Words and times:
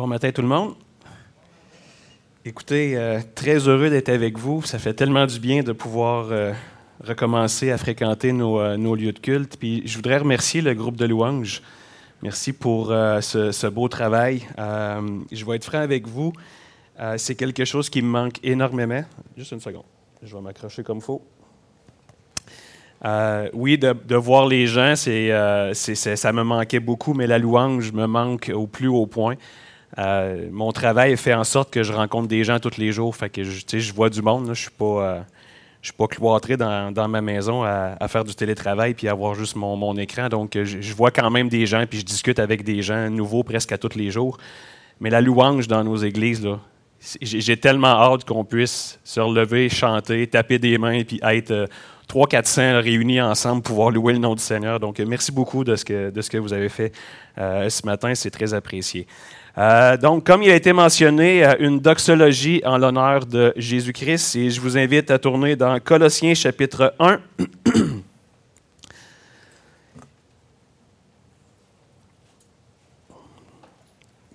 Bon 0.00 0.06
matin 0.06 0.32
tout 0.32 0.40
le 0.40 0.48
monde. 0.48 0.76
Écoutez, 2.46 2.96
euh, 2.96 3.20
très 3.34 3.68
heureux 3.68 3.90
d'être 3.90 4.08
avec 4.08 4.38
vous. 4.38 4.62
Ça 4.62 4.78
fait 4.78 4.94
tellement 4.94 5.26
du 5.26 5.38
bien 5.38 5.62
de 5.62 5.72
pouvoir 5.72 6.28
euh, 6.30 6.54
recommencer 7.04 7.70
à 7.70 7.76
fréquenter 7.76 8.30
euh, 8.30 8.78
nos, 8.78 8.94
lieux 8.94 9.12
de 9.12 9.18
culte. 9.18 9.58
Puis 9.58 9.82
je 9.84 9.96
voudrais 9.96 10.16
remercier 10.16 10.62
le 10.62 10.72
groupe 10.72 10.96
de 10.96 11.04
louanges. 11.04 11.60
Merci 12.22 12.54
pour 12.54 12.86
ce, 12.86 13.66
beau 13.66 13.88
travail. 13.88 14.48
je 14.56 15.44
vais 15.44 15.56
être 15.56 15.64
franc 15.64 15.80
avec 15.80 16.08
vous. 16.08 16.32
c'est 17.18 17.34
quelque 17.34 17.66
chose 17.66 17.90
qui 17.90 18.00
me 18.00 18.08
manque 18.08 18.42
énormément. 18.42 19.04
Juste 19.36 19.52
une 19.52 19.60
seconde. 19.60 19.84
Je 20.22 20.34
vais 20.34 20.40
m'accrocher 20.40 20.82
comme 20.82 20.96
il 20.96 21.04
faut. 21.04 21.22
Euh, 23.04 23.48
oui, 23.54 23.78
de, 23.78 24.14
voir 24.16 24.46
les 24.46 24.66
gens, 24.66 24.94
ça 24.96 26.32
me 26.32 26.42
manquait 26.42 26.80
beaucoup, 26.80 27.14
mais 27.14 27.26
la 27.26 27.38
louange 27.38 27.92
me 27.92 28.06
manque 28.06 28.50
au 28.54 28.66
plus 28.66 28.88
haut 28.88 29.06
point. 29.06 29.36
Euh, 30.00 30.48
mon 30.50 30.72
travail 30.72 31.16
fait 31.16 31.34
en 31.34 31.44
sorte 31.44 31.70
que 31.70 31.82
je 31.82 31.92
rencontre 31.92 32.28
des 32.28 32.42
gens 32.42 32.58
tous 32.58 32.78
les 32.78 32.90
jours. 32.90 33.14
Fait 33.14 33.28
que 33.28 33.42
je, 33.44 33.92
vois 33.92 34.08
du 34.08 34.22
monde. 34.22 34.46
je 34.46 34.50
ne 34.50 34.54
suis 34.54 34.70
pas, 34.70 35.24
je 35.82 35.88
suis 35.88 35.96
pas 35.96 36.06
cloîtré 36.06 36.56
dans, 36.56 37.08
ma 37.08 37.20
maison 37.20 37.62
à, 37.62 38.08
faire 38.08 38.24
du 38.24 38.34
télétravail 38.34 38.94
puis 38.94 39.08
avoir 39.08 39.34
juste 39.34 39.56
mon, 39.56 39.96
écran. 39.96 40.28
Donc, 40.28 40.56
je, 40.62 40.94
vois 40.94 41.10
quand 41.10 41.30
même 41.30 41.48
des 41.48 41.66
gens 41.66 41.84
puis 41.88 42.00
je 42.00 42.04
discute 42.04 42.38
avec 42.38 42.64
des 42.64 42.82
gens 42.82 43.10
nouveaux 43.10 43.42
presque 43.42 43.72
à 43.72 43.78
tous 43.78 43.96
les 43.96 44.10
jours. 44.10 44.38
Mais 45.00 45.10
la 45.10 45.20
louange 45.20 45.68
dans 45.68 45.84
nos 45.84 45.96
églises, 45.96 46.46
j'ai 47.22 47.56
tellement 47.56 47.88
hâte 47.88 48.24
qu'on 48.24 48.44
puisse 48.44 48.98
se 49.04 49.20
relever, 49.20 49.68
chanter, 49.68 50.26
taper 50.26 50.58
des 50.58 50.76
mains 50.76 51.02
puis 51.04 51.20
être 51.22 51.68
3 52.08 52.26
400 52.26 52.82
réunis 52.82 53.20
ensemble 53.20 53.62
pour 53.62 53.76
pouvoir 53.76 53.90
louer 53.90 54.12
le 54.12 54.18
nom 54.18 54.34
du 54.34 54.42
Seigneur. 54.42 54.80
Donc, 54.80 54.98
merci 54.98 55.32
beaucoup 55.32 55.64
de 55.64 55.76
ce 55.76 55.84
que, 55.84 56.10
de 56.10 56.20
ce 56.20 56.28
que 56.28 56.36
vous 56.36 56.52
avez 56.52 56.68
fait 56.68 56.92
euh, 57.38 57.70
ce 57.70 57.86
matin. 57.86 58.14
C'est 58.14 58.30
très 58.30 58.52
apprécié. 58.52 59.06
Euh, 59.60 59.96
donc, 59.98 60.24
comme 60.24 60.42
il 60.42 60.50
a 60.50 60.54
été 60.54 60.72
mentionné, 60.72 61.44
euh, 61.44 61.52
une 61.58 61.80
doxologie 61.80 62.62
en 62.64 62.78
l'honneur 62.78 63.26
de 63.26 63.52
Jésus-Christ. 63.56 64.36
Et 64.36 64.48
je 64.48 64.58
vous 64.58 64.78
invite 64.78 65.10
à 65.10 65.18
tourner 65.18 65.54
dans 65.54 65.78
Colossiens 65.80 66.32
chapitre 66.32 66.94
1. 66.98 67.20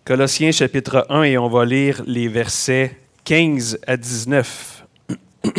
Colossiens 0.06 0.52
chapitre 0.52 1.08
1 1.10 1.24
et 1.24 1.40
on 1.40 1.48
va 1.48 1.66
lire 1.66 2.04
les 2.06 2.28
versets 2.28 2.96
15 3.24 3.80
à 3.88 3.98
19. 3.98 4.86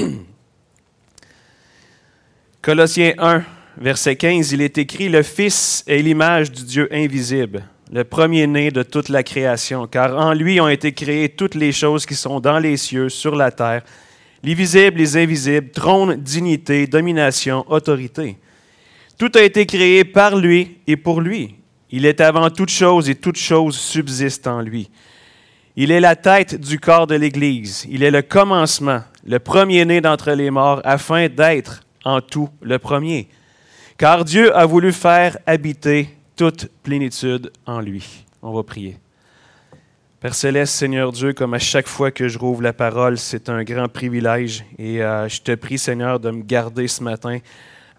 Colossiens 2.63 3.15
1, 3.19 3.43
verset 3.79 4.15
15, 4.15 4.53
il 4.53 4.63
est 4.63 4.79
écrit, 4.79 5.09
Le 5.09 5.25
Fils 5.25 5.83
est 5.89 5.99
l'image 5.99 6.53
du 6.53 6.63
Dieu 6.63 6.89
invisible, 6.93 7.65
le 7.93 8.05
premier-né 8.05 8.71
de 8.71 8.83
toute 8.83 9.09
la 9.09 9.23
création, 9.23 9.87
car 9.87 10.17
en 10.17 10.33
lui 10.33 10.61
ont 10.61 10.69
été 10.69 10.93
créées 10.93 11.29
toutes 11.29 11.55
les 11.55 11.73
choses 11.73 12.05
qui 12.05 12.15
sont 12.15 12.41
dans 12.41 12.59
les 12.59 12.77
cieux, 12.77 13.09
sur 13.09 13.37
la 13.37 13.51
terre, 13.51 13.83
les 14.43 14.55
visibles, 14.55 14.99
les 14.99 15.17
invisibles, 15.17 15.71
trône, 15.71 16.17
dignité, 16.17 16.87
domination, 16.87 17.65
autorité. 17.69 18.37
Tout 19.19 19.31
a 19.35 19.43
été 19.43 19.67
créé 19.67 20.05
par 20.05 20.37
lui 20.37 20.79
et 20.87 20.97
pour 20.97 21.21
lui. 21.21 21.55
Il 21.91 22.05
est 22.05 22.21
avant 22.21 22.51
toute 22.51 22.71
chose 22.71 23.09
et 23.09 23.15
toute 23.15 23.39
chose 23.39 23.77
subsiste 23.77 24.47
en 24.47 24.61
lui. 24.61 24.91
Il 25.77 25.91
est 25.91 26.01
la 26.01 26.17
tête 26.17 26.61
du 26.61 26.81
corps 26.81 27.07
de 27.07 27.15
l'Église. 27.15 27.87
Il 27.89 28.03
est 28.03 28.11
le 28.11 28.23
commencement, 28.23 29.03
le 29.25 29.39
premier-né 29.39 30.01
d'entre 30.01 30.33
les 30.33 30.51
morts, 30.51 30.81
afin 30.85 31.29
d'être 31.29 31.83
en 32.05 32.21
tout 32.21 32.49
le 32.63 32.79
premier. 32.79 33.29
Car 33.99 34.25
Dieu 34.25 34.55
a 34.57 34.67
voulu 34.67 34.93
faire 34.93 35.39
habiter 35.47 36.09
toute 36.37 36.69
plénitude 36.83 37.51
en 37.67 37.81
lui. 37.81 38.25
On 38.43 38.53
va 38.53 38.63
prier. 38.63 38.99
Père 40.21 40.35
céleste, 40.35 40.75
Seigneur 40.75 41.13
Dieu, 41.13 41.33
comme 41.33 41.55
à 41.55 41.59
chaque 41.59 41.89
fois 41.89 42.11
que 42.11 42.29
je 42.29 42.39
rouvre 42.39 42.63
la 42.63 42.73
parole, 42.73 43.19
c'est 43.19 43.49
un 43.49 43.65
grand 43.65 43.89
privilège. 43.89 44.65
Et 44.79 45.03
euh, 45.03 45.29
je 45.29 45.43
te 45.43 45.55
prie, 45.55 45.79
Seigneur, 45.79 46.21
de 46.21 46.31
me 46.31 46.43
garder 46.43 46.89
ce 46.89 47.03
matin 47.03 47.39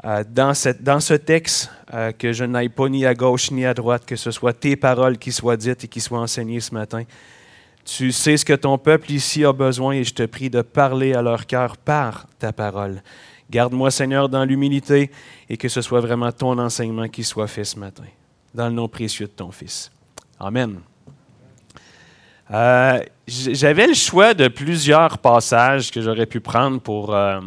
euh, 0.06 0.24
dans, 0.30 0.54
ce 0.54 1.14
texte, 1.14 1.72
euh, 1.94 2.12
que 2.12 2.32
je 2.32 2.44
n'aille 2.44 2.70
pas 2.70 2.88
ni 2.88 3.06
à 3.06 3.14
gauche 3.14 3.52
ni 3.52 3.66
à 3.66 3.74
droite, 3.74 4.06
que 4.06 4.16
ce 4.16 4.32
soit 4.32 4.54
tes 4.54 4.76
paroles 4.76 5.18
qui 5.18 5.32
soient 5.32 5.58
dites 5.58 5.84
et 5.84 5.88
qui 5.88 6.02
soient 6.02 6.20
enseignées 6.20 6.60
ce 6.60 6.74
matin. 6.74 7.04
Tu 7.86 8.12
sais 8.12 8.38
ce 8.38 8.46
que 8.46 8.54
ton 8.54 8.78
peuple 8.78 9.12
ici 9.12 9.46
a 9.46 9.54
besoin 9.54 9.94
et 9.94 10.04
je 10.04 10.14
te 10.14 10.24
prie 10.24 10.50
de 10.50 10.62
parler 10.62 11.14
à 11.14 11.22
leur 11.22 11.46
cœur 11.46 11.78
par 11.78 12.28
ta 12.38 12.52
parole. 12.52 13.02
Garde-moi, 13.50 13.92
Seigneur, 13.92 14.28
dans 14.28 14.44
l'humilité 14.44 15.10
et 15.50 15.58
que 15.58 15.70
ce 15.70 15.82
soit 15.82 16.02
vraiment 16.02 16.32
ton 16.32 16.58
enseignement 16.60 17.08
qui 17.08 17.24
soit 17.24 17.48
fait 17.48 17.64
ce 17.64 17.80
matin, 17.80 18.04
dans 18.58 18.68
le 18.68 18.74
nom 18.74 18.88
précieux 18.88 19.28
de 19.28 19.32
ton 19.32 19.52
Fils. 19.52 19.92
Amen. 20.40 20.80
Euh, 22.52 23.00
j'avais 23.28 23.88
le 23.88 23.94
choix 23.94 24.34
de 24.34 24.48
plusieurs 24.48 25.20
passages 25.20 25.92
que 25.92 26.02
j'aurais 26.02 26.26
pu 26.26 26.40
prendre 26.40 26.82
pour 26.82 27.14
euh, 27.14 27.40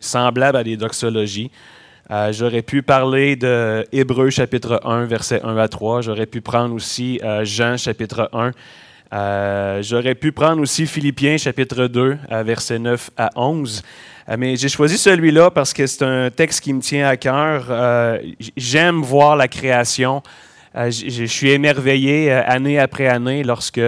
semblables 0.00 0.58
à 0.58 0.64
des 0.64 0.76
doxologies. 0.76 1.50
Euh, 2.10 2.32
j'aurais 2.32 2.62
pu 2.62 2.82
parler 2.82 3.36
de 3.36 3.86
Hébreu 3.92 4.30
chapitre 4.30 4.80
1, 4.84 5.04
versets 5.04 5.42
1 5.42 5.56
à 5.56 5.68
3. 5.68 6.00
J'aurais 6.00 6.26
pu 6.26 6.40
prendre 6.40 6.74
aussi 6.74 7.20
Jean 7.42 7.76
chapitre 7.76 8.28
1. 8.32 8.50
J'aurais 9.12 10.14
pu 10.14 10.32
prendre 10.32 10.62
aussi 10.62 10.86
Philippiens 10.86 11.36
chapitre 11.36 11.86
2, 11.86 12.18
versets 12.44 12.78
9 12.78 13.10
à 13.16 13.30
11. 13.36 13.82
Euh, 14.28 14.36
mais 14.38 14.56
j'ai 14.56 14.68
choisi 14.68 14.98
celui-là 14.98 15.50
parce 15.50 15.72
que 15.72 15.86
c'est 15.86 16.04
un 16.04 16.30
texte 16.30 16.60
qui 16.60 16.72
me 16.72 16.80
tient 16.80 17.08
à 17.08 17.16
cœur. 17.16 17.66
Euh, 17.70 18.18
j'aime 18.56 19.02
voir 19.02 19.36
la 19.36 19.48
création. 19.48 20.22
Euh, 20.74 20.90
je 20.90 21.24
suis 21.24 21.50
émerveillé 21.50 22.32
année 22.32 22.78
après 22.78 23.06
année 23.06 23.42
lorsque 23.44 23.80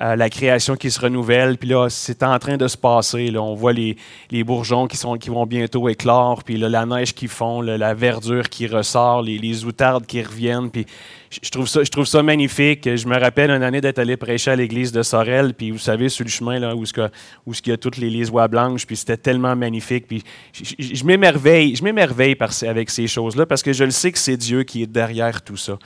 la 0.00 0.30
création 0.30 0.76
qui 0.76 0.92
se 0.92 1.00
renouvelle, 1.00 1.58
puis 1.58 1.68
là, 1.68 1.88
c'est 1.88 2.22
en 2.22 2.38
train 2.38 2.56
de 2.56 2.68
se 2.68 2.76
passer. 2.76 3.32
Là. 3.32 3.42
On 3.42 3.54
voit 3.54 3.72
les, 3.72 3.96
bourgeons 4.44 4.86
qui, 4.86 5.28
vont 5.28 5.44
bientôt 5.44 5.88
éclore, 5.88 6.44
puis 6.44 6.56
là, 6.56 6.68
la 6.68 6.86
neige 6.86 7.14
qui 7.14 7.26
fond, 7.26 7.60
la 7.62 7.94
verdure 7.94 8.48
qui 8.48 8.68
ressort, 8.68 9.22
les, 9.22 9.64
outardes 9.64 10.06
qui 10.06 10.22
reviennent. 10.22 10.70
Puis 10.70 10.86
je 11.30 11.50
trouve, 11.50 11.66
ça, 12.06 12.22
magnifique. 12.22 12.88
Je 12.96 13.08
me 13.08 13.18
rappelle 13.18 13.50
une 13.50 13.62
année 13.64 13.80
d'être 13.80 13.98
allé 13.98 14.16
prêcher 14.16 14.52
à 14.52 14.56
l'église 14.56 14.92
de 14.92 15.02
Sorel, 15.02 15.52
puis 15.52 15.72
vous 15.72 15.78
savez, 15.78 16.08
sur 16.08 16.24
le 16.24 16.30
chemin 16.30 16.74
où, 16.74 16.84
il 16.84 17.68
y 17.68 17.72
a 17.72 17.76
toutes 17.76 17.96
les, 17.96 18.08
les 18.08 18.30
oies 18.30 18.46
blanches, 18.46 18.86
puis 18.86 18.96
c'était 18.96 19.16
tellement 19.16 19.56
magnifique. 19.56 20.06
Puis 20.06 20.22
je 20.52 21.04
m'émerveille, 21.04 21.74
je 21.74 21.82
m'émerveille 21.82 22.36
avec 22.62 22.90
ces 22.90 23.08
choses-là 23.08 23.46
parce 23.46 23.64
que 23.64 23.72
je 23.72 23.82
le 23.82 23.90
sais 23.90 24.12
que 24.12 24.18
c'est 24.18 24.36
Dieu 24.36 24.62
qui 24.62 24.84
est 24.84 24.86
derrière 24.86 25.42
tout 25.42 25.56
ça. 25.56 25.76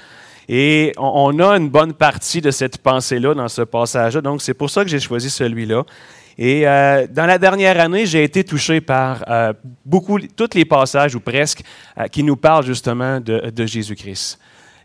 Et 0.55 0.93
on, 0.99 1.39
a 1.39 1.57
une 1.57 1.71
bonne 1.71 1.95
partie 1.95 2.43
de 2.43 2.51
cette 2.51 2.77
pensée-là 2.77 3.33
dans 3.33 3.49
ce 3.49 3.63
passage-là, 3.63 4.21
donc 4.21 4.43
c'est 4.43 4.53
pour 4.53 4.69
ça 4.69 4.85
que 4.85 4.91
j'ai 4.91 5.01
choisi 5.01 5.31
celui-là. 5.31 5.83
Et 6.37 6.69
euh, 6.69 7.07
dans 7.11 7.25
la 7.25 7.39
dernière 7.39 7.81
année, 7.81 8.05
j'ai 8.05 8.23
été 8.23 8.45
touché 8.45 8.83
par 8.83 9.25
euh, 9.29 9.55
beaucoup, 9.83 10.19
tous 10.21 10.51
les 10.53 10.67
passages, 10.67 11.15
ou 11.15 11.21
presque, 11.21 11.63
euh, 11.97 12.07
qui 12.07 12.23
nous 12.23 12.37
parlent 12.37 12.67
justement 12.67 13.19
de, 13.19 13.49
de 13.49 13.65
Jésus-Christ. 13.65 14.39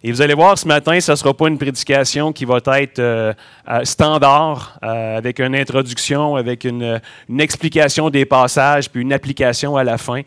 Et 0.07 0.12
vous 0.13 0.22
allez 0.22 0.35
voir 0.35 0.57
ce 0.57 0.66
matin, 0.66 0.97
ce 1.01 1.12
ne 1.12 1.16
sera 1.18 1.34
pas 1.34 1.50
une 1.50 1.57
prédication 1.57 2.31
qui 2.31 2.45
va 2.45 2.59
être 2.79 3.00
euh, 3.00 3.34
euh, 3.68 3.84
standard, 3.84 4.79
euh, 4.81 5.18
avec 5.18 5.41
une 5.41 5.53
introduction, 5.53 6.38
avec 6.38 6.63
une, 6.63 7.01
explication 7.38 8.09
des 8.09 8.23
passages, 8.23 8.90
puis 8.90 9.01
une 9.01 9.12
application 9.12 9.75
à 9.75 9.84
la 9.84 9.97
fin. 9.97 10.22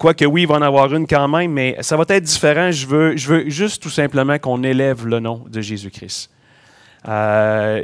Quoique 0.00 0.24
oui, 0.24 0.42
il 0.42 0.48
va 0.48 0.56
en 0.56 0.62
avoir 0.62 0.92
une 0.92 1.06
quand 1.06 1.28
même, 1.28 1.52
mais 1.52 1.76
ça 1.80 1.96
va 1.96 2.04
être 2.08 2.24
différent. 2.24 2.72
Je 2.72 2.88
veux, 2.88 3.16
je 3.16 3.28
veux 3.28 3.50
juste 3.50 3.80
tout 3.80 3.88
simplement 3.88 4.36
qu'on 4.40 4.64
élève 4.64 5.06
le 5.06 5.20
nom 5.20 5.44
de 5.48 5.60
Jésus-Christ. 5.60 6.30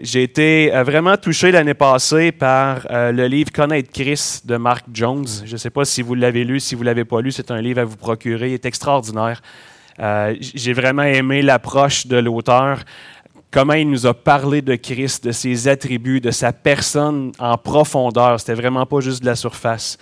J'ai 0.02 0.22
été 0.24 0.70
vraiment 0.84 1.16
touché 1.16 1.52
l'année 1.52 1.74
passée 1.74 2.32
par 2.32 2.86
le 2.90 3.26
livre 3.26 3.52
Connaître 3.52 3.92
Christ 3.92 4.48
de 4.48 4.56
Mark 4.56 4.84
Jones. 4.92 5.26
Je 5.44 5.52
ne 5.52 5.58
sais 5.58 5.70
pas 5.70 5.84
si 5.84 6.02
vous 6.02 6.14
l'avez 6.16 6.42
lu, 6.42 6.58
si 6.58 6.74
vous 6.74 6.82
ne 6.82 6.86
l'avez 6.86 7.04
pas 7.04 7.20
lu, 7.20 7.30
c'est 7.30 7.52
un 7.52 7.60
livre 7.60 7.80
à 7.80 7.84
vous 7.84 7.96
procurer, 7.96 8.48
il 8.48 8.54
est 8.54 8.66
extraordinaire. 8.66 9.40
Euh, 10.00 10.34
j'ai 10.40 10.72
vraiment 10.72 11.02
aimé 11.02 11.42
l'approche 11.42 12.06
de 12.06 12.16
l'auteur, 12.16 12.80
comment 13.50 13.74
il 13.74 13.90
nous 13.90 14.06
a 14.06 14.14
parlé 14.14 14.62
de 14.62 14.74
Christ, 14.74 15.24
de 15.24 15.32
ses 15.32 15.68
attributs, 15.68 16.20
de 16.20 16.30
sa 16.30 16.52
personne 16.52 17.32
en 17.38 17.58
profondeur. 17.58 18.40
C'était 18.40 18.54
vraiment 18.54 18.86
pas 18.86 19.00
juste 19.00 19.20
de 19.20 19.26
la 19.26 19.36
surface. 19.36 19.98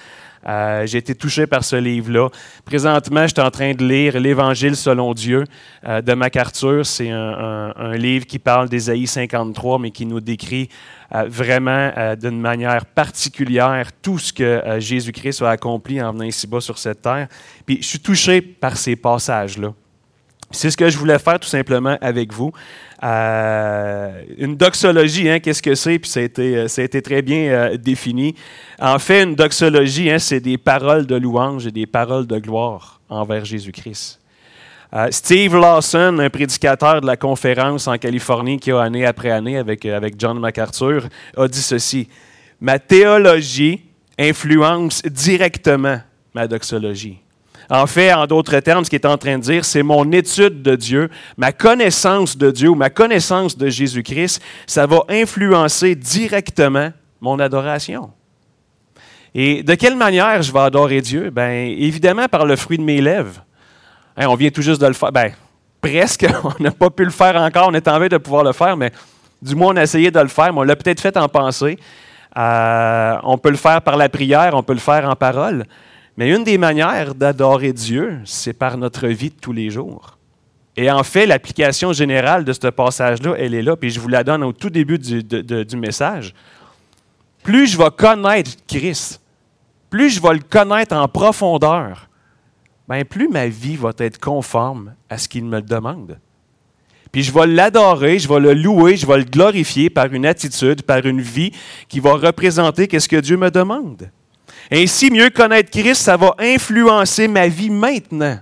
Euh, 0.46 0.86
j'ai 0.86 0.98
été 0.98 1.16
touché 1.16 1.48
par 1.48 1.64
ce 1.64 1.74
livre-là. 1.74 2.28
Présentement, 2.64 3.22
je 3.22 3.34
suis 3.34 3.40
en 3.40 3.50
train 3.50 3.74
de 3.74 3.84
lire 3.84 4.20
l'Évangile 4.20 4.76
selon 4.76 5.12
Dieu 5.12 5.42
euh, 5.84 6.00
de 6.00 6.14
MacArthur. 6.14 6.86
C'est 6.86 7.10
un, 7.10 7.96
livre 7.96 8.24
qui 8.24 8.38
parle 8.38 8.68
d'Ésaïe 8.68 9.08
53, 9.08 9.80
mais 9.80 9.90
qui 9.90 10.06
nous 10.06 10.20
décrit 10.20 10.68
vraiment 11.10 11.90
d'une 12.20 12.38
manière 12.38 12.84
particulière 12.84 13.90
tout 14.00 14.18
ce 14.18 14.32
que 14.32 14.76
Jésus-Christ 14.78 15.42
a 15.42 15.50
accompli 15.50 16.00
en 16.00 16.12
venant 16.12 16.24
ici-bas 16.24 16.60
sur 16.60 16.78
cette 16.78 17.02
terre. 17.02 17.28
Puis 17.66 17.78
je 17.80 17.86
suis 17.88 18.00
touché 18.00 18.40
par 18.42 18.76
ces 18.76 18.94
passages-là. 18.94 19.72
C'est 20.50 20.70
ce 20.70 20.76
que 20.76 20.88
je 20.88 20.96
voulais 20.96 21.18
faire 21.18 21.38
tout 21.38 21.48
simplement 21.48 21.98
avec 22.00 22.32
vous. 22.32 22.52
Euh, 23.04 24.22
une 24.38 24.56
doxologie, 24.56 25.28
hein, 25.28 25.40
qu'est-ce 25.40 25.62
que 25.62 25.74
c'est? 25.74 25.98
Puis 25.98 26.10
ça 26.10 26.20
a 26.20 26.22
été, 26.22 26.56
euh, 26.56 27.00
très 27.02 27.20
bien 27.20 27.38
euh, 27.50 27.76
défini. 27.76 28.34
En 28.80 28.98
fait, 28.98 29.24
une 29.24 29.34
doxologie, 29.34 30.10
hein, 30.10 30.18
c'est 30.18 30.40
des 30.40 30.56
paroles 30.56 31.06
de 31.06 31.16
louange 31.16 31.66
et 31.66 31.70
des 31.70 31.86
paroles 31.86 32.26
de 32.26 32.38
gloire 32.38 33.00
envers 33.08 33.44
Jésus-Christ. 33.44 34.20
Steve 35.10 35.54
Lawson, 35.54 36.16
un 36.18 36.30
prédicateur 36.30 37.02
de 37.02 37.06
la 37.06 37.18
conférence 37.18 37.86
en 37.86 37.98
Californie 37.98 38.58
qui 38.58 38.70
a 38.70 38.80
année 38.80 39.04
après 39.04 39.30
année 39.30 39.58
avec, 39.58 39.84
avec 39.84 40.14
John 40.18 40.38
MacArthur, 40.38 41.08
a 41.36 41.46
dit 41.46 41.60
ceci. 41.60 42.08
Ma 42.58 42.78
théologie 42.78 43.82
influence 44.18 45.02
directement 45.02 46.00
ma 46.32 46.48
doxologie. 46.48 47.18
En 47.70 47.86
fait, 47.86 48.12
en 48.12 48.26
d'autres 48.26 48.58
termes, 48.60 48.84
ce 48.84 48.90
qu'il 48.90 48.98
est 48.98 49.06
en 49.06 49.18
train 49.18 49.36
de 49.36 49.42
dire, 49.42 49.64
c'est 49.64 49.82
mon 49.82 50.10
étude 50.10 50.62
de 50.62 50.74
Dieu, 50.74 51.10
ma 51.36 51.52
connaissance 51.52 52.36
de 52.36 52.50
Dieu 52.50 52.70
ma 52.74 52.88
connaissance 52.88 53.56
de 53.56 53.68
Jésus-Christ, 53.68 54.42
ça 54.66 54.86
va 54.86 55.00
influencer 55.08 55.94
directement 55.94 56.90
mon 57.20 57.38
adoration. 57.38 58.10
Et 59.34 59.62
de 59.62 59.74
quelle 59.74 59.96
manière 59.96 60.42
je 60.42 60.50
vais 60.50 60.60
adorer 60.60 61.02
Dieu? 61.02 61.30
Bien, 61.30 61.50
évidemment 61.50 62.26
par 62.26 62.46
le 62.46 62.56
fruit 62.56 62.78
de 62.78 62.82
mes 62.82 63.00
lèvres. 63.00 63.44
Hein, 64.16 64.26
on 64.28 64.34
vient 64.34 64.50
tout 64.50 64.62
juste 64.62 64.80
de 64.80 64.86
le 64.86 64.94
faire. 64.94 65.12
Bien, 65.12 65.32
presque, 65.80 66.26
on 66.44 66.62
n'a 66.62 66.70
pas 66.70 66.88
pu 66.88 67.04
le 67.04 67.10
faire 67.10 67.36
encore, 67.36 67.68
on 67.68 67.74
est 67.74 67.86
en 67.86 67.98
train 67.98 68.08
de 68.08 68.16
pouvoir 68.16 68.44
le 68.44 68.52
faire, 68.52 68.76
mais 68.76 68.90
du 69.42 69.54
moins 69.54 69.74
on 69.74 69.76
a 69.76 69.82
essayé 69.82 70.10
de 70.10 70.20
le 70.20 70.28
faire, 70.28 70.52
mais 70.52 70.60
on 70.60 70.64
l'a 70.64 70.76
peut-être 70.76 71.00
fait 71.00 71.16
en 71.18 71.28
pensée. 71.28 71.78
Euh, 72.36 73.16
on 73.24 73.36
peut 73.36 73.50
le 73.50 73.56
faire 73.56 73.82
par 73.82 73.96
la 73.96 74.08
prière, 74.08 74.54
on 74.54 74.62
peut 74.62 74.72
le 74.72 74.80
faire 74.80 75.08
en 75.08 75.16
parole. 75.16 75.64
Mais 76.18 76.34
une 76.34 76.42
des 76.42 76.58
manières 76.58 77.14
d'adorer 77.14 77.72
Dieu, 77.72 78.18
c'est 78.24 78.52
par 78.52 78.76
notre 78.76 79.06
vie 79.06 79.30
de 79.30 79.36
tous 79.40 79.52
les 79.52 79.70
jours. 79.70 80.18
Et 80.76 80.90
en 80.90 81.04
fait, 81.04 81.26
l'application 81.26 81.92
générale 81.92 82.44
de 82.44 82.52
ce 82.52 82.66
passage-là, 82.66 83.36
elle 83.38 83.54
est 83.54 83.62
là, 83.62 83.76
puis 83.76 83.90
je 83.90 84.00
vous 84.00 84.08
la 84.08 84.24
donne 84.24 84.42
au 84.42 84.52
tout 84.52 84.68
début 84.68 84.98
du, 84.98 85.76
message. 85.76 86.34
Plus 87.44 87.68
je 87.68 87.78
vais 87.78 87.90
connaître 87.96 88.50
Christ, 88.66 89.20
plus 89.90 90.10
je 90.10 90.20
vais 90.20 90.32
le 90.32 90.40
connaître 90.40 90.96
en 90.96 91.06
profondeur, 91.06 92.08
bien 92.88 93.04
plus 93.04 93.28
ma 93.28 93.46
vie 93.46 93.76
va 93.76 93.92
être 93.98 94.18
conforme 94.18 94.94
à 95.08 95.18
ce 95.18 95.28
qu'il 95.28 95.44
me 95.44 95.62
demande. 95.62 96.18
Puis 97.12 97.22
je 97.22 97.32
vais 97.32 97.46
l'adorer, 97.46 98.18
je 98.18 98.28
vais 98.28 98.40
le 98.40 98.54
louer, 98.54 98.96
je 98.96 99.06
vais 99.06 99.18
le 99.18 99.24
glorifier 99.24 99.88
par 99.88 100.12
une 100.12 100.26
attitude, 100.26 100.82
par 100.82 101.06
une 101.06 101.20
vie 101.20 101.52
qui 101.86 102.00
va 102.00 102.14
représenter 102.14 102.88
ce 102.98 103.06
que 103.06 103.20
Dieu 103.20 103.36
me 103.36 103.52
demande. 103.52 104.10
Ainsi, 104.70 105.10
mieux 105.10 105.30
connaître 105.30 105.70
Christ, 105.70 106.02
ça 106.02 106.16
va 106.16 106.34
influencer 106.38 107.28
ma 107.28 107.48
vie 107.48 107.70
maintenant. 107.70 108.38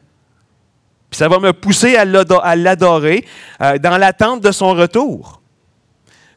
Puis 1.11 1.19
ça 1.19 1.29
va 1.29 1.39
me 1.39 1.53
pousser 1.53 1.97
à 1.97 2.05
l'adorer 2.55 3.25
euh, 3.61 3.79
dans 3.79 3.97
l'attente 3.97 4.41
de 4.41 4.51
son 4.51 4.71
retour. 4.75 5.41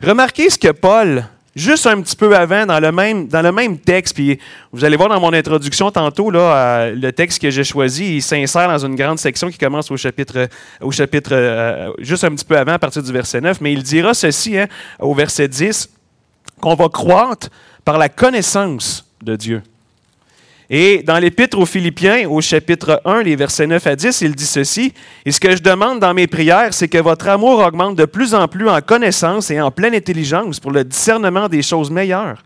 Remarquez 0.02 0.50
ce 0.50 0.58
que 0.58 0.72
Paul, 0.72 1.26
juste 1.56 1.88
un 1.88 2.02
petit 2.02 2.16
peu 2.16 2.36
avant, 2.36 2.66
dans 2.66 2.80
le 2.80 2.92
même, 2.92 3.28
dans 3.28 3.42
le 3.42 3.52
même 3.52 3.80
texte, 3.80 4.16
puis 4.16 4.40
vous 4.72 4.86
allez 4.86 4.96
voir 4.96 5.10
dans 5.10 5.20
mon 5.20 5.34
introduction 5.34 5.92
tantôt, 5.92 6.30
là, 6.30 6.40
euh, 6.40 6.96
le 6.96 7.12
texte 7.12 7.42
que 7.42 7.50
j'ai 7.50 7.64
choisi, 7.64 8.18
il 8.18 8.22
s'insère 8.22 8.68
dans 8.70 8.86
une 8.86 8.96
grande 8.96 9.20
section 9.20 9.50
qui 9.50 9.58
commence 9.58 9.90
au 9.92 9.98
chapitre, 9.98 10.48
au 10.82 10.92
chapitre 10.92 11.32
euh, 11.34 11.92
juste 12.00 12.24
un 12.24 12.32
petit 12.32 12.46
peu 12.46 12.58
avant, 12.58 12.74
à 12.74 12.80
partir 12.80 13.04
du 13.04 13.12
verset 13.12 13.42
9, 13.42 13.60
mais 13.62 13.74
il 13.74 13.84
dira 13.84 14.14
ceci 14.14 14.58
hein, 14.58 14.68
au 15.00 15.14
verset 15.14 15.48
10, 15.48 15.90
qu'on 16.62 16.76
va 16.76 16.90
croître 16.90 17.50
par 17.84 17.98
la 17.98 18.08
connaissance 18.08 19.09
de 19.22 19.36
Dieu. 19.36 19.62
Et 20.72 21.02
dans 21.02 21.18
l'Épître 21.18 21.58
aux 21.58 21.66
Philippiens, 21.66 22.30
au 22.30 22.42
chapitre 22.42 23.02
1, 23.04 23.24
les 23.24 23.36
versets 23.36 23.66
9 23.66 23.88
à 23.88 23.96
10, 23.96 24.22
il 24.22 24.36
dit 24.36 24.46
ceci, 24.46 24.94
Et 25.26 25.32
ce 25.32 25.40
que 25.40 25.56
je 25.56 25.64
demande 25.64 26.00
dans 26.00 26.14
mes 26.14 26.28
prières, 26.28 26.76
c'est 26.76 26.88
que 26.88 27.00
votre 27.00 27.28
amour 27.28 27.60
augmente 27.60 27.96
de 27.96 28.06
plus 28.06 28.36
en 28.36 28.48
plus 28.48 28.70
en 28.70 28.80
connaissance 28.82 29.50
et 29.50 29.60
en 29.60 29.72
pleine 29.72 29.96
intelligence 29.96 30.60
pour 30.60 30.72
le 30.72 30.84
discernement 30.84 31.50
des 31.50 31.64
choses 31.64 31.90
meilleures, 31.90 32.44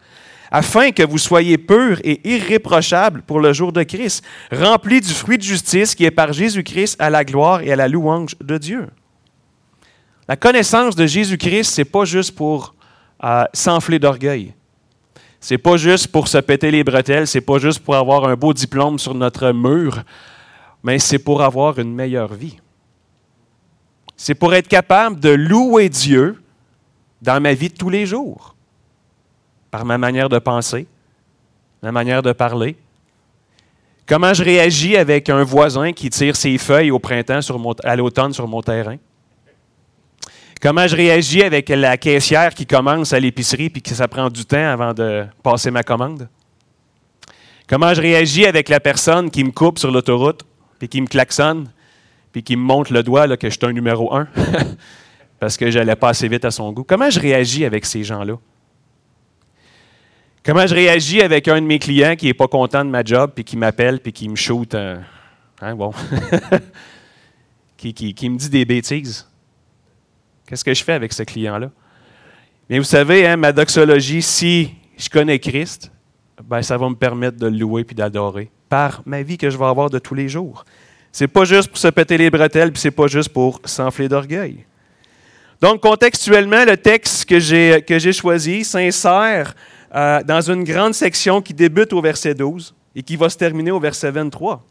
afin 0.52 0.92
que 0.92 1.04
vous 1.04 1.18
soyez 1.18 1.58
purs 1.58 2.00
et 2.06 2.22
irréprochables 2.24 3.24
pour 3.24 3.42
le 3.42 3.52
jour 3.52 3.74
de 3.74 3.84
Christ, 3.84 4.24
remplis 4.54 5.02
du 5.02 5.14
fruit 5.14 5.38
de 5.38 5.44
justice 5.44 5.94
qui 5.94 6.06
est 6.06 6.12
par 6.12 6.32
Jésus-Christ 6.32 6.96
à 7.00 7.10
la 7.10 7.26
gloire 7.26 7.60
et 7.62 7.74
à 7.74 7.76
la 7.76 7.90
louange 7.90 8.38
de 8.40 8.58
Dieu. 8.58 8.88
La 10.30 10.38
connaissance 10.38 10.96
de 10.96 11.06
Jésus-Christ, 11.06 11.76
ce 11.76 11.82
n'est 11.82 11.86
pas 11.86 12.06
juste 12.06 12.34
pour 12.36 12.74
euh, 13.22 13.44
s'enfler 13.52 14.00
d'orgueil. 14.00 14.54
C'est 15.44 15.58
pas 15.58 15.76
juste 15.76 16.08
pour 16.08 16.30
se 16.30 16.38
péter 16.38 16.72
les 16.72 16.86
bretelles, 16.86 17.28
c'est 17.28 17.42
pas 17.42 17.58
juste 17.58 17.82
pour 17.82 17.98
avoir 17.98 18.24
un 18.30 18.36
beau 18.38 18.54
diplôme 18.54 18.98
sur 18.98 19.14
notre 19.14 19.52
mur, 19.52 20.02
mais 20.84 21.00
c'est 21.00 21.20
pour 21.20 21.42
avoir 21.42 21.78
une 21.80 21.94
meilleure 21.94 22.34
vie. 22.34 22.62
C'est 24.16 24.36
pour 24.36 24.54
être 24.54 24.70
capable 24.70 25.20
de 25.20 25.32
louer 25.32 25.90
Dieu 25.90 26.42
dans 27.22 27.42
ma 27.42 27.54
vie 27.56 27.68
de 27.68 27.74
tous 27.74 27.90
les 27.90 28.06
jours, 28.06 28.56
par 29.70 29.84
ma 29.84 29.98
manière 29.98 30.30
de 30.30 30.40
penser, 30.40 30.88
ma 31.82 31.92
manière 31.92 32.22
de 32.22 32.32
parler. 32.32 32.78
Comment 34.06 34.34
je 34.34 34.46
réagis 34.46 34.96
avec 34.96 35.28
un 35.28 35.44
voisin 35.44 35.92
qui 35.92 36.10
tire 36.10 36.38
ses 36.38 36.58
feuilles 36.58 36.92
au 36.92 37.00
printemps, 37.00 37.42
à 37.84 37.98
l'automne 37.98 38.32
sur 38.32 38.48
mon 38.48 38.62
terrain? 38.62 38.96
Comment 40.64 40.88
je 40.88 40.96
réagis 40.96 41.44
avec 41.44 41.68
la 41.68 41.98
caissière 41.98 42.54
qui 42.54 42.66
commence 42.66 43.12
à 43.12 43.20
l'épicerie 43.20 43.70
puis 43.70 43.82
que 43.82 43.94
ça 43.94 44.08
prend 44.08 44.30
du 44.30 44.46
temps 44.46 44.66
avant 44.66 44.94
de 44.94 45.26
passer 45.44 45.72
ma 45.72 45.84
commande? 45.84 46.30
Comment 47.68 47.94
je 47.94 48.00
réagis 48.00 48.46
avec 48.46 48.70
la 48.70 48.80
personne 48.80 49.30
qui 49.30 49.44
me 49.44 49.52
coupe 49.52 49.78
sur 49.78 49.92
l'autoroute 49.92 50.46
puis 50.80 50.88
qui 50.88 51.02
me 51.02 51.08
klaxonne 51.08 51.70
puis 52.32 52.44
qui 52.44 52.56
me 52.56 52.62
montre 52.62 52.94
le 52.94 53.04
doigt 53.04 53.28
là, 53.28 53.36
que 53.36 53.50
je 53.50 53.58
suis 53.58 53.66
un 53.66 53.74
numéro 53.74 54.16
un? 54.16 54.30
Parce 55.42 55.58
que 55.58 55.70
j'allais 55.70 55.98
pas 55.98 56.08
assez 56.08 56.30
vite 56.30 56.46
à 56.46 56.52
son 56.52 56.72
goût? 56.72 56.86
Comment 56.86 57.10
je 57.10 57.20
réagis 57.20 57.66
avec 57.66 57.86
ces 57.86 58.06
gens-là? 58.06 58.36
Comment 60.46 60.66
je 60.66 60.76
réagis 60.76 61.22
avec 61.22 61.50
un 61.50 61.60
de 61.60 61.68
mes 61.68 61.78
clients 61.78 62.16
qui 62.16 62.28
n'est 62.28 62.34
pas 62.34 62.48
content 62.48 62.86
de 62.86 62.90
ma 62.90 63.04
job 63.04 63.34
puis 63.36 63.44
qui 63.44 63.58
m'appelle 63.58 64.00
puis 64.00 64.14
qui 64.14 64.30
me 64.30 64.38
shoot, 64.38 64.74
hein, 64.76 65.76
bon, 65.76 65.92
qui, 67.76 67.94
qui 67.94 68.30
me 68.30 68.38
dit 68.38 68.50
des 68.50 68.64
bêtises? 68.64 69.28
Qu'est-ce 70.46 70.64
que 70.64 70.74
je 70.74 70.84
fais 70.84 70.94
avec 70.94 71.14
ce 71.14 71.24
client-là? 71.24 71.72
Bien, 72.70 72.80
vous 72.80 72.86
savez, 72.86 73.28
hein, 73.28 73.38
ma 73.38 73.52
doxologie, 73.52 74.22
si 74.22 74.74
je 74.98 75.10
connais 75.10 75.40
Christ, 75.40 75.92
ben, 76.44 76.62
ça 76.62 76.78
va 76.78 76.90
me 76.90 76.96
permettre 76.96 77.38
de 77.38 77.48
le 77.48 77.58
louer 77.58 77.84
puis 77.84 77.96
d'adorer 77.96 78.50
par 78.70 79.02
ma 79.06 79.22
vie 79.22 79.38
que 79.38 79.50
je 79.50 79.58
vais 79.58 79.66
avoir 79.66 79.90
de 79.90 80.00
tous 80.00 80.16
les 80.16 80.28
jours. 80.28 80.66
C'est 81.12 81.28
pas 81.28 81.46
juste 81.46 81.70
pour 81.70 81.78
se 81.78 81.90
péter 81.90 82.18
les 82.18 82.30
bretelles, 82.30 82.72
puis 82.72 82.82
c'est 82.82 82.92
pas 82.92 83.08
juste 83.08 83.30
pour 83.30 83.62
s'enfler 83.66 84.10
d'orgueil. 84.10 84.66
Donc, 85.62 85.82
contextuellement, 85.82 86.66
le 86.66 86.76
texte 86.76 87.26
que 87.26 87.40
j'ai, 87.40 87.84
que 87.88 88.00
j'ai 88.00 88.12
choisi 88.12 88.66
s'insère 88.66 89.54
euh, 89.96 90.24
dans 90.24 90.42
une 90.42 90.64
grande 90.64 90.94
section 90.94 91.42
qui 91.42 91.54
débute 91.54 91.94
au 91.94 92.02
verset 92.02 92.34
12 92.34 92.74
et 92.96 93.04
qui 93.04 93.16
va 93.16 93.30
se 93.30 93.38
terminer 93.38 93.72
au 93.72 93.80
verset 93.80 94.10
23, 94.10 94.66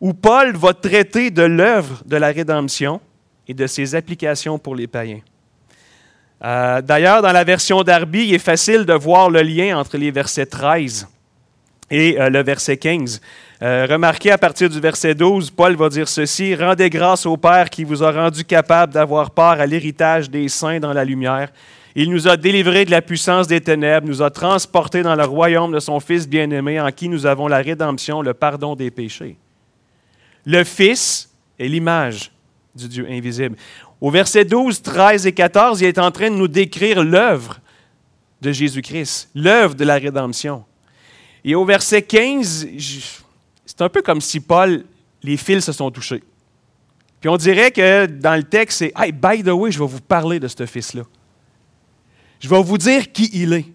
où 0.00 0.14
Paul 0.14 0.56
va 0.56 0.72
traiter 0.72 1.30
de 1.30 1.42
l'œuvre 1.42 2.02
de 2.06 2.16
la 2.16 2.28
rédemption 2.28 3.00
et 3.48 3.54
de 3.54 3.66
ses 3.66 3.94
applications 3.94 4.58
pour 4.58 4.76
les 4.76 4.86
païens. 4.86 5.20
Euh, 6.44 6.80
d'ailleurs, 6.82 7.22
dans 7.22 7.32
la 7.32 7.42
version 7.42 7.82
d'Arby, 7.82 8.28
il 8.28 8.34
est 8.34 8.38
facile 8.38 8.84
de 8.84 8.92
voir 8.92 9.30
le 9.30 9.42
lien 9.42 9.76
entre 9.76 9.96
les 9.96 10.10
versets 10.10 10.46
13 10.46 11.08
et 11.90 12.20
euh, 12.20 12.30
le 12.30 12.42
verset 12.42 12.76
15. 12.76 13.20
Euh, 13.60 13.86
remarquez 13.90 14.30
à 14.30 14.38
partir 14.38 14.68
du 14.68 14.78
verset 14.78 15.14
12, 15.14 15.50
Paul 15.50 15.74
va 15.74 15.88
dire 15.88 16.08
ceci, 16.08 16.54
Rendez 16.54 16.90
grâce 16.90 17.26
au 17.26 17.36
Père 17.36 17.70
qui 17.70 17.82
vous 17.82 18.04
a 18.04 18.12
rendu 18.12 18.44
capable 18.44 18.92
d'avoir 18.92 19.32
part 19.32 19.58
à 19.60 19.66
l'héritage 19.66 20.30
des 20.30 20.48
saints 20.48 20.78
dans 20.78 20.92
la 20.92 21.04
lumière. 21.04 21.50
Il 21.96 22.10
nous 22.10 22.28
a 22.28 22.36
délivrés 22.36 22.84
de 22.84 22.92
la 22.92 23.02
puissance 23.02 23.48
des 23.48 23.60
ténèbres, 23.60 24.06
nous 24.06 24.22
a 24.22 24.30
transportés 24.30 25.02
dans 25.02 25.16
le 25.16 25.24
royaume 25.24 25.72
de 25.72 25.80
son 25.80 25.98
Fils 25.98 26.28
bien-aimé, 26.28 26.80
en 26.80 26.92
qui 26.92 27.08
nous 27.08 27.26
avons 27.26 27.48
la 27.48 27.58
rédemption, 27.58 28.22
le 28.22 28.34
pardon 28.34 28.76
des 28.76 28.92
péchés. 28.92 29.36
Le 30.44 30.62
Fils 30.62 31.34
est 31.58 31.66
l'image 31.66 32.30
du 32.78 32.88
Dieu 32.88 33.06
invisible. 33.10 33.56
Au 34.00 34.10
verset 34.10 34.44
12, 34.44 34.80
13 34.82 35.26
et 35.26 35.32
14, 35.32 35.80
il 35.80 35.86
est 35.86 35.98
en 35.98 36.10
train 36.10 36.30
de 36.30 36.36
nous 36.36 36.48
décrire 36.48 37.02
l'œuvre 37.02 37.60
de 38.40 38.52
Jésus-Christ, 38.52 39.30
l'œuvre 39.34 39.74
de 39.74 39.84
la 39.84 39.96
rédemption. 39.96 40.64
Et 41.44 41.54
au 41.54 41.64
verset 41.64 42.02
15, 42.02 42.68
c'est 43.66 43.82
un 43.82 43.88
peu 43.88 44.02
comme 44.02 44.20
si 44.20 44.40
Paul, 44.40 44.84
les 45.22 45.36
fils 45.36 45.64
se 45.64 45.72
sont 45.72 45.90
touchés. 45.90 46.22
Puis 47.20 47.28
on 47.28 47.36
dirait 47.36 47.70
que 47.72 48.06
dans 48.06 48.36
le 48.36 48.44
texte, 48.44 48.78
c'est 48.78 48.92
Hey, 48.96 49.12
by 49.12 49.42
the 49.42 49.48
way, 49.48 49.72
je 49.72 49.78
vais 49.78 49.86
vous 49.86 50.00
parler 50.00 50.38
de 50.38 50.46
ce 50.46 50.64
fils-là. 50.66 51.02
Je 52.38 52.48
vais 52.48 52.62
vous 52.62 52.78
dire 52.78 53.10
qui 53.12 53.28
il 53.32 53.52
est. 53.52 53.66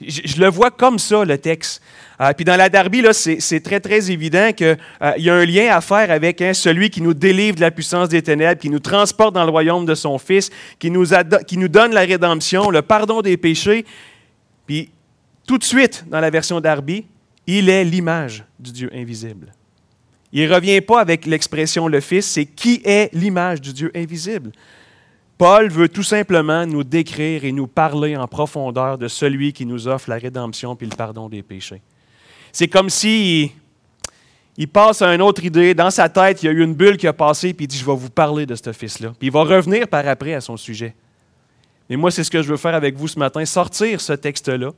Je, 0.00 0.40
le 0.40 0.48
vois 0.48 0.70
comme 0.70 0.98
ça, 0.98 1.24
le 1.24 1.38
texte. 1.38 1.80
Euh, 2.20 2.32
puis 2.34 2.44
dans 2.44 2.56
la 2.56 2.68
Darby, 2.68 3.02
c'est 3.12 3.60
très, 3.60 3.80
très 3.80 4.10
évident 4.10 4.52
qu'il 4.52 4.76
euh, 5.02 5.12
y 5.16 5.30
a 5.30 5.34
un 5.34 5.44
lien 5.44 5.74
à 5.74 5.80
faire 5.80 6.10
avec 6.10 6.42
hein, 6.42 6.52
celui 6.52 6.90
qui 6.90 7.00
nous 7.00 7.14
délivre 7.14 7.56
de 7.56 7.62
la 7.62 7.70
puissance 7.70 8.08
des 8.08 8.22
ténèbres, 8.22 8.60
qui 8.60 8.68
nous 8.68 8.78
transporte 8.78 9.34
dans 9.34 9.44
le 9.44 9.50
royaume 9.50 9.86
de 9.86 9.94
son 9.94 10.18
Fils, 10.18 10.50
qui 10.78 10.90
nous, 10.90 11.06
qui 11.46 11.56
nous 11.56 11.68
donne 11.68 11.92
la 11.92 12.02
rédemption, 12.02 12.70
le 12.70 12.82
pardon 12.82 13.22
des 13.22 13.36
péchés. 13.36 13.86
Puis 14.66 14.90
tout 15.46 15.58
de 15.58 15.64
suite, 15.64 16.04
dans 16.08 16.20
la 16.20 16.30
version 16.30 16.60
Darby, 16.60 17.06
il 17.46 17.70
est 17.70 17.84
l'image 17.84 18.44
du 18.58 18.72
Dieu 18.72 18.90
invisible. 18.94 19.52
Il 20.32 20.48
ne 20.48 20.54
revient 20.54 20.80
pas 20.80 21.00
avec 21.00 21.24
l'expression 21.24 21.88
le 21.88 22.00
Fils, 22.00 22.26
c'est 22.26 22.44
qui 22.44 22.82
est 22.84 23.08
l'image 23.14 23.60
du 23.60 23.72
Dieu 23.72 23.90
invisible. 23.94 24.50
Paul 25.38 25.68
veut 25.68 25.88
tout 25.88 26.02
simplement 26.02 26.64
nous 26.66 26.82
décrire 26.82 27.44
et 27.44 27.52
nous 27.52 27.66
parler 27.66 28.16
en 28.16 28.26
profondeur 28.26 28.96
de 28.96 29.06
celui 29.06 29.52
qui 29.52 29.66
nous 29.66 29.86
offre 29.86 30.08
la 30.08 30.16
rédemption 30.16 30.76
puis 30.76 30.86
le 30.86 30.96
pardon 30.96 31.28
des 31.28 31.42
péchés. 31.42 31.82
C'est 32.52 32.68
comme 32.68 32.88
si 32.88 33.52
il 34.56 34.68
passe 34.68 35.02
à 35.02 35.14
une 35.14 35.20
autre 35.20 35.44
idée. 35.44 35.74
Dans 35.74 35.90
sa 35.90 36.08
tête, 36.08 36.42
il 36.42 36.46
y 36.46 36.48
a 36.48 36.52
eu 36.52 36.62
une 36.62 36.74
bulle 36.74 36.96
qui 36.96 37.06
a 37.06 37.12
passé, 37.12 37.52
puis 37.52 37.66
il 37.66 37.68
dit, 37.68 37.76
je 37.76 37.84
vais 37.84 37.94
vous 37.94 38.08
parler 38.08 38.46
de 38.46 38.54
ce 38.54 38.72
fils-là. 38.72 39.12
Puis 39.18 39.28
il 39.28 39.30
va 39.30 39.42
revenir 39.42 39.86
par 39.86 40.08
après 40.08 40.32
à 40.32 40.40
son 40.40 40.56
sujet. 40.56 40.94
Et 41.90 41.96
moi, 41.96 42.10
c'est 42.10 42.24
ce 42.24 42.30
que 42.30 42.42
je 42.42 42.48
veux 42.48 42.56
faire 42.56 42.74
avec 42.74 42.96
vous 42.96 43.08
ce 43.08 43.18
matin, 43.18 43.44
sortir 43.44 44.00
ce 44.00 44.14
texte-là, 44.14 44.70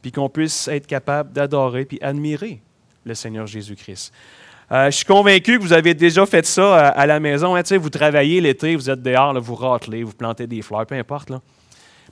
puis 0.00 0.10
qu'on 0.10 0.30
puisse 0.30 0.68
être 0.68 0.86
capable 0.86 1.32
d'adorer 1.32 1.84
puis 1.84 1.98
admirer 2.00 2.62
le 3.04 3.14
Seigneur 3.14 3.46
Jésus-Christ. 3.46 4.12
Euh, 4.72 4.86
je 4.86 4.96
suis 4.96 5.04
convaincu 5.04 5.58
que 5.58 5.62
vous 5.62 5.72
avez 5.72 5.94
déjà 5.94 6.26
fait 6.26 6.44
ça 6.44 6.62
euh, 6.62 6.90
à, 6.94 7.06
la 7.06 7.20
maison. 7.20 7.54
Hein, 7.54 7.62
vous 7.78 7.90
travaillez 7.90 8.40
l'été, 8.40 8.74
vous 8.74 8.90
êtes 8.90 9.00
dehors, 9.00 9.38
vous 9.40 9.54
ratelez, 9.54 10.02
vous 10.02 10.12
plantez 10.12 10.46
des 10.46 10.60
fleurs, 10.60 10.86
peu 10.86 10.96
importe. 10.96 11.30
Là, 11.30 11.40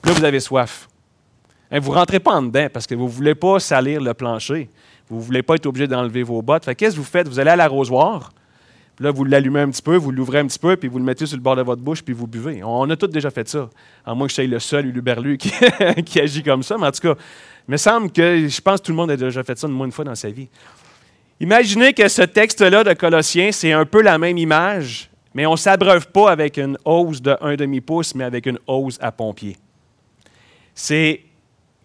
là 0.05 0.11
vous 0.13 0.23
avez 0.23 0.39
soif. 0.39 0.87
Hein, 1.69 1.79
vous 1.79 1.91
ne 1.91 1.97
rentrez 1.97 2.19
pas 2.21 2.31
en 2.31 2.43
dedans 2.43 2.67
parce 2.71 2.87
que 2.87 2.95
vous 2.95 3.05
ne 3.05 3.09
voulez 3.09 3.35
pas 3.35 3.59
salir 3.59 3.99
le 3.99 4.13
plancher. 4.13 4.69
Vous 5.09 5.17
ne 5.17 5.21
voulez 5.21 5.43
pas 5.43 5.55
être 5.55 5.65
obligé 5.65 5.87
d'enlever 5.87 6.23
vos 6.23 6.41
bottes. 6.41 6.73
Qu'est-ce 6.75 6.95
que 6.95 7.01
vous 7.01 7.05
faites? 7.05 7.27
Vous 7.27 7.39
allez 7.39 7.51
à 7.51 7.55
l'arrosoir, 7.57 8.31
là, 8.99 9.11
vous 9.11 9.25
l'allumez 9.25 9.59
un 9.59 9.69
petit 9.69 9.81
peu, 9.81 9.97
vous 9.97 10.11
l'ouvrez 10.11 10.39
un 10.39 10.47
petit 10.47 10.57
peu, 10.57 10.77
puis 10.77 10.87
vous 10.87 10.97
le 10.97 11.03
mettez 11.03 11.25
sur 11.25 11.35
le 11.35 11.43
bord 11.43 11.57
de 11.57 11.61
votre 11.61 11.81
bouche, 11.81 12.03
puis 12.03 12.13
vous 12.13 12.25
buvez. 12.25 12.63
On 12.63 12.89
a 12.89 12.95
tous 12.95 13.07
déjà 13.07 13.29
fait 13.31 13.47
ça. 13.49 13.69
À 14.05 14.15
moins 14.15 14.27
que 14.27 14.31
je 14.31 14.35
sois 14.35 14.45
le 14.45 14.59
seul 14.59 14.85
Uluberlu 14.85 15.37
qui, 15.37 15.51
qui 16.05 16.21
agit 16.21 16.41
comme 16.41 16.63
ça, 16.63 16.77
mais 16.77 16.87
en 16.87 16.91
tout 16.91 17.01
cas, 17.01 17.15
il 17.67 17.71
me 17.71 17.77
semble 17.77 18.11
que 18.11 18.47
je 18.47 18.61
pense 18.61 18.79
que 18.79 18.85
tout 18.85 18.91
le 18.93 18.97
monde 18.97 19.11
a 19.11 19.17
déjà 19.17 19.43
fait 19.43 19.57
ça 19.57 19.67
au 19.67 19.71
moins 19.71 19.85
une 19.85 19.91
fois 19.91 20.05
dans 20.05 20.15
sa 20.15 20.29
vie. 20.29 20.47
Imaginez 21.39 21.93
que 21.93 22.07
ce 22.07 22.21
texte-là 22.21 22.83
de 22.83 22.93
Colossiens, 22.93 23.51
c'est 23.51 23.73
un 23.73 23.85
peu 23.85 24.01
la 24.01 24.17
même 24.17 24.37
image, 24.37 25.09
mais 25.33 25.45
on 25.45 25.51
ne 25.51 25.57
s'abreuve 25.57 26.07
pas 26.07 26.31
avec 26.31 26.57
une 26.57 26.77
hausse 26.85 27.21
de 27.21 27.35
1 27.41 27.55
demi-pouce, 27.55 28.15
mais 28.15 28.23
avec 28.23 28.45
une 28.45 28.59
hausse 28.67 28.97
à 29.01 29.11
pompier. 29.11 29.57
C'est 30.73 31.21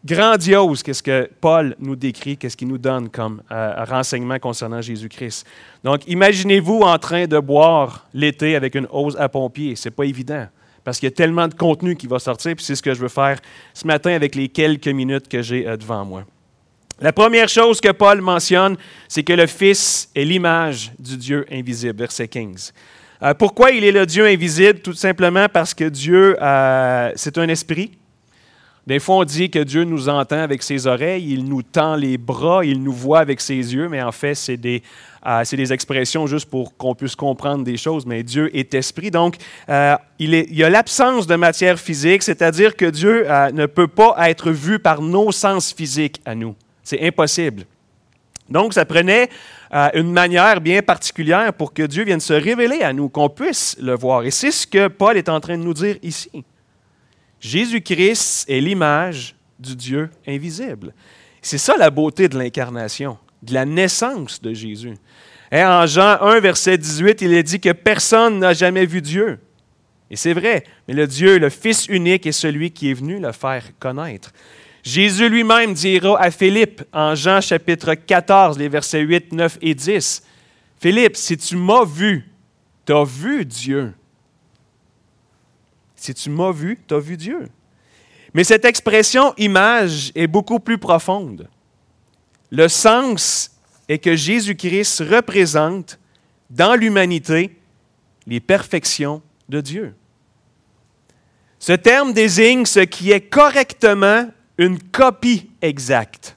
grandiose 0.04 0.84
qu'est-ce 0.84 1.02
que 1.02 1.28
Paul 1.40 1.74
nous 1.80 1.96
décrit, 1.96 2.36
qu'est-ce 2.36 2.56
qu'il 2.56 2.68
nous 2.68 2.78
donne 2.78 3.08
comme 3.10 3.42
euh, 3.50 3.84
renseignement 3.84 4.38
concernant 4.38 4.80
Jésus-Christ. 4.80 5.44
Donc, 5.82 6.06
imaginez-vous 6.06 6.80
en 6.82 6.98
train 6.98 7.26
de 7.26 7.38
boire 7.38 8.06
l'été 8.14 8.54
avec 8.54 8.76
une 8.76 8.86
hausse 8.90 9.16
à 9.18 9.28
pompier. 9.28 9.74
Ce 9.74 9.88
n'est 9.88 9.94
pas 9.94 10.04
évident 10.04 10.46
parce 10.84 10.98
qu'il 10.98 11.08
y 11.08 11.12
a 11.12 11.14
tellement 11.14 11.48
de 11.48 11.54
contenu 11.54 11.96
qui 11.96 12.06
va 12.06 12.18
sortir, 12.18 12.54
puis 12.54 12.64
c'est 12.64 12.74
ce 12.74 12.82
que 12.82 12.94
je 12.94 13.00
veux 13.00 13.08
faire 13.08 13.38
ce 13.74 13.86
matin 13.86 14.12
avec 14.12 14.34
les 14.34 14.48
quelques 14.48 14.88
minutes 14.88 15.28
que 15.28 15.42
j'ai 15.42 15.66
euh, 15.66 15.76
devant 15.76 16.04
moi. 16.04 16.24
La 17.00 17.12
première 17.12 17.48
chose 17.48 17.80
que 17.80 17.90
Paul 17.92 18.20
mentionne, 18.20 18.76
c'est 19.08 19.22
que 19.22 19.32
le 19.32 19.46
Fils 19.46 20.10
est 20.14 20.24
l'image 20.24 20.92
du 20.98 21.16
Dieu 21.16 21.46
invisible, 21.50 21.98
verset 21.98 22.28
15. 22.28 22.74
Euh, 23.22 23.34
pourquoi 23.34 23.70
il 23.70 23.84
est 23.84 23.92
le 23.92 24.06
Dieu 24.06 24.26
invisible? 24.26 24.80
Tout 24.80 24.92
simplement 24.92 25.48
parce 25.48 25.74
que 25.74 25.84
Dieu, 25.84 26.36
c'est 27.16 27.38
un 27.38 27.48
esprit. 27.48 27.92
Des 28.86 28.98
fois, 28.98 29.16
on 29.16 29.24
dit 29.24 29.50
que 29.50 29.58
Dieu 29.58 29.84
nous 29.84 30.08
entend 30.08 30.40
avec 30.40 30.62
ses 30.62 30.86
oreilles, 30.86 31.32
il 31.32 31.44
nous 31.44 31.62
tend 31.62 31.96
les 31.96 32.18
bras, 32.18 32.64
il 32.64 32.82
nous 32.82 32.92
voit 32.92 33.20
avec 33.20 33.40
ses 33.40 33.54
yeux, 33.54 33.88
mais 33.88 34.02
en 34.02 34.10
fait, 34.10 34.34
c'est 34.34 34.56
des, 34.56 34.82
euh, 35.26 35.44
des 35.52 35.72
expressions 35.72 36.26
juste 36.26 36.48
pour 36.48 36.76
qu'on 36.76 36.94
puisse 36.94 37.14
comprendre 37.14 37.62
des 37.62 37.76
choses. 37.76 38.06
Mais 38.06 38.22
Dieu 38.22 38.50
est 38.56 38.74
esprit. 38.74 39.10
Donc, 39.10 39.36
euh, 39.68 39.94
il, 40.18 40.34
est, 40.34 40.46
il, 40.50 40.56
y 40.56 40.64
a 40.64 40.70
l'absence 40.70 41.26
de 41.26 41.36
matière 41.36 41.78
physique, 41.78 42.22
c'est-à-dire 42.22 42.74
que 42.74 42.86
Dieu 42.86 43.30
euh, 43.30 43.52
ne 43.52 43.66
peut 43.66 43.86
pas 43.86 44.16
être 44.28 44.50
vu 44.50 44.78
par 44.78 45.02
nos 45.02 45.30
sens 45.30 45.72
physiques 45.72 46.20
à 46.24 46.34
nous. 46.34 46.56
C'est 46.82 47.06
impossible. 47.06 47.64
Donc, 48.48 48.74
ça 48.74 48.84
prenait 48.84 49.28
une 49.94 50.10
manière 50.12 50.60
bien 50.60 50.82
particulière 50.82 51.52
pour 51.52 51.72
que 51.72 51.82
Dieu 51.82 52.04
vienne 52.04 52.20
se 52.20 52.32
révéler 52.32 52.82
à 52.82 52.92
nous, 52.92 53.08
qu'on 53.08 53.28
puisse 53.28 53.76
le 53.80 53.94
voir. 53.94 54.24
Et 54.24 54.30
c'est 54.30 54.50
ce 54.50 54.66
que 54.66 54.88
Paul 54.88 55.16
est 55.16 55.28
en 55.28 55.40
train 55.40 55.56
de 55.56 55.62
nous 55.62 55.74
dire 55.74 55.96
ici. 56.02 56.30
Jésus-Christ 57.38 58.46
est 58.48 58.60
l'image 58.60 59.36
du 59.58 59.76
Dieu 59.76 60.10
invisible. 60.26 60.92
C'est 61.40 61.58
ça 61.58 61.76
la 61.76 61.90
beauté 61.90 62.28
de 62.28 62.36
l'incarnation, 62.36 63.18
de 63.42 63.54
la 63.54 63.64
naissance 63.64 64.42
de 64.42 64.52
Jésus. 64.52 64.94
En 65.52 65.86
Jean 65.86 66.20
1, 66.20 66.40
verset 66.40 66.76
18, 66.76 67.22
il 67.22 67.32
est 67.32 67.42
dit 67.42 67.60
que 67.60 67.72
personne 67.72 68.40
n'a 68.40 68.52
jamais 68.52 68.84
vu 68.84 69.00
Dieu. 69.00 69.38
Et 70.10 70.16
c'est 70.16 70.32
vrai, 70.32 70.64
mais 70.88 70.94
le 70.94 71.06
Dieu, 71.06 71.38
le 71.38 71.50
Fils 71.50 71.86
unique, 71.86 72.26
est 72.26 72.32
celui 72.32 72.72
qui 72.72 72.90
est 72.90 72.94
venu 72.94 73.20
le 73.20 73.30
faire 73.30 73.64
connaître. 73.78 74.32
Jésus 74.82 75.28
lui-même 75.28 75.74
dira 75.74 76.20
à 76.20 76.30
Philippe 76.30 76.82
en 76.92 77.14
Jean 77.14 77.40
chapitre 77.40 77.94
14, 77.94 78.58
les 78.58 78.68
versets 78.68 79.00
8, 79.00 79.32
9 79.32 79.58
et 79.60 79.74
10, 79.74 80.22
Philippe, 80.80 81.16
si 81.16 81.36
tu 81.36 81.56
m'as 81.56 81.84
vu, 81.84 82.26
tu 82.86 82.92
as 82.92 83.04
vu 83.04 83.44
Dieu. 83.44 83.92
Si 85.94 86.14
tu 86.14 86.30
m'as 86.30 86.52
vu, 86.52 86.78
tu 86.88 86.94
as 86.94 86.98
vu 86.98 87.18
Dieu. 87.18 87.48
Mais 88.32 88.44
cette 88.44 88.64
expression 88.64 89.34
image 89.36 90.12
est 90.14 90.26
beaucoup 90.26 90.60
plus 90.60 90.78
profonde. 90.78 91.48
Le 92.50 92.68
sens 92.68 93.50
est 93.88 93.98
que 93.98 94.16
Jésus-Christ 94.16 95.00
représente 95.10 95.98
dans 96.48 96.74
l'humanité 96.74 97.56
les 98.26 98.40
perfections 98.40 99.20
de 99.48 99.60
Dieu. 99.60 99.94
Ce 101.58 101.72
terme 101.72 102.14
désigne 102.14 102.64
ce 102.64 102.80
qui 102.80 103.10
est 103.12 103.20
correctement 103.20 104.28
une 104.60 104.78
copie 104.78 105.50
exacte. 105.62 106.36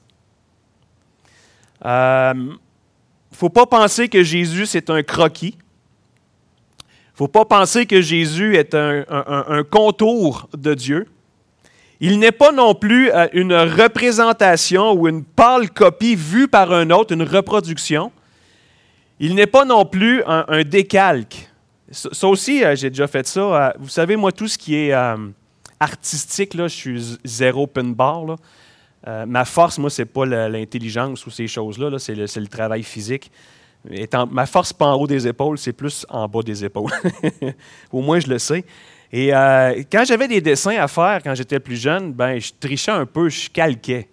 Il 1.82 1.88
euh, 1.88 2.32
ne 2.32 2.56
faut 3.36 3.50
pas 3.50 3.66
penser 3.66 4.08
que 4.08 4.22
Jésus, 4.22 4.64
c'est 4.64 4.88
un 4.88 5.02
croquis. 5.02 5.58
Il 5.58 7.12
ne 7.12 7.16
faut 7.16 7.28
pas 7.28 7.44
penser 7.44 7.84
que 7.84 8.00
Jésus 8.00 8.56
est 8.56 8.74
un, 8.74 9.62
contour 9.70 10.48
de 10.56 10.72
Dieu. 10.72 11.06
Il 12.00 12.18
n'est 12.18 12.32
pas 12.32 12.50
non 12.50 12.74
plus 12.74 13.10
euh, 13.12 13.28
une 13.34 13.54
représentation 13.54 14.92
ou 14.92 15.06
une 15.06 15.22
pâle 15.22 15.70
copie 15.70 16.16
vue 16.16 16.48
par 16.48 16.72
un 16.72 16.88
autre, 16.88 17.12
une 17.12 17.24
reproduction. 17.24 18.10
Il 19.20 19.34
n'est 19.34 19.46
pas 19.46 19.66
non 19.66 19.84
plus 19.84 20.22
un, 20.26 20.62
décalque. 20.62 21.50
Ça 21.90 22.26
aussi, 22.26 22.64
euh, 22.64 22.74
j'ai 22.74 22.88
déjà 22.88 23.06
fait 23.06 23.26
ça. 23.26 23.74
Vous 23.78 23.90
savez, 23.90 24.16
moi, 24.16 24.32
tout 24.32 24.48
ce 24.48 24.56
qui 24.56 24.76
est 24.76 24.94
artistique, 25.84 26.54
là, 26.54 26.68
je 26.68 26.74
suis 26.74 27.18
zéro 27.24 27.66
pin 27.66 27.84
bar. 27.84 28.36
ma 29.06 29.44
force, 29.44 29.78
moi, 29.78 29.90
ce 29.90 30.02
n'est 30.02 30.06
pas 30.06 30.26
l'intelligence 30.26 31.26
ou 31.26 31.30
ces 31.30 31.46
choses-là, 31.46 31.90
-là, 31.90 31.98
c'est 31.98 32.40
le, 32.40 32.48
travail 32.48 32.82
physique 32.82 33.30
ma 34.30 34.46
force 34.46 34.72
pas 34.72 34.86
en 34.86 34.94
haut 34.94 35.06
des 35.06 35.26
épaules, 35.26 35.58
c'est 35.58 35.72
plus 35.72 36.06
en 36.08 36.28
bas 36.28 36.42
des 36.42 36.64
épaules. 36.64 36.90
Au 37.92 38.00
moins, 38.00 38.20
je 38.20 38.28
le 38.28 38.38
sais. 38.38 38.64
Et 39.12 39.34
euh, 39.34 39.82
quand 39.92 40.04
j'avais 40.04 40.26
des 40.26 40.40
dessins 40.40 40.76
à 40.76 40.88
faire 40.88 41.20
quand 41.22 41.34
j'étais 41.34 41.60
plus 41.60 41.76
jeune, 41.76 42.12
ben, 42.12 42.40
je 42.40 42.50
trichais 42.58 42.90
un 42.90 43.06
peu, 43.06 43.28
je 43.28 43.48
calquais. 43.50 44.08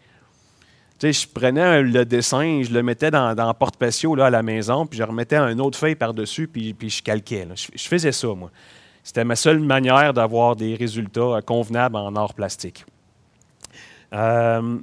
Tu 1.00 1.12
sais, 1.12 1.24
je 1.24 1.28
prenais 1.28 1.82
le 1.82 2.06
dessin, 2.06 2.62
je 2.64 2.72
le 2.72 2.84
mettais 2.84 3.10
dans, 3.10 3.34
dans 3.34 3.52
porte-patio 3.54 4.20
à 4.22 4.30
la 4.30 4.44
maison, 4.44 4.86
puis 4.86 5.00
je 5.00 5.04
remettais 5.04 5.38
un 5.38 5.58
autre 5.58 5.78
feuille 5.78 5.96
par-dessus, 5.96 6.48
puis 6.48 6.76
je 6.80 7.02
calquais. 7.02 7.48
Je, 7.56 7.88
faisais 7.88 8.12
ça, 8.12 8.28
moi. 8.28 8.52
C'était 9.04 9.24
ma 9.24 9.36
seule 9.36 9.60
manière 9.60 10.14
d'avoir 10.14 10.56
des 10.56 10.76
résultats 10.76 11.22
euh, 11.22 11.42
convenables 11.42 11.96
en 11.96 12.16
art 12.16 12.34
plastique. 12.34 12.86
Euh, 14.14 14.78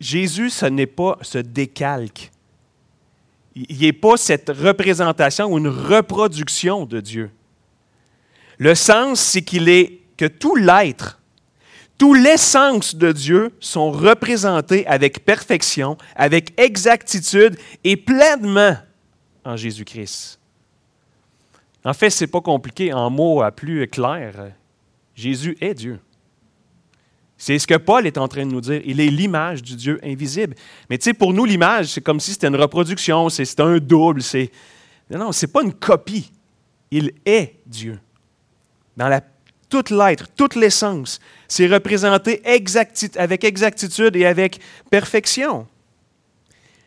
Jésus, 0.00 0.50
ce 0.50 0.66
n'est 0.66 0.86
pas 0.86 1.18
ce 1.22 1.38
décalque 1.38 2.30
il 3.68 3.86
a 3.86 3.92
pas 3.92 4.16
cette 4.16 4.50
représentation 4.50 5.52
ou 5.52 5.58
une 5.58 5.68
reproduction 5.68 6.86
de 6.86 7.00
Dieu. 7.00 7.30
Le 8.58 8.74
sens, 8.74 9.20
c'est 9.20 9.42
qu'il 9.42 9.68
est 9.68 10.00
que 10.16 10.26
tout 10.26 10.56
l'être, 10.56 11.20
toute 11.96 12.18
l'essence 12.18 12.94
de 12.94 13.12
Dieu 13.12 13.50
sont 13.60 13.90
représentés 13.90 14.86
avec 14.86 15.24
perfection, 15.24 15.96
avec 16.14 16.58
exactitude 16.58 17.58
et 17.84 17.96
pleinement 17.96 18.76
en 19.44 19.56
Jésus-Christ. 19.56 20.37
En 21.84 21.94
fait, 21.94 22.10
ce 22.10 22.24
n'est 22.24 22.28
pas 22.28 22.40
compliqué. 22.40 22.92
En 22.92 23.10
mots 23.10 23.42
à 23.42 23.50
plus 23.50 23.86
clair, 23.88 24.52
Jésus 25.14 25.56
est 25.60 25.74
Dieu. 25.74 26.00
C'est 27.36 27.58
ce 27.58 27.66
que 27.68 27.76
Paul 27.76 28.06
est 28.06 28.18
en 28.18 28.26
train 28.26 28.44
de 28.44 28.50
nous 28.50 28.60
dire. 28.60 28.82
Il 28.84 29.00
est 29.00 29.10
l'image 29.10 29.62
du 29.62 29.76
Dieu 29.76 30.00
invisible. 30.02 30.56
Mais 30.90 30.98
tu 30.98 31.04
sais, 31.04 31.14
pour 31.14 31.32
nous, 31.32 31.44
l'image, 31.44 31.86
c'est 31.86 32.00
comme 32.00 32.18
si 32.18 32.32
c'était 32.32 32.48
une 32.48 32.56
reproduction, 32.56 33.28
c'est 33.28 33.60
un 33.60 33.78
double. 33.78 34.22
C'est... 34.22 34.50
Non, 35.08 35.30
ce 35.30 35.46
n'est 35.46 35.52
pas 35.52 35.62
une 35.62 35.72
copie. 35.72 36.32
Il 36.90 37.12
est 37.24 37.54
Dieu. 37.64 38.00
Dans 38.96 39.08
la, 39.08 39.20
toute 39.68 39.90
l'être, 39.90 40.26
toute 40.34 40.56
l'essence, 40.56 41.20
c'est 41.46 41.68
représenté 41.68 42.42
avec 43.16 43.44
exactitude 43.44 44.16
et 44.16 44.26
avec 44.26 44.58
perfection. 44.90 45.68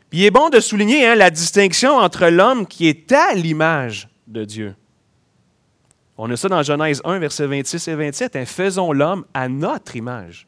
Puis 0.09 0.19
il 0.19 0.25
est 0.25 0.31
bon 0.31 0.49
de 0.49 0.59
souligner 0.59 1.07
hein, 1.07 1.15
la 1.15 1.29
distinction 1.29 1.95
entre 1.95 2.27
l'homme 2.27 2.67
qui 2.67 2.89
est 2.89 3.09
à 3.13 3.33
l'image 3.33 4.09
de 4.27 4.43
Dieu 4.43 4.75
on 6.23 6.29
a 6.29 6.37
ça 6.37 6.49
dans 6.49 6.61
Genèse 6.61 7.01
1, 7.03 7.17
versets 7.17 7.47
26 7.47 7.87
et 7.87 7.95
27. 7.95 8.35
Hein, 8.35 8.45
Faisons 8.45 8.91
l'homme 8.91 9.25
à 9.33 9.49
notre 9.49 9.95
image. 9.95 10.45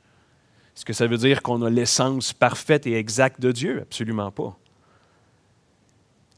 Est-ce 0.77 0.86
que 0.86 0.94
ça 0.94 1.08
veut 1.08 1.18
dire 1.18 1.42
qu'on 1.42 1.63
a 1.63 1.70
l'essence 1.72 2.32
parfaite 2.32 2.86
et 2.86 2.96
exacte 2.96 3.42
de 3.42 3.51
Dieu? 3.51 3.80
Absolument 3.82 4.30
pas. 4.30 4.56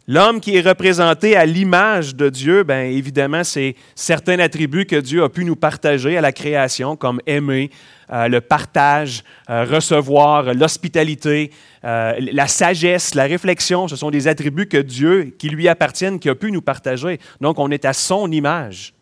L'homme 0.08 0.39
qui 0.39 0.56
est 0.56 0.62
représenté 0.62 1.36
à 1.36 1.46
l'image 1.46 2.15
de 2.15 2.30
Dieu, 2.30 2.63
bien 2.63 2.84
évidemment, 2.84 3.44
c'est 3.44 3.75
certains 3.94 4.39
attributs 4.39 4.86
que 4.86 4.96
Dieu 4.96 5.22
a 5.22 5.30
pu 5.30 5.44
nous 5.44 5.58
partager 5.58 6.15
à 6.15 6.22
la 6.22 6.32
création, 6.32 6.96
comme 6.96 7.20
aimer, 7.25 7.72
euh, 8.13 8.30
le 8.30 8.39
partage, 8.39 9.25
euh, 9.50 9.65
recevoir, 9.65 10.54
l'hospitalité, 10.54 11.51
euh, 11.84 12.13
la 12.20 12.48
sagesse, 12.48 13.15
la 13.15 13.24
réflexion. 13.24 13.89
Ce 13.89 13.98
sont 13.98 14.12
des 14.12 14.30
attributs 14.30 14.68
que 14.68 14.77
Dieu, 14.77 15.36
qui 15.38 15.50
lui 15.50 15.68
appartiennent, 15.68 16.20
qui 16.20 16.30
a 16.30 16.36
pu 16.36 16.54
nous 16.54 16.62
partager. 16.62 17.20
Donc, 17.42 17.60
on 17.60 17.70
est 17.70 17.84
à 17.84 17.92
son 17.92 18.32
image. 18.32 18.95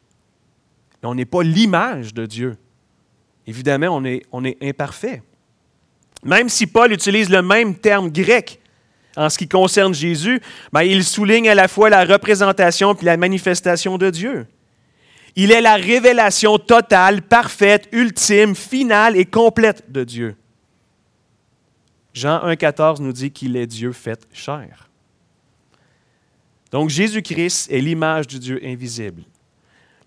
On 1.03 1.15
n'est 1.15 1.25
pas 1.25 1.43
l'image 1.43 2.13
de 2.13 2.25
Dieu. 2.25 2.57
Évidemment, 3.45 4.01
on 4.31 4.43
est, 4.45 4.57
imparfait. 4.62 5.22
Même 6.24 6.48
si 6.48 6.67
Paul 6.67 6.93
utilise 6.93 7.29
le 7.29 7.41
même 7.41 7.75
terme 7.75 8.10
grec 8.10 8.62
en 9.15 9.29
ce 9.29 9.38
qui 9.38 9.48
concerne 9.48 9.93
Jésus, 9.93 10.41
ben, 10.72 10.83
il 10.83 11.03
souligne 11.03 11.50
à 11.50 11.55
la 11.55 11.67
fois 11.67 11.89
la 11.89 12.05
représentation 12.05 12.93
et 12.93 13.05
la 13.05 13.17
manifestation 13.17 13.98
de 13.98 14.10
Dieu. 14.10 14.48
Il 15.36 15.51
est 15.51 15.62
la 15.62 15.75
révélation 15.75 16.57
totale, 16.57 17.22
parfaite, 17.22 17.89
ultime, 17.91 18.55
finale 18.55 19.17
et 19.17 19.25
complète 19.25 19.91
de 19.91 20.03
Dieu. 20.03 20.36
Jean 22.13 22.39
1,14 22.48 23.01
nous 23.01 23.12
dit 23.12 23.31
qu'il 23.31 23.57
est 23.57 23.65
Dieu 23.65 23.91
fait 23.91 24.27
chair. 24.31 24.89
Donc 26.72 26.89
Jésus-Christ 26.89 27.72
est 27.72 27.81
l'image 27.81 28.27
du 28.27 28.39
Dieu 28.39 28.60
invisible. 28.63 29.24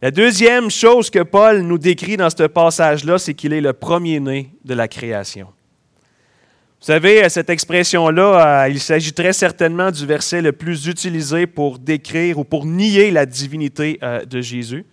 La 0.02 0.10
deuxième 0.10 0.70
chose 0.70 1.08
que 1.08 1.22
Paul 1.22 1.62
nous 1.62 1.78
décrit 1.78 2.18
dans 2.18 2.28
ce 2.28 2.42
passage-là, 2.42 3.16
c'est 3.16 3.32
qu'il 3.32 3.54
est 3.54 3.62
le 3.62 3.72
premier-né 3.72 4.50
de 4.62 4.74
la 4.74 4.88
création. 4.88 5.46
Vous 6.80 6.92
savez, 6.92 7.26
cette 7.30 7.48
expression-là, 7.48 8.64
euh, 8.64 8.68
il 8.68 8.78
s'agit 8.78 9.14
très 9.14 9.32
certainement 9.32 9.90
du 9.90 10.04
verset 10.04 10.42
le 10.42 10.52
plus 10.52 10.86
utilisé 10.86 11.46
pour 11.46 11.78
décrire 11.78 12.38
ou 12.38 12.44
pour 12.44 12.66
nier 12.66 13.10
la 13.10 13.24
divinité 13.24 13.98
euh, 14.02 14.22
de 14.26 14.42
Jésus. 14.42 14.84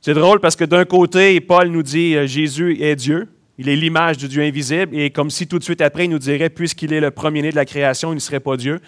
C'est 0.00 0.14
drôle 0.14 0.38
parce 0.38 0.54
que 0.54 0.64
d'un 0.64 0.84
côté, 0.84 1.40
Paul 1.40 1.68
nous 1.68 1.82
dit 1.82 2.14
euh, 2.14 2.28
Jésus 2.28 2.80
est 2.80 2.94
Dieu, 2.94 3.28
il 3.58 3.68
est 3.68 3.76
l'image 3.76 4.18
du 4.18 4.28
Dieu 4.28 4.42
invisible, 4.44 4.96
et 4.96 5.10
comme 5.10 5.30
si 5.30 5.48
tout 5.48 5.58
de 5.58 5.64
suite 5.64 5.80
après, 5.80 6.04
il 6.04 6.10
nous 6.10 6.20
dirait 6.20 6.48
puisqu'il 6.48 6.92
est 6.92 7.00
le 7.00 7.10
premier-né 7.10 7.50
de 7.50 7.56
la 7.56 7.64
création, 7.64 8.12
il 8.12 8.16
ne 8.16 8.20
serait 8.20 8.40
pas 8.40 8.56
Dieu. 8.56 8.80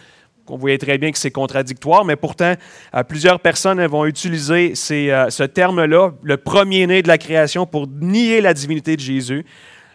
On 0.49 0.59
voyait 0.59 0.79
très 0.79 0.99
bien 0.99 1.11
que 1.11 1.19
c'est 1.19 1.31
contradictoire, 1.31 2.05
mais 2.05 2.17
pourtant, 2.17 2.55
plusieurs 3.09 3.41
personnes 3.41 3.85
vont 3.87 4.05
utiliser 4.05 4.75
ce 4.75 5.43
terme-là, 5.45 6.13
le 6.23 6.37
premier-né 6.37 7.03
de 7.03 7.09
la 7.09 7.17
création, 7.17 7.65
pour 7.65 7.87
nier 7.89 8.43
la 8.43 8.53
divinité 8.53 8.95
de 8.97 9.01
Jésus. 9.01 9.47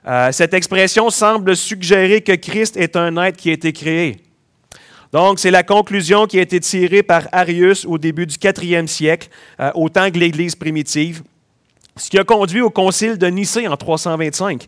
Euh, 0.08 0.32
cette 0.32 0.54
expression 0.54 1.10
semble 1.10 1.56
suggérer 1.56 2.22
que 2.22 2.32
Christ 2.32 2.78
est 2.78 2.96
un 2.96 3.18
être 3.18 3.38
qui 3.38 3.50
a 3.50 3.54
été 3.54 3.74
créé. 3.74 4.18
Donc, 5.12 5.40
c'est 5.40 5.52
la 5.52 5.64
conclusion 5.64 6.28
qui 6.28 6.40
a 6.40 6.42
été 6.42 6.60
tirée 6.60 7.04
par 7.04 7.28
Arius 7.32 7.86
au 7.86 7.98
début 7.98 8.26
du 8.26 8.36
IVe 8.42 8.88
siècle, 8.88 9.30
euh, 9.60 9.72
au 9.76 9.90
temps 9.90 10.10
de 10.10 10.18
l'Église 10.18 10.56
primitive, 10.56 11.24
ce 11.98 12.10
qui 12.10 12.18
a 12.18 12.24
conduit 12.24 12.62
au 12.62 12.70
concile 12.70 13.18
de 13.18 13.28
Nicée 13.28 13.68
en 13.68 13.76
325. 13.76 14.66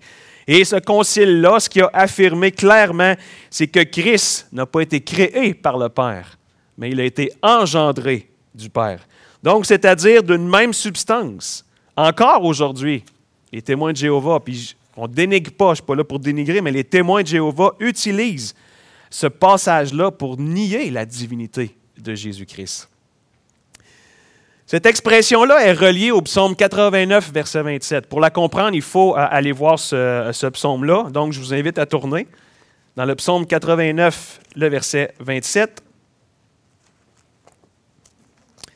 Et 0.47 0.63
ce 0.63 0.77
concile-là, 0.77 1.59
ce 1.59 1.69
qui 1.69 1.81
a 1.81 1.89
affirmé 1.93 2.51
clairement, 2.51 3.15
c'est 3.49 3.67
que 3.67 3.83
Christ 3.83 4.47
n'a 4.51 4.65
pas 4.65 4.81
été 4.81 5.01
créé 5.01 5.53
par 5.53 5.77
le 5.77 5.89
Père, 5.89 6.37
mais 6.77 6.89
il 6.89 6.99
a 6.99 7.05
été 7.05 7.31
engendré 7.41 8.29
du 8.53 8.69
Père. 8.69 9.07
Donc, 9.43 9.65
c'est-à-dire 9.65 10.23
d'une 10.23 10.47
même 10.47 10.73
substance. 10.73 11.65
Encore 11.95 12.43
aujourd'hui, 12.43 13.03
les 13.51 13.61
témoins 13.61 13.91
de 13.91 13.97
Jéhovah, 13.97 14.39
puis 14.39 14.75
on 14.95 15.07
ne 15.07 15.13
dénigre 15.13 15.51
pas, 15.51 15.67
je 15.67 15.71
ne 15.71 15.75
suis 15.75 15.85
pas 15.85 15.95
là 15.95 16.03
pour 16.03 16.19
dénigrer, 16.19 16.61
mais 16.61 16.71
les 16.71 16.83
témoins 16.83 17.21
de 17.23 17.27
Jéhovah 17.27 17.71
utilisent 17.79 18.53
ce 19.09 19.27
passage-là 19.27 20.11
pour 20.11 20.37
nier 20.37 20.89
la 20.89 21.05
divinité 21.05 21.75
de 21.97 22.15
Jésus-Christ. 22.15 22.90
Cette 24.71 24.85
expression-là 24.85 25.65
est 25.65 25.73
reliée 25.73 26.11
au 26.11 26.21
psaume 26.21 26.55
89, 26.55 27.33
verset 27.33 27.61
27. 27.61 28.07
Pour 28.07 28.21
la 28.21 28.29
comprendre, 28.29 28.73
il 28.73 28.81
faut 28.81 29.17
euh, 29.17 29.27
aller 29.29 29.51
voir 29.51 29.77
ce, 29.77 30.29
ce 30.31 30.47
psaume-là. 30.47 31.09
Donc, 31.09 31.33
je 31.33 31.41
vous 31.41 31.53
invite 31.53 31.77
à 31.77 31.85
tourner 31.85 32.25
dans 32.95 33.03
le 33.03 33.13
psaume 33.15 33.45
89, 33.45 34.39
le 34.55 34.69
verset 34.69 35.13
27. 35.19 35.83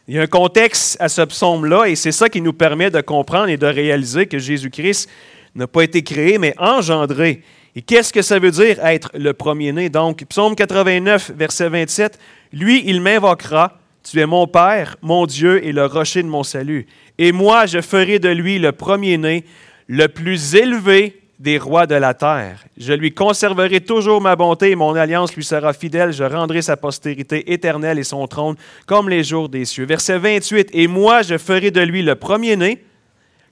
Il 0.10 0.16
y 0.16 0.20
a 0.20 0.24
un 0.24 0.28
contexte 0.28 0.98
à 1.00 1.08
ce 1.08 1.22
psaume-là 1.22 1.86
et 1.86 1.96
c'est 1.96 2.12
ça 2.12 2.28
qui 2.28 2.42
nous 2.42 2.52
permet 2.52 2.92
de 2.92 3.00
comprendre 3.00 3.48
et 3.48 3.56
de 3.56 3.66
réaliser 3.66 4.26
que 4.26 4.38
Jésus-Christ 4.38 5.10
n'a 5.56 5.66
pas 5.66 5.84
été 5.84 6.04
créé, 6.04 6.38
mais 6.38 6.56
engendré. 6.58 7.42
Et 7.74 7.82
qu'est-ce 7.82 8.12
que 8.12 8.22
ça 8.22 8.38
veut 8.38 8.52
dire 8.52 8.86
être 8.86 9.12
le 9.14 9.32
premier-né? 9.32 9.88
Donc, 9.88 10.26
psaume 10.26 10.56
89, 10.56 11.32
verset 11.38 11.70
27, 11.70 12.20
Lui, 12.52 12.84
il 12.86 13.00
m'invoquera, 13.00 13.80
tu 14.06 14.20
es 14.20 14.26
mon 14.26 14.46
Père, 14.48 14.98
mon 15.02 15.26
Dieu 15.26 15.66
et 15.66 15.72
le 15.72 15.86
rocher 15.86 16.22
de 16.22 16.28
mon 16.28 16.44
salut. 16.44 16.86
Et 17.18 17.32
moi, 17.32 17.66
je 17.66 17.82
ferai 17.82 18.20
de 18.20 18.30
lui 18.30 18.60
le 18.60 18.72
premier-né, 18.72 19.46
le 19.88 20.08
plus 20.08 20.56
élevé 20.56 21.22
des 21.40 21.58
rois 21.58 21.88
de 21.88 21.96
la 21.96 22.14
terre. 22.14 22.64
Je 22.78 22.94
lui 22.94 23.14
conserverai 23.14 23.82
toujours 23.82 24.22
ma 24.22 24.36
bonté 24.36 24.72
et 24.72 24.76
mon 24.76 24.96
alliance 24.96 25.36
lui 25.36 25.44
sera 25.44 25.74
fidèle. 25.74 26.14
Je 26.14 26.24
rendrai 26.24 26.62
sa 26.62 26.78
postérité 26.78 27.52
éternelle 27.52 27.98
et 27.98 28.04
son 28.04 28.26
trône 28.28 28.56
comme 28.86 29.10
les 29.10 29.24
jours 29.24 29.50
des 29.50 29.66
cieux. 29.66 29.86
Verset 29.86 30.20
28, 30.20 30.70
Et 30.74 30.88
moi, 30.88 31.24
je 31.24 31.38
ferai 31.38 31.72
de 31.72 31.82
lui 31.82 32.04
le 32.04 32.16
premier-né, 32.16 32.84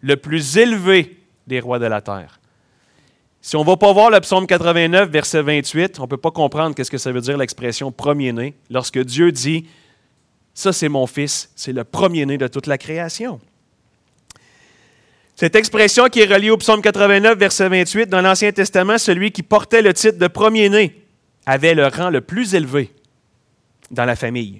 le 0.01 0.15
plus 0.15 0.57
élevé 0.57 1.17
des 1.47 1.59
rois 1.59 1.79
de 1.79 1.87
la 1.87 1.99
terre. 2.01 2.39
Si 3.41 3.57
on 3.57 3.61
ne 3.61 3.65
va 3.65 3.75
pas 3.75 3.91
voir 3.91 4.09
le 4.11 4.21
psaume 4.21 4.47
89, 4.47 5.09
verset 5.09 5.41
28, 5.41 5.99
on 5.99 6.03
ne 6.03 6.07
peut 6.07 6.15
pas 6.15 6.31
comprendre 6.31 6.75
qu'est-ce 6.75 6.91
que 6.91 6.97
ça 6.97 7.11
veut 7.11 7.19
dire 7.19 7.37
l'expression 7.37 7.91
premier-né 7.91 8.53
lorsque 8.69 8.99
Dieu 8.99 9.33
dit 9.33 9.65
Ça, 10.53 10.71
c'est 10.71 10.89
mon 10.89 11.07
fils, 11.07 11.51
c'est 11.55 11.73
le 11.73 11.83
premier-né 11.83 12.37
de 12.37 12.47
toute 12.47 12.67
la 12.67 12.77
création. 12.77 13.39
Cette 15.35 15.55
expression 15.55 16.07
qui 16.09 16.21
est 16.21 16.31
reliée 16.31 16.51
au 16.51 16.57
psaume 16.57 16.81
89, 16.81 17.37
verset 17.37 17.67
28, 17.67 18.07
dans 18.07 18.21
l'Ancien 18.21 18.51
Testament, 18.51 18.99
celui 18.99 19.31
qui 19.31 19.41
portait 19.41 19.81
le 19.81 19.93
titre 19.93 20.19
de 20.19 20.27
premier-né 20.27 20.95
avait 21.45 21.73
le 21.73 21.87
rang 21.87 22.09
le 22.09 22.21
plus 22.21 22.53
élevé 22.53 22.91
dans 23.89 24.05
la 24.05 24.15
famille. 24.15 24.59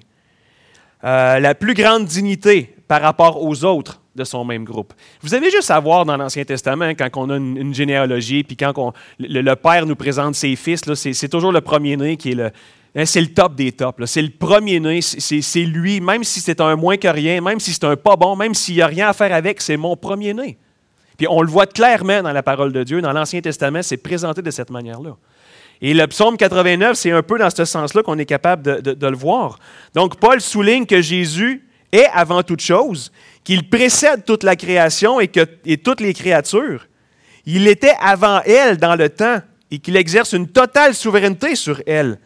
Euh, 1.04 1.38
la 1.38 1.54
plus 1.54 1.74
grande 1.74 2.06
dignité 2.06 2.74
par 2.88 3.02
rapport 3.02 3.42
aux 3.42 3.64
autres 3.64 4.00
de 4.16 4.24
son 4.24 4.44
même 4.44 4.64
groupe. 4.64 4.94
Vous 5.22 5.34
avez 5.34 5.50
juste 5.50 5.70
à 5.70 5.78
voir 5.80 6.04
dans 6.04 6.16
l'Ancien 6.16 6.44
Testament, 6.44 6.90
quand 6.90 7.10
on 7.16 7.30
a 7.30 7.36
une, 7.36 7.74
généalogie, 7.74 8.44
puis 8.44 8.56
quand 8.56 8.94
le, 9.18 9.54
Père 9.54 9.86
nous 9.86 9.96
présente 9.96 10.34
ses 10.34 10.54
fils, 10.56 10.82
c'est 10.94 11.28
toujours 11.28 11.52
le 11.52 11.60
premier-né 11.60 12.16
qui 12.16 12.32
est 12.32 12.34
le... 12.34 12.50
Hein, 12.96 13.06
c'est 13.06 13.20
le 13.20 13.28
top 13.28 13.54
des 13.56 13.72
tops. 13.72 14.04
C'est 14.06 14.22
le 14.22 14.30
premier-né, 14.30 15.00
c'est 15.02 15.64
lui, 15.64 16.00
même 16.00 16.22
si 16.22 16.40
c'est 16.40 16.60
un 16.60 16.76
moins 16.76 16.96
que 16.96 17.08
rien, 17.08 17.40
même 17.40 17.58
si 17.58 17.72
c'est 17.72 17.84
un 17.84 17.96
pas 17.96 18.16
bon, 18.16 18.36
même 18.36 18.54
s'il 18.54 18.76
n'y 18.76 18.82
a 18.82 18.86
rien 18.86 19.08
à 19.08 19.12
faire 19.12 19.34
avec, 19.34 19.60
c'est 19.60 19.76
mon 19.76 19.96
premier-né. 19.96 20.58
Puis 21.16 21.26
on 21.28 21.42
le 21.42 21.48
voit 21.48 21.66
clairement 21.66 22.22
dans 22.22 22.32
la 22.32 22.42
parole 22.42 22.72
de 22.72 22.82
Dieu, 22.84 23.00
dans 23.00 23.12
l'Ancien 23.12 23.40
Testament, 23.40 23.82
c'est 23.82 23.96
présenté 23.96 24.42
de 24.42 24.50
cette 24.50 24.70
manière-là. 24.70 25.16
Et 25.80 25.92
le 25.92 26.06
psaume 26.06 26.36
89, 26.36 26.96
c'est 26.96 27.10
un 27.10 27.22
peu 27.22 27.38
dans 27.38 27.50
ce 27.50 27.64
sens-là 27.64 28.02
qu'on 28.02 28.18
est 28.18 28.26
capable 28.26 28.82
de, 28.82 29.06
le 29.06 29.16
voir. 29.16 29.58
Donc, 29.94 30.18
Paul 30.18 30.40
souligne 30.40 30.86
que 30.86 31.02
Jésus 31.02 31.66
est 31.92 32.06
avant 32.12 32.42
toute 32.42 32.60
chose, 32.60 33.12
qu'il 33.42 33.68
précède 33.68 34.24
toute 34.24 34.44
la 34.44 34.56
création 34.56 35.20
et, 35.20 35.30
et 35.66 35.78
toutes 35.78 36.00
les 36.00 36.14
créatures. 36.14 36.86
Il 37.44 37.68
était 37.68 37.94
avant 38.00 38.40
elle 38.42 38.78
dans 38.78 38.94
le 38.94 39.08
temps 39.08 39.40
et 39.70 39.78
qu'il 39.78 39.96
exerce 39.96 40.32
une 40.32 40.48
totale 40.48 40.94
souveraineté 40.94 41.54
sur 41.56 41.82
elle, 41.86 42.18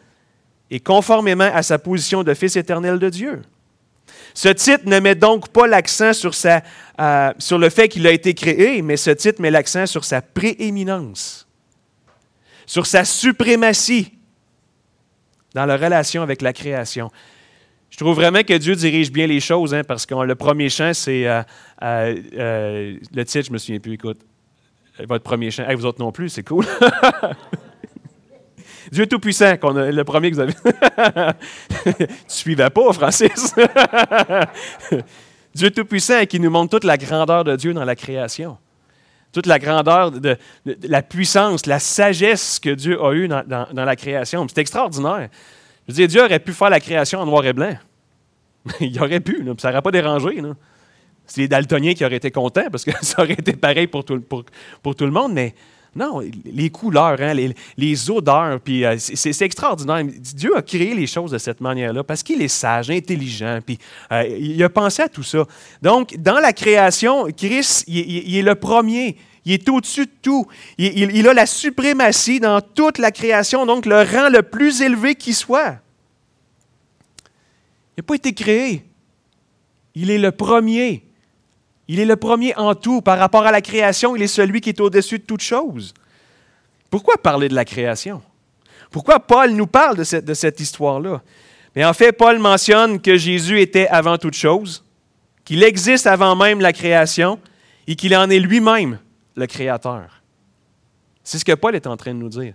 et 0.71 0.79
conformément 0.79 1.49
à 1.53 1.63
sa 1.63 1.79
position 1.79 2.23
de 2.23 2.33
Fils 2.33 2.55
éternel 2.55 2.99
de 2.99 3.09
Dieu. 3.09 3.41
Ce 4.33 4.49
titre 4.49 4.83
ne 4.85 4.99
met 4.99 5.15
donc 5.15 5.49
pas 5.49 5.67
l'accent 5.67 6.13
sur, 6.13 6.31
euh, 6.45 7.31
sur 7.37 7.57
le 7.57 7.69
fait 7.69 7.89
qu'il 7.89 8.05
a 8.07 8.11
été 8.11 8.33
créé, 8.33 8.81
mais 8.81 8.97
ce 8.97 9.11
titre 9.11 9.41
met 9.41 9.51
l'accent 9.51 9.85
sur 9.85 10.05
sa 10.05 10.21
prééminence, 10.21 11.47
sur 12.65 12.85
sa 12.85 13.05
suprématie 13.05 14.13
dans 15.53 15.65
la 15.65 15.77
relation 15.77 16.21
avec 16.21 16.41
la 16.41 16.53
création. 16.53 17.09
Je 17.89 17.97
trouve 17.97 18.15
vraiment 18.15 18.43
que 18.43 18.53
Dieu 18.53 18.75
dirige 18.75 19.11
bien 19.11 19.25
les 19.25 19.39
choses, 19.39 19.73
hein, 19.73 19.83
parce 19.83 20.05
que 20.05 20.13
le 20.13 20.35
premier 20.35 20.69
chant, 20.69 20.93
c'est 20.93 21.27
euh, 21.27 21.41
euh, 21.81 22.97
le 23.13 23.25
titre, 23.25 23.47
je 23.47 23.51
me 23.51 23.57
souviens 23.57 23.79
plus, 23.79 23.93
écoute. 23.93 24.19
Votre 24.99 25.23
premier 25.23 25.49
chant. 25.49 25.65
vous 25.75 25.85
autres 25.85 25.99
non 25.99 26.11
plus, 26.11 26.29
c'est 26.29 26.43
cool. 26.43 26.65
Dieu 28.91 29.07
Tout-Puissant, 29.07 29.55
le 29.63 30.03
premier 30.03 30.31
que 30.31 30.35
vous 30.35 30.41
avez. 30.41 30.53
tu 31.83 32.07
suivais 32.27 32.69
pas, 32.69 32.93
Francis. 32.93 33.55
Dieu 35.55 35.71
Tout-Puissant 35.71 36.25
qui 36.25 36.39
nous 36.39 36.49
montre 36.49 36.71
toute 36.71 36.83
la 36.83 36.97
grandeur 36.97 37.43
de 37.43 37.55
Dieu 37.55 37.73
dans 37.73 37.85
la 37.85 37.95
création. 37.95 38.57
Toute 39.31 39.45
la 39.45 39.59
grandeur, 39.59 40.11
de, 40.11 40.37
la 40.83 41.03
puissance, 41.03 41.67
la 41.67 41.79
sagesse 41.79 42.59
que 42.59 42.71
Dieu 42.71 43.03
a 43.03 43.13
eue 43.13 43.27
dans, 43.27 43.67
la 43.73 43.95
création. 43.95 44.45
C'est 44.47 44.59
extraordinaire. 44.59 45.29
Je 45.87 45.93
veux 45.93 45.95
dire, 45.95 46.07
Dieu 46.07 46.23
aurait 46.23 46.39
pu 46.39 46.51
faire 46.51 46.69
la 46.69 46.79
création 46.79 47.19
en 47.19 47.25
noir 47.25 47.45
et 47.45 47.53
blanc. 47.53 47.75
il 48.79 48.99
aurait 49.01 49.19
pu, 49.19 49.45
ça 49.57 49.69
n'aurait 49.69 49.81
pas 49.81 49.91
dérangé. 49.91 50.41
C'est 51.25 51.41
les 51.41 51.47
daltoniens 51.47 51.93
qui 51.93 52.03
auraient 52.03 52.15
été 52.15 52.31
contents 52.31 52.69
parce 52.71 52.83
que 52.83 52.91
ça 53.01 53.21
aurait 53.21 53.33
été 53.33 53.53
pareil 53.53 53.87
pour 53.87 54.03
tout, 54.03 54.19
pour, 54.19 54.95
tout 54.95 55.05
le 55.05 55.11
monde, 55.11 55.33
mais 55.33 55.53
Non, 55.95 56.21
les 56.45 56.69
couleurs, 56.69 57.17
hein, 57.19 57.33
les, 57.33 58.11
odeurs, 58.11 58.59
puis 58.59 58.85
euh, 58.85 58.95
c'est 58.99 59.41
extraordinaire. 59.41 60.03
Dieu 60.03 60.55
a 60.55 60.61
créé 60.61 60.93
les 60.93 61.07
choses 61.07 61.31
de 61.31 61.39
cette 61.39 61.61
manière-là 61.61 62.03
parce 62.03 62.21
qu'il 62.21 62.41
est 62.41 62.47
sage, 62.47 62.91
intelligent, 62.91 63.59
puis 63.65 63.79
euh, 64.11 64.23
il 64.39 64.63
a 64.63 64.69
pensé 64.69 65.01
à 65.01 65.09
tout 65.09 65.23
ça. 65.23 65.45
Donc, 65.81 66.15
dans 66.17 66.39
la 66.39 66.53
création, 66.53 67.25
Christ, 67.35 67.85
il, 67.87 68.37
est 68.37 68.43
le 68.43 68.55
premier. 68.55 69.17
Il 69.45 69.53
est 69.53 69.67
au-dessus 69.67 70.05
de 70.05 70.11
tout. 70.21 70.45
Il, 70.77 71.15
il, 71.15 71.27
a 71.27 71.33
la 71.33 71.47
suprématie 71.47 72.39
dans 72.39 72.61
toute 72.61 72.99
la 72.99 73.11
création, 73.11 73.65
donc 73.65 73.87
le 73.87 74.03
rang 74.03 74.29
le 74.29 74.43
plus 74.43 74.81
élevé 74.81 75.15
qui 75.15 75.33
soit. 75.33 75.77
Il 77.97 78.01
n'a 78.01 78.03
pas 78.03 78.15
été 78.15 78.33
créé. 78.33 78.85
Il 79.95 80.11
est 80.11 80.19
le 80.19 80.31
premier. 80.31 81.08
Il 81.89 81.99
est 81.99 82.05
le 82.05 82.15
premier 82.15 82.55
en 82.55 82.75
tout. 82.75 83.01
Par 83.01 83.17
rapport 83.17 83.47
à 83.47 83.51
la 83.51 83.61
création, 83.61 84.15
il 84.15 84.21
est 84.21 84.27
celui 84.27 84.61
qui 84.61 84.69
est 84.69 84.79
au-dessus 84.79 85.17
de 85.17 85.23
toute 85.23 85.41
chose. 85.41 85.95
Pourquoi 86.91 87.17
parler 87.17 87.49
de 87.49 87.55
la 87.55 87.65
création? 87.65 88.21
Pourquoi 88.91 89.19
Paul 89.19 89.51
nous 89.51 89.65
parle 89.65 89.97
de 89.97 90.03
cette, 90.03 90.59
histoire-là? 90.59 91.21
Mais 91.75 91.83
en 91.83 91.93
fait, 91.93 92.11
Paul 92.11 92.37
mentionne 92.37 93.01
que 93.01 93.17
Jésus 93.17 93.59
était 93.59 93.87
avant 93.87 94.19
toute 94.19 94.35
chose, 94.35 94.85
qu'il 95.43 95.63
existe 95.63 96.05
avant 96.05 96.35
même 96.35 96.61
la 96.61 96.73
création 96.73 97.39
et 97.87 97.95
qu'il 97.95 98.15
en 98.15 98.29
est 98.29 98.39
lui-même 98.39 98.99
le 99.35 99.47
Créateur. 99.47 100.21
C'est 101.23 101.39
ce 101.39 101.45
que 101.45 101.53
Paul 101.53 101.75
est 101.75 101.87
en 101.87 101.97
train 101.97 102.13
de 102.13 102.19
nous 102.19 102.29
dire. 102.29 102.53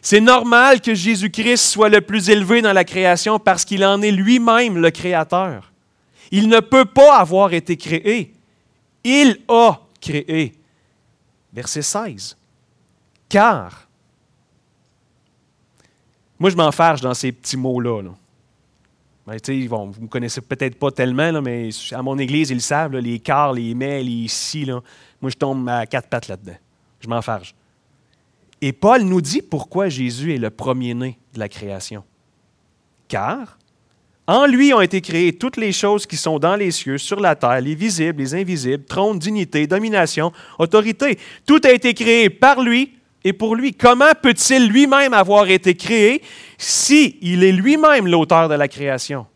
C'est 0.00 0.20
normal 0.20 0.80
que 0.80 0.94
Jésus-Christ 0.94 1.58
soit 1.58 1.90
le 1.90 2.00
plus 2.00 2.30
élevé 2.30 2.62
dans 2.62 2.72
la 2.72 2.84
création 2.84 3.38
parce 3.38 3.66
qu'il 3.66 3.84
en 3.84 4.00
est 4.00 4.10
lui-même 4.10 4.78
le 4.78 4.90
Créateur. 4.90 5.70
Il 6.30 6.48
ne 6.48 6.60
peut 6.60 6.86
pas 6.86 7.18
avoir 7.18 7.52
été 7.52 7.76
créé. 7.76 8.32
Il 9.04 9.40
a 9.48 9.80
créé. 10.00 10.54
Verset 11.52 11.82
16. 11.82 12.36
Car. 13.28 13.88
Moi, 16.38 16.50
je 16.50 16.56
m'enfarge 16.56 17.00
dans 17.00 17.14
ces 17.14 17.32
petits 17.32 17.56
mots-là. 17.56 18.02
Ben, 19.26 19.36
vous 19.36 20.00
ne 20.00 20.02
me 20.02 20.08
connaissez 20.08 20.40
peut-être 20.40 20.78
pas 20.78 20.90
tellement, 20.90 21.40
mais 21.42 21.70
à 21.92 22.02
mon 22.02 22.18
église, 22.18 22.50
ils 22.50 22.54
le 22.54 22.60
savent, 22.60 22.96
les 22.96 23.20
cars, 23.20 23.52
les 23.52 23.74
mais, 23.74 24.02
les 24.02 24.26
si. 24.28 24.64
Là, 24.64 24.80
moi, 25.20 25.30
je 25.30 25.36
tombe 25.36 25.68
à 25.68 25.86
quatre 25.86 26.08
pattes 26.08 26.28
là-dedans. 26.28 26.56
Je 27.00 27.08
m'enfarge. 27.08 27.54
Et 28.60 28.72
Paul 28.72 29.02
nous 29.02 29.20
dit 29.20 29.42
pourquoi 29.42 29.88
Jésus 29.88 30.34
est 30.34 30.38
le 30.38 30.50
premier-né 30.50 31.18
de 31.34 31.38
la 31.38 31.48
création. 31.48 32.04
Car 33.08 33.58
en 34.30 34.46
lui 34.46 34.72
ont 34.72 34.80
été 34.80 35.00
créées 35.00 35.32
toutes 35.32 35.56
les 35.56 35.72
choses 35.72 36.06
qui 36.06 36.16
sont 36.16 36.38
dans 36.38 36.54
les 36.54 36.70
cieux, 36.70 36.98
sur 36.98 37.18
la 37.18 37.34
terre, 37.34 37.60
les 37.60 37.74
visibles, 37.74 38.22
les 38.22 38.36
invisibles, 38.36 38.84
trône, 38.84 39.18
dignité, 39.18 39.66
domination, 39.66 40.30
autorité. 40.56 41.18
Tout 41.44 41.60
a 41.64 41.72
été 41.72 41.94
créé 41.94 42.30
par 42.30 42.62
lui 42.62 42.94
et 43.24 43.32
pour 43.32 43.56
lui. 43.56 43.74
Comment 43.74 44.12
peut-il 44.22 44.68
lui-même 44.68 45.14
avoir 45.14 45.50
été 45.50 45.74
créé 45.74 46.22
si 46.58 47.18
il 47.22 47.42
est 47.42 47.50
lui-même 47.50 48.06
l'auteur 48.06 48.48
de 48.48 48.54
la 48.54 48.68
création? 48.68 49.26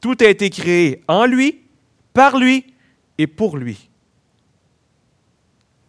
Tout 0.00 0.16
a 0.20 0.24
été 0.24 0.48
créé 0.48 1.02
en 1.06 1.26
lui, 1.26 1.60
par 2.14 2.38
lui 2.38 2.64
et 3.18 3.26
pour 3.26 3.58
lui. 3.58 3.90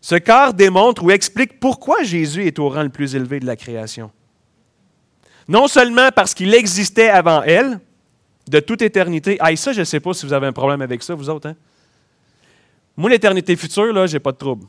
Ce 0.01 0.15
corps 0.15 0.53
démontre 0.53 1.05
ou 1.05 1.11
explique 1.11 1.57
pourquoi 1.61 2.03
Jésus 2.03 2.45
est 2.45 2.59
au 2.59 2.67
rang 2.67 2.83
le 2.83 2.89
plus 2.89 3.15
élevé 3.15 3.39
de 3.39 3.45
la 3.45 3.55
création. 3.55 4.11
Non 5.47 5.67
seulement 5.67 6.09
parce 6.13 6.33
qu'il 6.33 6.53
existait 6.53 7.09
avant 7.09 7.41
elle, 7.43 7.79
de 8.47 8.59
toute 8.59 8.81
éternité. 8.81 9.37
Ah, 9.39 9.55
ça, 9.55 9.73
je 9.73 9.79
ne 9.79 9.85
sais 9.85 9.99
pas 9.99 10.13
si 10.13 10.25
vous 10.25 10.33
avez 10.33 10.47
un 10.47 10.53
problème 10.53 10.81
avec 10.81 11.03
ça, 11.03 11.15
vous 11.15 11.29
autres. 11.29 11.49
Hein? 11.49 11.55
Moi, 12.97 13.09
l'éternité 13.09 13.55
future, 13.55 13.93
là, 13.93 14.05
j'ai 14.07 14.19
pas 14.19 14.31
de 14.31 14.37
trouble. 14.37 14.65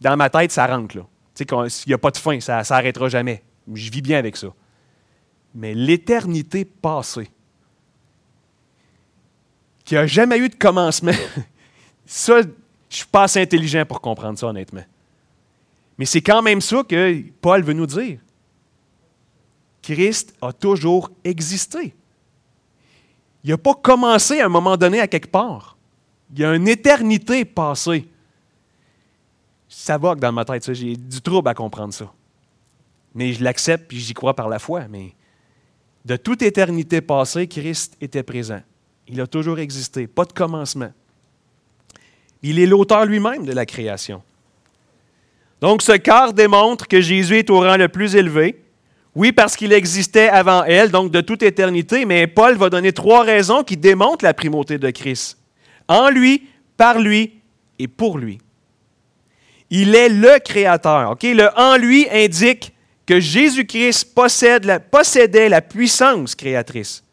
dans 0.00 0.16
ma 0.16 0.28
tête, 0.28 0.52
ça 0.52 0.66
rentre. 0.66 0.96
Là. 0.96 1.04
Tu 1.34 1.44
sais, 1.44 1.82
il 1.86 1.88
n'y 1.88 1.94
a 1.94 1.98
pas 1.98 2.10
de 2.10 2.16
fin, 2.16 2.38
ça 2.40 2.58
ne 2.58 2.64
s'arrêtera 2.64 3.08
jamais. 3.08 3.42
Je 3.72 3.90
vis 3.90 4.02
bien 4.02 4.18
avec 4.18 4.36
ça. 4.36 4.48
Mais 5.54 5.72
l'éternité 5.74 6.64
passée, 6.64 7.30
qui 9.84 9.94
n'a 9.94 10.06
jamais 10.06 10.38
eu 10.38 10.48
de 10.48 10.54
commencement, 10.54 11.12
ça, 12.06 12.42
je 12.90 12.96
suis 12.96 13.06
pas 13.06 13.24
assez 13.24 13.40
intelligent 13.40 13.84
pour 13.86 14.00
comprendre 14.00 14.38
ça, 14.38 14.46
honnêtement. 14.46 14.84
Mais 15.96 16.06
c'est 16.06 16.22
quand 16.22 16.42
même 16.42 16.60
ça 16.60 16.82
que 16.88 17.22
Paul 17.40 17.62
veut 17.62 17.72
nous 17.72 17.86
dire. 17.86 18.18
Christ 19.84 20.34
a 20.40 20.50
toujours 20.50 21.10
existé. 21.22 21.94
Il 23.44 23.50
n'a 23.50 23.58
pas 23.58 23.74
commencé 23.74 24.40
à 24.40 24.46
un 24.46 24.48
moment 24.48 24.78
donné 24.78 24.98
à 24.98 25.06
quelque 25.06 25.28
part. 25.30 25.76
Il 26.32 26.40
y 26.40 26.44
a 26.46 26.54
une 26.54 26.68
éternité 26.68 27.44
passée. 27.44 28.08
Ça 29.68 29.98
va 29.98 30.14
dans 30.14 30.32
ma 30.32 30.46
tête, 30.46 30.72
j'ai 30.72 30.96
du 30.96 31.20
trouble 31.20 31.50
à 31.50 31.54
comprendre 31.54 31.92
ça. 31.92 32.10
Mais 33.14 33.34
je 33.34 33.44
l'accepte 33.44 33.92
et 33.92 33.96
j'y 33.96 34.14
crois 34.14 34.34
par 34.34 34.48
la 34.48 34.58
foi. 34.58 34.88
Mais 34.88 35.12
de 36.06 36.16
toute 36.16 36.40
éternité 36.40 37.02
passée, 37.02 37.46
Christ 37.46 37.98
était 38.00 38.22
présent. 38.22 38.62
Il 39.06 39.20
a 39.20 39.26
toujours 39.26 39.58
existé, 39.58 40.06
pas 40.06 40.24
de 40.24 40.32
commencement. 40.32 40.92
Il 42.42 42.58
est 42.58 42.66
l'auteur 42.66 43.04
lui-même 43.04 43.44
de 43.44 43.52
la 43.52 43.66
création. 43.66 44.22
Donc 45.60 45.82
ce 45.82 45.92
quart 45.92 46.32
démontre 46.32 46.88
que 46.88 47.02
Jésus 47.02 47.36
est 47.36 47.50
au 47.50 47.60
rang 47.60 47.76
le 47.76 47.88
plus 47.88 48.16
élevé, 48.16 48.63
oui, 49.14 49.30
parce 49.30 49.54
qu'il 49.54 49.72
existait 49.72 50.28
avant 50.28 50.64
elle, 50.64 50.90
donc 50.90 51.12
de 51.12 51.20
toute 51.20 51.42
éternité, 51.42 52.04
mais 52.04 52.26
Paul 52.26 52.56
va 52.56 52.68
donner 52.68 52.92
trois 52.92 53.22
raisons 53.22 53.62
qui 53.62 53.76
démontrent 53.76 54.24
la 54.24 54.34
primauté 54.34 54.76
de 54.76 54.90
Christ. 54.90 55.38
En 55.86 56.08
lui, 56.10 56.48
par 56.76 56.98
lui 56.98 57.40
et 57.78 57.86
pour 57.86 58.18
lui. 58.18 58.38
Il 59.70 59.94
est 59.94 60.08
le 60.08 60.38
Créateur. 60.40 61.16
Le 61.22 61.48
en 61.58 61.76
lui 61.76 62.08
indique 62.10 62.74
que 63.06 63.20
Jésus-Christ 63.20 64.14
possédait 64.14 65.48
la 65.48 65.60
puissance 65.60 66.34
créatrice, 66.34 67.04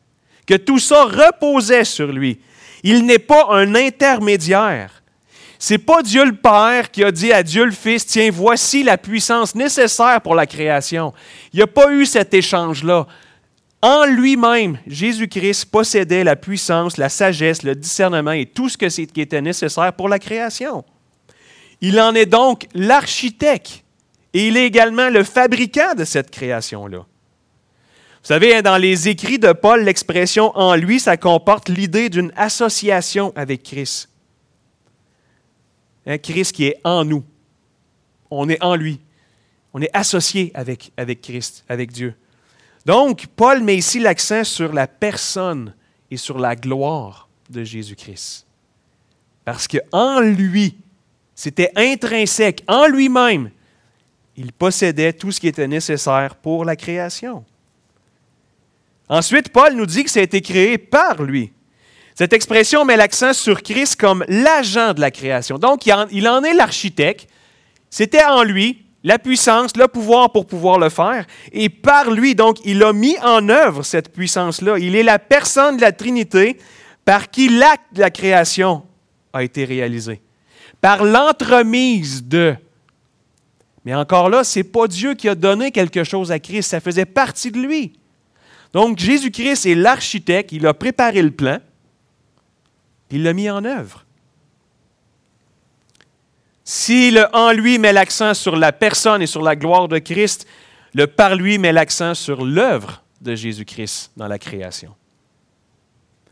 que 0.48 0.56
tout 0.56 0.80
ça 0.80 1.04
reposait 1.04 1.84
sur 1.84 2.12
lui. 2.12 2.40
Il 2.84 3.06
n'est 3.06 3.20
pas 3.20 3.48
un 3.52 3.76
intermédiaire. 3.76 5.01
C'est 5.64 5.78
pas 5.78 6.02
Dieu 6.02 6.26
le 6.26 6.36
Père 6.36 6.90
qui 6.90 7.04
a 7.04 7.12
dit 7.12 7.32
à 7.32 7.44
Dieu 7.44 7.66
le 7.66 7.72
Fils, 7.72 8.08
tiens, 8.08 8.32
voici 8.32 8.82
la 8.82 8.98
puissance 8.98 9.54
nécessaire 9.54 10.20
pour 10.20 10.34
la 10.34 10.48
création. 10.48 11.14
Il 11.54 11.58
n'y 11.58 11.62
a 11.62 11.68
pas 11.68 11.94
eu 11.94 12.08
cet 12.08 12.34
échange-là. 12.34 13.06
En 13.84 14.06
lui-même, 14.06 14.80
Jésus-Christ 14.88 15.66
possédait 15.66 16.24
la 16.24 16.36
puissance, 16.36 16.98
la 16.98 17.10
sagesse, 17.10 17.62
le 17.62 17.76
discernement 17.76 18.32
et 18.32 18.48
tout 18.48 18.70
ce 18.70 18.76
qui 18.76 19.22
était 19.22 19.42
nécessaire 19.42 19.94
pour 19.94 20.10
la 20.10 20.18
création. 20.18 20.84
Il 21.80 22.02
en 22.02 22.16
est 22.16 22.26
donc 22.26 22.66
l'architecte 22.74 23.84
et 24.34 24.48
il 24.48 24.58
est 24.58 24.66
également 24.66 25.10
le 25.10 25.24
fabricant 25.24 25.94
de 25.96 26.06
cette 26.06 26.32
création-là. 26.32 26.98
Vous 26.98 28.28
savez, 28.28 28.56
hein, 28.56 28.64
dans 28.64 28.78
les 28.78 29.10
écrits 29.10 29.38
de 29.38 29.52
Paul, 29.52 29.84
l'expression 29.84 30.58
en 30.58 30.74
lui, 30.74 31.00
ça 31.00 31.18
comporte 31.18 31.70
l'idée 31.70 32.10
d'une 32.10 32.32
association 32.36 33.32
avec 33.36 33.62
Christ. 33.62 34.11
Hein, 36.06 36.18
Christ 36.18 36.54
qui 36.54 36.66
est 36.66 36.80
en 36.84 37.06
nous. 37.06 37.24
On 38.30 38.50
est 38.50 38.62
en 38.64 38.76
lui. 38.76 39.00
On 39.74 39.82
est 39.82 39.90
associé 39.94 40.52
avec, 40.54 40.92
avec 40.98 41.22
Christ, 41.22 41.64
avec 41.70 41.92
Dieu. 41.92 42.16
Donc, 42.86 43.28
Paul 43.36 43.62
met 43.62 43.78
ici 43.78 44.00
l'accent 44.00 44.44
sur 44.44 44.74
la 44.74 44.88
personne 44.88 45.74
et 46.10 46.18
sur 46.18 46.40
la 46.40 46.56
gloire 46.56 47.30
de 47.50 47.64
Jésus-Christ. 47.64 48.46
Parce 49.46 49.68
qu'en 49.68 50.20
lui, 50.20 50.78
c'était 51.36 51.72
intrinsèque, 51.76 52.64
en 52.68 52.88
lui-même, 52.88 53.52
il 54.36 54.54
possédait 54.54 55.14
tout 55.14 55.32
ce 55.32 55.40
qui 55.40 55.48
était 55.48 55.68
nécessaire 55.68 56.36
pour 56.36 56.66
la 56.66 56.76
création. 56.76 57.46
Ensuite, 59.10 59.50
Paul 59.50 59.74
nous 59.74 59.86
dit 59.86 60.04
que 60.04 60.10
ça 60.10 60.20
a 60.20 60.24
été 60.24 60.42
créé 60.42 60.78
par 60.78 61.22
lui. 61.22 61.52
Cette 62.16 62.34
expression 62.34 62.86
met 62.86 62.98
l'accent 62.98 63.34
sur 63.34 63.64
Christ 63.64 63.96
comme 63.96 64.26
l'agent 64.28 64.94
de 64.94 65.02
la 65.02 65.12
création. 65.12 65.58
Donc, 65.58 65.86
il 65.86 66.28
en 66.28 66.44
est 66.44 66.54
l'architecte. 66.54 67.28
C'était 67.90 68.24
en 68.24 68.44
lui 68.44 68.86
la 69.04 69.18
puissance, 69.18 69.76
le 69.78 69.88
pouvoir 69.88 70.32
pour 70.32 70.46
pouvoir 70.46 70.78
le 70.78 70.90
faire. 70.90 71.26
Et 71.52 71.70
par 71.70 72.12
lui, 72.12 72.36
donc, 72.36 72.58
il 72.66 72.84
a 72.84 72.94
mis 72.94 73.18
en 73.24 73.50
œuvre 73.50 73.84
cette 73.84 74.14
puissance-là. 74.14 74.78
Il 74.78 74.96
est 74.96 75.04
la 75.04 75.20
personne 75.20 75.78
de 75.78 75.82
la 75.82 75.92
Trinité 75.92 76.58
par 77.04 77.32
qui 77.32 77.50
l'acte 77.50 77.94
de 77.94 78.02
la 78.02 78.12
création 78.12 78.84
a 79.34 79.44
été 79.44 79.66
réalisé. 79.66 80.22
Par 80.80 81.04
l'entremise 81.04 82.24
de. 82.24 82.56
Mais 83.86 83.96
encore 83.96 84.30
là, 84.30 84.44
ce 84.44 84.60
n'est 84.60 84.64
pas 84.64 84.88
Dieu 84.88 85.16
qui 85.16 85.28
a 85.28 85.36
donné 85.36 85.72
quelque 85.72 86.04
chose 86.04 86.32
à 86.32 86.40
Christ, 86.40 86.70
ça 86.70 86.80
faisait 86.80 87.06
partie 87.06 87.52
de 87.52 87.60
lui. 87.60 87.94
Donc 88.74 89.00
Jésus-Christ 89.00 89.66
est 89.66 89.76
l'architecte, 89.76 90.52
il 90.52 90.66
a 90.68 90.74
préparé 90.74 91.22
le 91.22 91.32
plan, 91.32 91.58
il 93.12 93.24
l'a 93.24 93.34
mis 93.34 93.50
en 93.50 93.64
œuvre. 93.66 94.06
Si 96.64 97.12
le 97.12 97.26
en 97.36 97.52
lui 97.52 97.78
met 97.80 97.92
l'accent 97.94 98.34
sur 98.34 98.56
la 98.56 98.72
personne 98.72 99.22
et 99.22 99.28
sur 99.28 99.42
la 99.42 99.56
gloire 99.56 99.88
de 99.88 100.00
Christ, 100.00 100.48
le 100.94 101.08
par 101.08 101.36
lui 101.36 101.58
met 101.58 101.72
l'accent 101.72 102.14
sur 102.14 102.46
l'œuvre 102.46 103.04
de 103.20 103.36
Jésus-Christ 103.36 104.12
dans 104.16 104.28
la 104.28 104.40
création. 104.40 104.96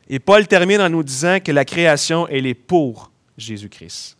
Et 0.07 0.19
Paul 0.19 0.47
termine 0.47 0.81
en 0.81 0.89
nous 0.89 1.03
disant 1.03 1.39
que 1.39 1.51
la 1.51 1.65
création, 1.65 2.27
elle 2.27 2.47
est 2.47 2.55
pour 2.55 3.11
Jésus-Christ. 3.37 4.17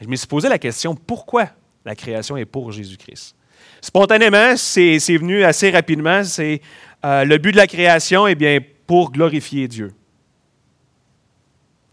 Je 0.00 0.06
me 0.06 0.16
suis 0.16 0.26
posé 0.26 0.48
la 0.48 0.58
question, 0.58 0.94
pourquoi 0.94 1.48
la 1.84 1.94
création 1.94 2.36
est 2.36 2.44
pour 2.44 2.72
Jésus-Christ? 2.72 3.34
Spontanément, 3.80 4.56
c'est 4.56 4.98
venu 4.98 5.44
assez 5.44 5.70
rapidement. 5.70 6.24
C'est 6.24 6.60
euh, 7.04 7.24
le 7.24 7.38
but 7.38 7.52
de 7.52 7.56
la 7.56 7.66
création, 7.66 8.26
eh 8.26 8.34
bien, 8.34 8.58
pour 8.86 9.12
glorifier 9.12 9.68
Dieu. 9.68 9.92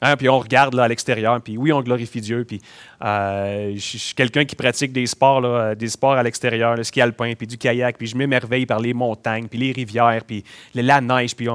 Hein, 0.05 0.17
puis 0.17 0.29
on 0.29 0.37
regarde 0.37 0.77
à 0.79 0.87
l'extérieur, 0.87 1.41
puis 1.41 1.57
oui, 1.57 1.73
on 1.73 1.81
glorifie 1.81 2.21
Dieu. 2.21 2.45
Puis 2.45 2.61
euh, 3.03 3.73
je 3.73 3.97
suis 3.97 4.13
quelqu'un 4.13 4.45
qui 4.45 4.55
pratique 4.55 4.93
des 4.93 5.07
sports, 5.07 5.41
là, 5.41 5.73
des 5.73 5.87
sports 5.87 6.13
à 6.13 6.21
l'extérieur, 6.21 6.75
le 6.75 6.83
ski 6.83 7.01
alpin, 7.01 7.33
puis 7.35 7.47
du 7.47 7.57
kayak, 7.57 7.97
puis 7.97 8.05
je 8.05 8.15
m'émerveille 8.15 8.67
par 8.67 8.79
les 8.79 8.93
montagnes, 8.93 9.47
puis 9.47 9.57
les 9.57 9.71
rivières, 9.71 10.23
puis 10.25 10.43
la 10.75 11.01
neige, 11.01 11.35
puis 11.35 11.47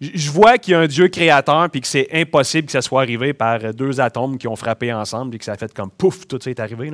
je, 0.00 0.30
vois 0.30 0.56
qu'il 0.58 0.72
y 0.72 0.74
a 0.74 0.80
un 0.80 0.86
Dieu 0.86 1.08
créateur, 1.08 1.68
puis 1.68 1.80
que 1.80 1.88
c'est 1.88 2.08
impossible 2.12 2.66
que 2.66 2.72
ça 2.72 2.82
soit 2.82 3.02
arrivé 3.02 3.32
par 3.32 3.74
deux 3.74 4.00
atomes 4.00 4.38
qui 4.38 4.46
ont 4.46 4.56
frappé 4.56 4.92
ensemble, 4.92 5.30
puis 5.30 5.40
que 5.40 5.44
ça 5.44 5.52
a 5.52 5.56
fait 5.56 5.74
comme 5.74 5.90
pouf, 5.90 6.28
tout 6.28 6.38
ça 6.40 6.48
est 6.48 6.60
arrivé. 6.60 6.92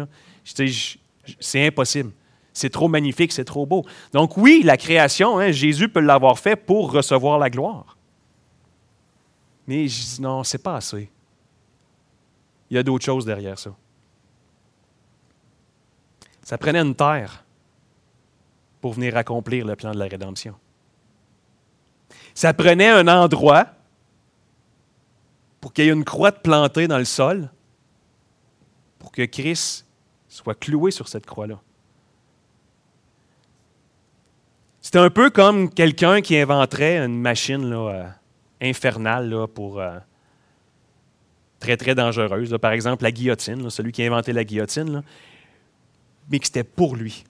C'est 1.41 1.67
impossible. 1.67 2.13
C'est 2.55 2.71
trop 2.71 2.89
magnifique, 2.89 3.33
c'est 3.33 3.45
trop 3.45 3.67
beau. 3.67 3.85
Donc 4.15 4.39
oui, 4.39 4.63
la 4.65 4.79
création, 4.79 5.39
hein, 5.39 5.53
Jésus 5.53 5.91
peut 5.91 6.01
l'avoir 6.01 6.39
fait 6.39 6.57
pour 6.57 6.91
recevoir 6.91 7.39
la 7.39 7.51
gloire. 7.51 7.98
Mais 9.69 9.87
je 9.87 10.03
dis 10.03 10.23
non, 10.23 10.43
c'est 10.43 10.63
pas 10.63 10.77
assez. 10.77 11.11
Il 12.71 12.75
y 12.75 12.79
a 12.79 12.83
d'autres 12.83 13.05
choses 13.05 13.27
derrière 13.27 13.59
ça. 13.59 13.77
Ça 16.43 16.57
prenait 16.57 16.81
une 16.81 16.95
terre 16.95 17.45
pour 18.81 18.95
venir 18.95 19.15
accomplir 19.19 19.67
le 19.67 19.77
plan 19.77 19.93
de 19.93 19.99
la 19.99 20.07
rédemption. 20.07 20.55
Ça 22.35 22.55
prenait 22.55 22.89
un 22.89 23.07
endroit 23.09 23.67
pour 25.61 25.75
qu'il 25.75 25.85
y 25.85 25.89
ait 25.89 25.93
une 25.93 26.05
croix 26.05 26.33
plantée 26.33 26.89
dans 26.89 26.99
le 26.99 27.05
sol 27.05 27.51
pour 28.99 29.13
que 29.13 29.23
Christ 29.27 29.87
soit 30.29 30.59
cloué 30.59 30.91
sur 30.91 31.09
cette 31.09 31.27
croix-là. 31.27 31.61
C'est 34.81 34.97
un 34.97 35.11
peu 35.11 35.29
comme 35.29 35.69
quelqu'un 35.69 36.23
qui 36.23 36.39
inventerait 36.39 37.05
une 37.05 37.21
machine 37.21 37.69
là, 37.69 38.15
euh, 38.63 38.69
infernale 38.69 39.31
là, 39.31 39.47
pour 39.47 39.81
euh, 39.81 39.99
très 41.61 41.77
très 41.77 41.95
dangereuse. 41.95 42.57
Par 42.61 42.73
exemple, 42.73 43.03
la 43.03 43.13
guillotine, 43.13 43.69
celui 43.71 43.93
qui 43.93 44.03
a 44.03 44.07
inventé 44.07 44.33
la 44.33 44.45
guillotine, 44.45 45.03
mais 46.31 46.39
que 46.39 46.47
c'était 46.47 46.65
pour 46.65 46.97
lui. 46.97 47.25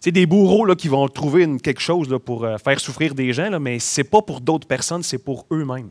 C'est 0.00 0.12
des 0.12 0.26
bourreaux 0.26 0.64
là, 0.64 0.74
qui 0.74 0.88
vont 0.88 1.08
trouver 1.08 1.58
quelque 1.58 1.80
chose 1.80 2.08
là, 2.08 2.18
pour 2.18 2.44
euh, 2.44 2.58
faire 2.58 2.78
souffrir 2.78 3.14
des 3.14 3.32
gens, 3.32 3.58
mais 3.58 3.78
ce 3.78 4.00
n'est 4.00 4.04
pas 4.04 4.22
pour 4.22 4.40
d'autres 4.40 4.68
personnes, 4.68 5.02
c'est 5.02 5.18
pour 5.18 5.46
eux-mêmes. 5.50 5.90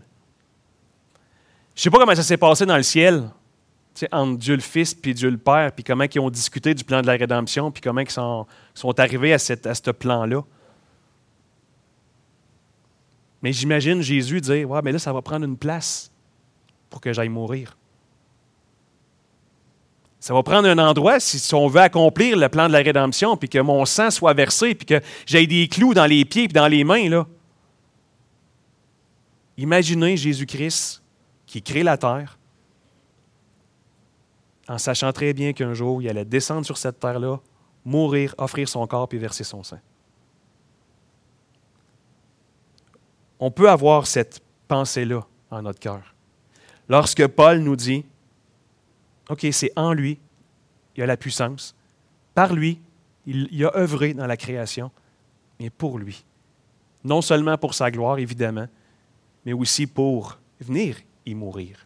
Je 1.76 1.82
ne 1.82 1.84
sais 1.84 1.90
pas 1.90 1.98
comment 2.00 2.16
ça 2.16 2.24
s'est 2.24 2.38
passé 2.38 2.66
dans 2.66 2.78
le 2.78 2.84
ciel, 2.84 3.30
entre 4.12 4.38
Dieu 4.38 4.56
le 4.56 4.62
Fils 4.62 4.96
et 5.04 5.14
Dieu 5.14 5.30
le 5.30 5.38
Père, 5.38 5.72
puis 5.74 5.84
comment 5.84 6.06
ils 6.06 6.20
ont 6.20 6.30
discuté 6.30 6.74
du 6.74 6.84
plan 6.84 7.02
de 7.02 7.08
la 7.08 7.14
rédemption, 7.14 7.72
puis 7.72 7.82
comment 7.82 8.02
ils 8.02 8.10
sont, 8.10 8.46
sont 8.74 8.98
arrivés 9.00 9.34
à, 9.34 9.40
cette, 9.40 9.68
à 9.68 9.76
ce 9.76 9.92
plan-là. 9.92 10.44
Mais 13.46 13.54
j'imagine 13.54 14.02
Jésus 14.02 14.42
dire 14.42 14.68
Ouais, 14.68 14.82
mais 14.84 14.92
là, 14.92 14.98
ça 14.98 15.14
va 15.14 15.22
prendre 15.22 15.46
une 15.46 15.56
place 15.56 16.10
pour 16.90 17.00
que 17.00 17.14
j'aille 17.14 17.30
mourir. 17.30 17.78
Ça 20.20 20.34
va 20.34 20.42
prendre 20.42 20.68
un 20.68 20.80
endroit 20.80 21.20
si 21.20 21.54
on 21.54 21.68
veut 21.68 21.82
accomplir 21.82 22.38
le 22.38 22.50
plan 22.50 22.66
de 22.66 22.74
la 22.74 22.80
rédemption, 22.80 23.38
puis 23.38 23.48
que 23.48 23.60
mon 23.60 23.86
sang 23.86 24.10
soit 24.10 24.34
versé, 24.34 24.74
puis 24.74 24.88
que 24.88 25.00
j'aille 25.28 25.46
des 25.46 25.68
clous 25.68 25.94
dans 25.94 26.08
les 26.08 26.26
pieds 26.26 26.46
et 26.46 26.48
dans 26.48 26.68
les 26.68 26.84
mains. 26.84 27.08
Là. 27.08 27.28
Imaginez 29.58 30.18
Jésus-Christ 30.18 31.04
qui 31.46 31.62
crée 31.62 31.84
la 31.84 31.98
terre, 31.98 32.40
en 34.68 34.80
sachant 34.80 35.14
très 35.14 35.34
bien 35.34 35.54
qu'un 35.54 35.76
jour, 35.76 36.02
il 36.02 36.10
allait 36.10 36.26
descendre 36.26 36.66
sur 36.66 36.80
cette 36.80 37.00
terre-là, 37.00 37.40
mourir, 37.86 38.34
offrir 38.40 38.68
son 38.68 38.88
corps 38.88 39.08
puis 39.08 39.20
verser 39.20 39.44
son 39.44 39.62
sang. 39.62 39.78
On 43.40 43.52
peut 43.52 43.70
avoir 43.70 44.08
cette 44.08 44.42
pensée-là 44.68 45.26
en 45.52 45.62
notre 45.62 45.80
cœur. 45.80 46.16
Lorsque 46.88 47.26
Paul 47.28 47.60
nous 47.60 47.76
dit, 47.76 48.06
OK, 49.30 49.46
c'est 49.52 49.72
en 49.76 49.94
lui, 49.94 50.20
il 50.96 51.00
y 51.00 51.04
a 51.04 51.06
la 51.06 51.18
puissance, 51.18 51.76
par 52.34 52.54
lui, 52.54 52.80
il, 53.26 53.66
a 53.66 53.76
œuvré 53.76 54.14
dans 54.14 54.28
la 54.28 54.38
création, 54.38 54.92
mais 55.60 55.70
pour 55.70 55.98
lui. 55.98 56.24
Non 57.04 57.22
seulement 57.22 57.58
pour 57.58 57.74
sa 57.74 57.90
gloire, 57.90 58.20
évidemment, 58.20 58.68
mais 59.46 59.54
aussi 59.54 59.88
pour 59.88 60.38
venir 60.60 60.98
y 61.26 61.34
mourir. 61.34 61.86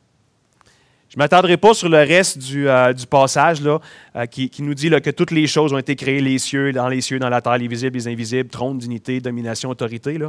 Je 1.10 1.16
ne 1.18 1.20
m'attarderai 1.20 1.58
pas 1.58 1.74
sur 1.74 1.90
le 1.90 1.98
reste 1.98 2.38
du, 2.38 2.70
euh, 2.70 2.94
passage 3.10 3.62
là, 3.62 3.80
euh, 4.16 4.26
qui, 4.28 4.52
nous 4.60 4.76
dit 4.76 4.90
que 4.90 5.10
toutes 5.10 5.32
les 5.32 5.48
choses 5.48 5.74
ont 5.74 5.78
été 5.78 5.96
créées, 5.96 6.22
les 6.22 6.38
cieux, 6.38 6.72
dans 6.72 6.88
les 6.88 7.02
cieux, 7.02 7.18
dans 7.18 7.30
la 7.30 7.42
terre, 7.42 7.58
les 7.58 7.68
visibles, 7.68 7.98
les 7.98 8.08
invisibles, 8.08 8.50
trône, 8.50 8.78
dignité, 8.78 9.20
domination, 9.20 9.70
autorité. 9.70 10.20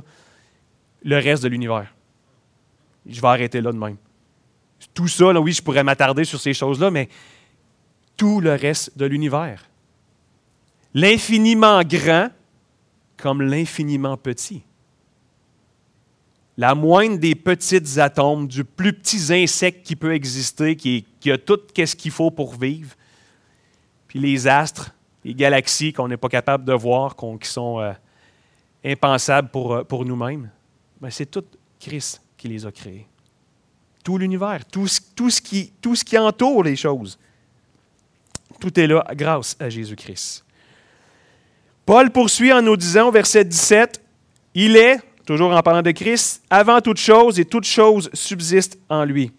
Le 1.02 1.16
reste 1.16 1.42
de 1.42 1.48
l'univers. 1.48 1.94
Je 3.06 3.20
vais 3.20 3.28
arrêter 3.28 3.60
là 3.60 3.72
de 3.72 3.78
même. 3.78 3.96
Tout 4.94 5.08
ça, 5.08 5.32
oui, 5.40 5.52
je 5.52 5.62
pourrais 5.62 5.84
m'attarder 5.84 6.24
sur 6.24 6.40
ces 6.40 6.54
choses-là, 6.54 6.90
mais 6.90 7.08
tout 8.16 8.40
le 8.40 8.54
reste 8.54 8.96
de 8.96 9.06
l'univers. 9.06 9.68
L'infiniment 10.94 11.82
grand 11.82 12.28
comme 13.16 13.42
l'infiniment 13.42 14.16
petit 14.16 14.62
la 16.60 16.74
moindre 16.74 17.16
des 17.16 17.34
petites 17.34 17.96
atomes, 17.96 18.46
du 18.46 18.64
plus 18.64 18.92
petit 18.92 19.32
insecte 19.32 19.82
qui 19.82 19.96
peut 19.96 20.12
exister, 20.12 20.76
qui, 20.76 21.06
a 21.30 21.38
tout 21.38 21.58
ce 21.74 21.96
qu'il 21.96 22.10
faut 22.10 22.30
pour 22.30 22.54
vivre, 22.54 22.94
puis 24.06 24.18
les 24.18 24.46
astres, 24.46 24.94
les 25.24 25.32
galaxies 25.32 25.94
qu'on 25.94 26.06
n'est 26.06 26.18
pas 26.18 26.28
capable 26.28 26.66
de 26.66 26.74
voir, 26.74 27.16
qui 27.16 27.48
sont 27.48 27.80
euh, 27.80 27.94
impensables 28.84 29.48
pour, 29.48 29.72
euh, 29.72 30.04
nous-mêmes, 30.04 30.50
c'est 31.08 31.30
tout 31.30 31.44
Christ 31.78 32.20
qui 32.36 32.48
les 32.48 32.66
a 32.66 32.72
créés. 32.72 33.06
Tout 34.04 34.18
l'univers, 34.18 34.64
tout, 34.64 34.86
tout, 35.14 35.30
ce 35.30 35.40
qui, 35.40 35.72
tout 35.80 35.94
ce 35.94 36.04
qui 36.04 36.18
entoure 36.18 36.62
les 36.64 36.76
choses, 36.76 37.18
tout 38.58 38.78
est 38.78 38.86
là 38.86 39.04
grâce 39.14 39.56
à 39.58 39.70
Jésus-Christ. 39.70 40.44
Paul 41.86 42.10
poursuit 42.10 42.52
en 42.52 42.62
nous 42.62 42.76
disant, 42.76 43.10
verset 43.10 43.44
17, 43.44 44.02
Il 44.54 44.76
est, 44.76 44.98
toujours 45.24 45.52
en 45.52 45.60
parlant 45.60 45.82
de 45.82 45.90
Christ, 45.90 46.42
avant 46.50 46.80
toute 46.80 46.98
chose 46.98 47.40
et 47.40 47.44
toute 47.44 47.64
chose 47.64 48.10
subsiste 48.12 48.78
en 48.88 49.04
lui. 49.04 49.32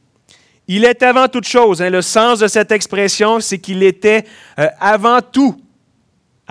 Il 0.67 0.85
est 0.85 1.03
avant 1.03 1.27
toute 1.27 1.47
chose. 1.47 1.81
Hein. 1.81 1.89
le 1.89 2.01
sens 2.01 2.39
de 2.39 2.47
cette 2.47 2.71
expression, 2.71 3.39
c'est 3.39 3.57
qu'il 3.57 3.83
était 3.83 4.25
euh, 4.59 4.67
avant 4.79 5.21
tout, 5.21 5.61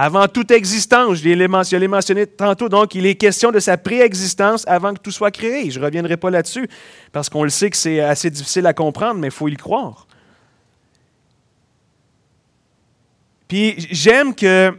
avant 0.03 0.29
toute 0.29 0.51
existence. 0.51 1.19
Je 1.19 1.29
l'ai 1.29 1.87
mentionné, 1.89 2.27
tantôt. 2.27 2.71
Donc, 2.71 2.95
il 2.95 3.05
est 3.05 3.17
question 3.17 3.53
de 3.53 3.61
sa 3.61 3.77
préexistence 3.77 4.67
avant 4.67 4.95
que 4.95 4.99
tout 4.99 5.11
soit 5.11 5.31
créé. 5.31 5.71
Je 5.71 5.79
ne 5.79 5.85
reviendrai 5.85 6.17
pas 6.17 6.31
là-dessus 6.31 6.71
parce 7.13 7.29
qu'on 7.29 7.45
le 7.45 7.51
sait 7.51 7.69
que 7.69 7.77
c'est 7.77 8.01
assez 8.01 8.31
difficile 8.31 8.67
à 8.67 8.73
comprendre, 8.73 9.21
mais 9.21 9.27
il 9.27 9.31
faut 9.31 9.49
y 9.49 9.57
croire. 9.57 10.07
Puis 13.47 13.75
j'aime 13.91 14.35
que 14.35 14.75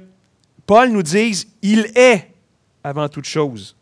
Paul 0.66 0.90
nous 0.90 1.04
dise, 1.04 1.48
il 1.62 1.92
est 1.94 2.32
avant 2.84 3.08
toute 3.08 3.26
chose 3.26 3.76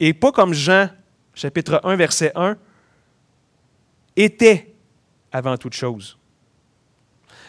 et 0.00 0.12
pas 0.14 0.32
comme 0.32 0.52
Jean, 0.52 0.90
chapitre 1.32 1.80
1, 1.84 1.94
verset 1.94 2.32
1, 2.34 2.56
était 4.16 4.74
avant 5.30 5.56
toute 5.56 5.74
chose. 5.74 6.18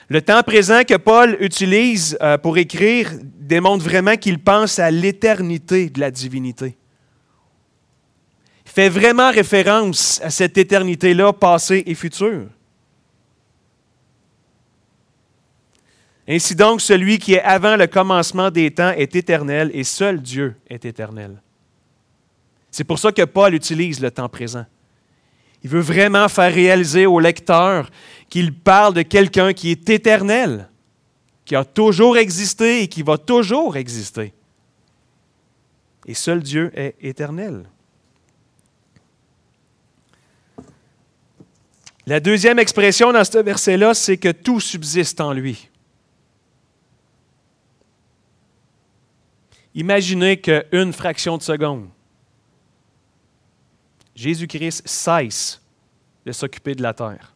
Le 0.10 0.22
temps 0.22 0.42
présent 0.42 0.84
que 0.84 0.96
Paul 0.96 1.38
utilise 1.42 2.18
euh, 2.22 2.38
pour 2.38 2.58
écrire 2.58 3.12
démontre 3.24 3.84
vraiment 3.84 4.16
qu'il 4.16 4.40
pense 4.40 4.80
à 4.80 4.90
l'éternité 4.90 5.90
de 5.90 6.00
la 6.00 6.12
divinité. 6.12 6.78
Il 8.66 8.72
fait 8.72 8.90
vraiment 8.90 9.32
référence 9.32 10.22
à 10.22 10.30
cette 10.30 10.58
éternité-là, 10.58 11.34
passée 11.34 11.84
et 11.86 11.96
future. 11.96 12.48
Ainsi 16.30 16.56
donc, 16.56 16.82
celui 16.82 17.20
qui 17.20 17.34
est 17.34 17.42
avant 17.42 17.76
le 17.76 17.88
commencement 17.88 18.52
des 18.52 18.72
temps 18.72 18.92
est 18.92 19.16
éternel 19.16 19.72
et 19.74 19.84
seul 19.84 20.22
Dieu 20.22 20.56
est 20.70 20.84
éternel. 20.86 21.42
C'est 22.70 22.84
pour 22.84 23.00
ça 23.00 23.12
que 23.12 23.24
Paul 23.24 23.54
utilise 23.54 24.00
le 24.02 24.12
temps 24.12 24.28
présent. 24.30 24.66
Il 25.64 25.70
veut 25.70 25.82
vraiment 25.82 26.30
faire 26.30 26.54
réaliser 26.54 27.06
au 27.06 27.20
lecteur 27.20 27.90
qu'il 28.30 28.54
parle 28.54 28.94
de 28.94 29.02
quelqu'un 29.02 29.54
qui 29.54 29.72
est 29.72 29.90
éternel, 29.90 30.70
qui 31.46 31.56
a 31.56 31.66
toujours 31.66 32.18
existé 32.18 32.84
et 32.84 32.88
qui 32.88 33.04
va 33.04 33.18
toujours 33.18 33.78
exister. 33.78 34.34
Et 36.06 36.14
seul 36.14 36.42
Dieu 36.42 36.72
est 36.74 36.96
éternel. 37.02 37.66
La 42.06 42.22
deuxième 42.22 42.60
expression 42.60 43.12
dans 43.12 43.26
ce 43.26 43.38
verset-là, 43.38 43.94
c'est 43.94 44.16
que 44.16 44.32
tout 44.32 44.62
subsiste 44.62 45.20
en 45.20 45.34
lui. 45.34 45.70
Imaginez 49.76 50.40
qu'une 50.40 50.94
fraction 50.94 51.38
de 51.38 51.44
seconde, 51.44 51.90
Jésus-Christ 54.18 54.82
cesse 54.88 55.62
de 56.26 56.32
s'occuper 56.32 56.74
de 56.74 56.82
la 56.82 56.96
terre. 56.96 57.36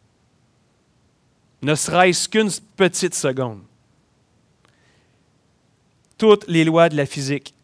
Ne 1.62 1.76
serait-ce 1.76 2.28
qu'une 2.28 2.50
petite 2.76 3.14
seconde. 3.14 3.62
Toutes 6.18 6.46
les 6.48 6.64
lois 6.64 6.88
de 6.88 6.96
la 6.96 7.06
physique 7.06 7.54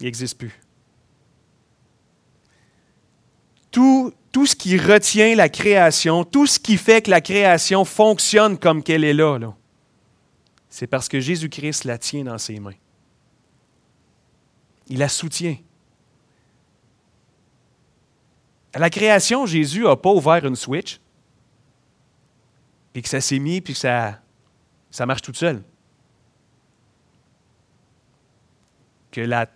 n'existent 0.00 0.38
plus. 0.38 0.60
Tout, 3.72 4.12
ce 4.46 4.54
qui 4.54 4.78
retient 4.78 5.34
la 5.34 5.48
création, 5.48 6.22
tout 6.22 6.46
ce 6.46 6.60
qui 6.60 6.76
fait 6.76 7.02
que 7.02 7.10
la 7.10 7.20
création 7.20 7.84
fonctionne 7.84 8.56
comme 8.56 8.84
qu'elle 8.84 9.02
est 9.02 9.14
là, 9.14 9.36
là 9.36 9.52
c'est 10.70 10.86
parce 10.86 11.08
que 11.08 11.18
Jésus-Christ 11.18 11.84
la 11.84 11.98
tient 11.98 12.22
dans 12.22 12.38
ses 12.38 12.60
mains. 12.60 12.78
Il 14.88 14.98
la 14.98 15.08
soutient. 15.08 15.56
À 18.74 18.80
la 18.80 18.90
création, 18.90 19.46
Jésus 19.46 19.84
n'a 19.84 19.94
pas 19.94 20.10
ouvert 20.10 20.44
une 20.44 20.56
switch, 20.56 20.98
puis 22.92 23.02
que 23.02 23.08
ça 23.08 23.20
s'est 23.20 23.38
mis, 23.38 23.60
puis 23.60 23.72
que 23.72 23.78
ça, 23.78 24.20
marche 25.06 25.22
tout 25.22 25.32
seul. 25.32 25.62
Que 29.12 29.20
la. 29.20 29.48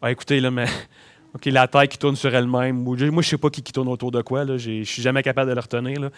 Ah, 0.00 0.10
écoutez, 0.10 0.40
là, 0.40 0.50
mais. 0.50 0.66
OK, 1.34 1.44
la 1.46 1.68
Terre 1.68 1.86
qui 1.86 1.98
tourne 1.98 2.16
sur 2.16 2.34
elle-même. 2.34 2.82
Moi, 2.82 2.96
je 2.96 3.04
ne 3.04 3.22
sais 3.22 3.36
pas 3.36 3.50
qui, 3.50 3.62
tourne 3.62 3.88
autour 3.88 4.10
de 4.10 4.22
quoi. 4.22 4.46
Je 4.56 4.70
ne 4.70 4.84
suis 4.84 5.02
jamais 5.02 5.22
capable 5.22 5.50
de 5.50 5.54
le 5.54 5.60
retenir. 5.60 6.00
Là. 6.00 6.10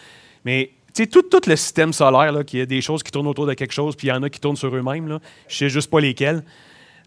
Mais 0.45 0.71
tu 0.93 1.03
sais, 1.03 1.07
tout, 1.07 1.23
tout, 1.23 1.41
le 1.45 1.57
système 1.57 1.91
solaire, 1.91 2.31
là, 2.31 2.45
qu'il 2.45 2.61
a 2.61 2.65
des 2.65 2.79
choses 2.79 3.03
qui 3.03 3.11
tournent 3.11 3.27
autour 3.27 3.45
de 3.45 3.53
quelque 3.53 3.73
chose, 3.73 3.97
puis 3.97 4.07
il 4.07 4.11
y 4.11 4.13
en 4.13 4.23
a 4.23 4.29
qui 4.29 4.39
tournent 4.39 4.55
sur 4.55 4.73
eux-mêmes. 4.73 5.07
Je 5.07 5.13
ne 5.13 5.19
sais 5.49 5.69
juste 5.69 5.89
pas 5.89 5.99
lesquelles. 5.99 6.41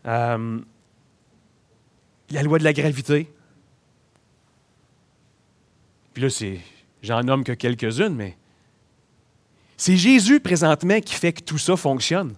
Euh, 0.05 0.59
la 2.31 2.43
loi 2.43 2.59
de 2.59 2.65
la 2.65 2.75
gravité. 2.75 3.31
Puis 6.13 6.23
là, 6.23 6.31
c'est, 6.31 6.61
j'en 7.03 7.23
nomme 7.23 7.45
que 7.45 7.53
quelques-unes, 7.53 8.15
mais 8.15 8.37
c'est 9.77 9.97
Jésus 9.97 10.41
présentement 10.41 11.01
qui 11.01 11.15
fait 11.15 11.33
que 11.33 11.43
tout 11.43 11.59
ça 11.59 11.77
fonctionne. 11.77 12.35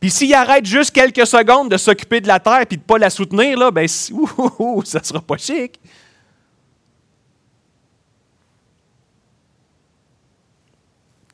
Puis 0.00 0.10
s'il 0.10 0.34
arrête 0.34 0.66
juste 0.66 0.90
quelques 0.90 1.26
secondes 1.26 1.70
de 1.70 1.76
s'occuper 1.76 2.20
de 2.20 2.26
la 2.26 2.40
terre 2.40 2.66
puis 2.66 2.76
de 2.76 2.82
ne 2.82 2.86
pas 2.86 2.98
la 2.98 3.08
soutenir, 3.08 3.56
là, 3.56 3.70
ben, 3.70 3.86
ouh, 4.10 4.82
ça 4.84 4.98
ne 4.98 5.04
sera 5.04 5.20
pas 5.20 5.36
chic. 5.36 5.78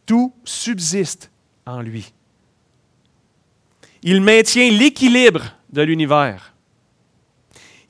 Tout 0.05 0.35
subsiste 0.45 1.31
en 1.65 1.81
lui. 1.81 2.13
Il 4.03 4.21
maintient 4.21 4.71
l'équilibre 4.71 5.45
de 5.73 5.83
l'univers. 5.83 6.55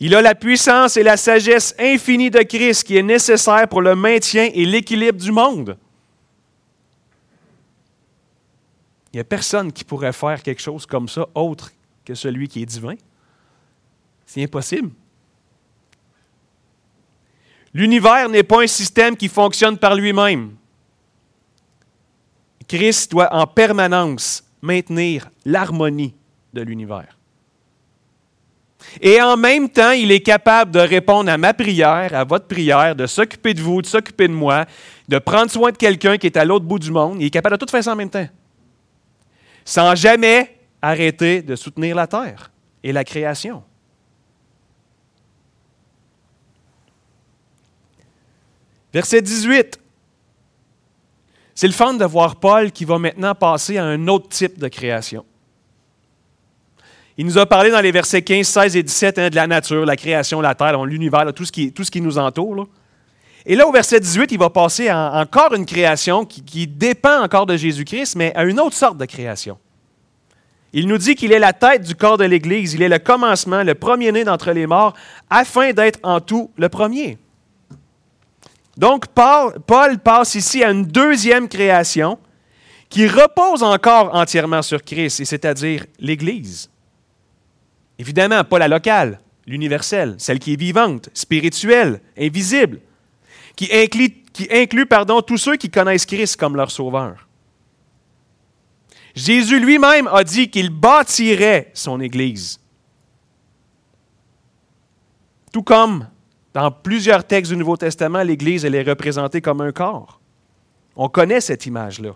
Il 0.01 0.15
a 0.15 0.23
la 0.23 0.35
puissance 0.35 0.97
et 0.97 1.03
la 1.03 1.17
sagesse 1.17 1.75
infinie 1.79 2.31
de 2.31 2.41
Christ 2.41 2.85
qui 2.85 2.97
est 2.97 3.03
nécessaire 3.03 3.67
pour 3.69 3.83
le 3.83 3.97
maintien 3.97 4.49
et 4.53 4.65
l'équilibre 4.65 5.19
du 5.19 5.33
monde. 5.33 5.77
Il 9.13 9.17
n'y 9.17 9.21
a 9.21 9.25
personne 9.25 9.73
qui 9.73 9.85
pourrait 9.85 10.13
faire 10.13 10.43
quelque 10.43 10.63
chose 10.63 10.87
comme 10.87 11.09
ça 11.09 11.27
autre 11.35 11.73
que 12.05 12.15
celui 12.15 12.47
qui 12.47 12.63
est 12.63 12.67
divin. 12.67 12.95
C'est 14.25 14.43
impossible. 14.43 14.91
L'univers 17.75 18.29
n'est 18.29 18.45
pas 18.45 18.63
un 18.63 18.67
système 18.67 19.17
qui 19.17 19.29
fonctionne 19.29 19.79
par 19.79 19.95
lui-même. 19.95 20.55
Christ 22.69 23.11
doit 23.11 23.33
en 23.35 23.47
permanence 23.47 24.45
maintenir 24.61 25.31
l'harmonie 25.45 26.15
de 26.53 26.63
l'univers. 26.63 27.18
Et 29.01 29.21
en 29.21 29.37
même 29.37 29.69
temps, 29.69 29.93
il 29.93 30.11
est 30.11 30.21
capable 30.21 30.71
de 30.71 30.81
répondre 30.81 31.31
à 31.31 31.39
ma 31.39 31.55
prière, 31.55 32.15
à 32.15 32.25
votre 32.25 32.47
prière, 32.47 32.95
de 32.97 33.07
s'occuper 33.07 33.55
de 33.55 33.61
vous, 33.61 33.83
de 33.83 33.87
s'occuper 33.87 34.29
de 34.29 34.33
moi, 34.33 34.67
de 35.09 35.19
prendre 35.19 35.51
soin 35.51 35.71
de 35.71 35.77
quelqu'un 35.77 36.17
qui 36.17 36.27
est 36.27 36.37
à 36.37 36.45
l'autre 36.45 36.65
bout 36.65 36.79
du 36.79 36.91
monde. 36.91 37.17
Il 37.21 37.27
est 37.27 37.31
capable 37.31 37.57
de 37.57 37.65
tout 37.65 37.71
faire 37.71 37.87
en 37.93 37.97
même 37.97 38.11
temps. 38.11 38.29
Sans 39.65 39.95
jamais 39.95 40.57
arrêter 40.81 41.43
de 41.43 41.57
soutenir 41.57 41.97
la 41.97 42.07
terre 42.07 42.51
et 42.83 42.93
la 42.93 43.05
création. 43.05 43.63
Verset 48.93 49.23
18. 49.23 49.81
C'est 51.55 51.67
le 51.67 51.73
fun 51.73 51.95
de 51.95 52.05
voir 52.05 52.37
Paul 52.37 52.71
qui 52.71 52.85
va 52.85 52.99
maintenant 52.99 53.35
passer 53.35 53.79
à 53.79 53.85
un 53.85 54.07
autre 54.09 54.29
type 54.29 54.59
de 54.59 54.69
création. 54.69 55.25
Il 57.19 57.27
nous 57.27 57.37
a 57.37 57.47
parlé 57.47 57.73
dans 57.73 57.81
les 57.81 57.91
versets 57.91 58.23
15, 58.23 58.47
16 58.47 58.77
et 58.77 58.83
17 58.85 59.19
hein, 59.19 59.29
de 59.29 59.35
la 59.35 59.49
nature, 59.49 59.85
la 59.85 59.97
création, 59.97 60.41
la 60.41 60.55
terre, 60.55 60.85
l'univers, 60.85 61.35
tout, 61.35 61.45
ce 61.45 61.51
qui, 61.51 62.01
nous 62.01 62.17
entoure. 62.17 62.69
Et 63.45 63.57
là, 63.57 63.67
au 63.67 63.73
verset 63.73 63.99
18, 63.99 64.31
il 64.31 64.39
va 64.39 64.51
passer 64.51 64.89
à 64.89 65.21
encore 65.21 65.53
une 65.53 65.67
création 65.67 66.25
qui, 66.25 66.45
qui 66.45 66.69
dépend 66.69 67.21
encore 67.21 67.45
de 67.47 67.57
Jésus-Christ, 67.57 68.15
mais 68.15 68.33
à 68.37 68.45
une 68.45 68.61
autre 68.61 68.77
sorte 68.77 68.99
de 68.99 69.05
création. 69.05 69.59
Il 70.73 70.87
nous 70.87 70.99
dit 70.99 71.17
qu'il 71.17 71.33
est 71.33 71.41
la 71.41 71.53
tête 71.53 71.83
du 71.83 71.97
corps 71.97 72.19
de 72.19 72.25
l'Église, 72.25 72.75
il 72.75 72.83
est 72.83 72.89
le 72.89 73.01
commencement, 73.01 73.65
le 73.65 73.75
premier-né 73.75 74.23
d'entre 74.23 74.53
les 74.53 74.69
morts, 74.69 74.95
afin 75.29 75.73
d'être 75.73 75.99
en 76.05 76.21
tout 76.21 76.53
le 76.57 76.69
premier. 76.69 77.19
Donc, 78.77 79.07
Paul, 79.09 79.99
passe 79.99 80.37
ici 80.37 80.63
à 80.63 80.71
une 80.71 80.85
deuxième 80.85 81.49
création 81.49 82.17
qui 82.89 83.09
repose 83.09 83.65
encore 83.65 84.15
entièrement 84.15 84.63
sur 84.63 84.85
Christ, 84.85 85.25
c'est-à-dire 85.25 85.85
l'Église. 85.99 86.71
Évidemment, 87.99 88.45
pas 88.45 88.59
la 88.59 88.69
locale, 88.69 89.21
l'universelle, 89.47 90.15
celle 90.19 90.39
qui 90.39 90.53
est 90.53 90.61
vivante, 90.61 91.09
spirituelle, 91.15 92.01
invisible, 92.17 92.81
qui 93.57 93.69
inclut, 93.73 94.23
qui 94.33 94.49
inclut 94.53 94.87
tous 95.27 95.39
ceux 95.39 95.57
qui 95.57 95.71
connaissent 95.71 96.07
Christ 96.07 96.37
comme 96.37 96.55
leur 96.55 96.71
sauveur. 96.71 97.27
Jésus 99.15 99.59
lui-même 99.59 100.07
a 100.09 100.23
dit 100.23 100.49
qu'il 100.49 100.71
bâtirait 100.71 101.73
son 101.75 102.01
Église. 102.01 102.61
Tout 105.53 105.63
comme 105.63 106.07
dans 106.55 106.71
plusieurs 106.71 107.25
textes 107.25 107.51
du 107.53 107.59
Nouveau 107.59 107.77
Testament, 107.77 108.23
l'Église, 108.23 108.65
est 108.65 108.83
représentée 108.83 109.41
comme 109.41 109.61
un 109.61 109.73
corps. 109.73 110.21
On 110.95 111.09
connaît 111.09 111.41
cette 111.41 111.67
image-là. 111.67 112.13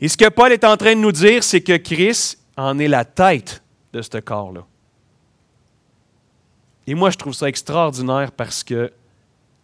Et 0.00 0.08
ce 0.08 0.16
que 0.16 0.28
Paul 0.28 0.52
est 0.52 0.64
en 0.64 0.76
train 0.76 0.94
de 0.94 1.00
nous 1.00 1.12
dire, 1.12 1.44
c'est 1.44 1.60
que 1.60 1.76
Christ 1.76 2.38
en 2.56 2.78
est 2.78 2.88
la 2.88 3.04
tête 3.04 3.62
de 3.92 4.02
ce 4.02 4.18
corps-là. 4.18 4.66
Et 6.86 6.94
moi, 6.94 7.10
je 7.10 7.16
trouve 7.16 7.32
ça 7.32 7.48
extraordinaire 7.48 8.32
parce 8.32 8.64
que 8.64 8.92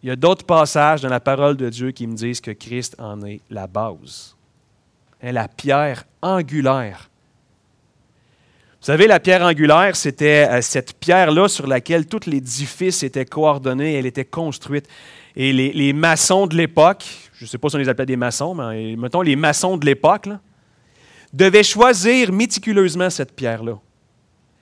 il 0.01 0.07
y 0.07 0.11
a 0.11 0.15
d'autres 0.15 0.45
passages 0.45 1.01
dans 1.01 1.09
la 1.09 1.19
parole 1.19 1.57
de 1.57 1.67
Dieu 1.69 1.91
qui 1.91 2.07
me 2.07 2.15
disent 2.15 2.39
que 2.39 2.51
Christ 2.51 2.95
en 2.99 3.21
est 3.23 3.41
la 3.49 3.67
base, 3.67 4.37
est 5.19 5.33
la 5.33 5.49
pierre 5.49 6.05
angulaire 6.21 7.09
vous 8.81 8.85
savez, 8.85 9.07
la 9.07 9.19
pierre 9.19 9.41
angulaire, 9.41 9.93
c'était 9.97 10.47
euh, 10.49 10.61
cette 10.61 10.93
pierre-là 11.01 11.49
sur 11.49 11.67
laquelle 11.67 12.05
tout 12.05 12.21
l'édifice 12.27 13.03
était 13.03 13.25
coordonné, 13.25 13.95
elle 13.95 14.05
était 14.05 14.23
construite. 14.23 14.87
Et 15.35 15.51
les, 15.51 15.93
maçons 15.93 16.47
de 16.47 16.55
l'époque, 16.55 17.05
je 17.33 17.43
ne 17.43 17.49
sais 17.49 17.57
pas 17.57 17.67
si 17.67 17.75
on 17.75 17.79
les 17.79 17.89
appelait 17.89 18.05
des 18.05 18.15
maçons, 18.15 18.55
mais 18.55 18.95
mettons 18.95 19.21
les 19.21 19.35
maçons 19.35 19.75
de 19.75 19.85
l'époque, 19.85 20.29
devaient 21.33 21.63
choisir 21.63 22.31
méticuleusement 22.31 23.09
cette 23.09 23.35
pierre-là. 23.35 23.77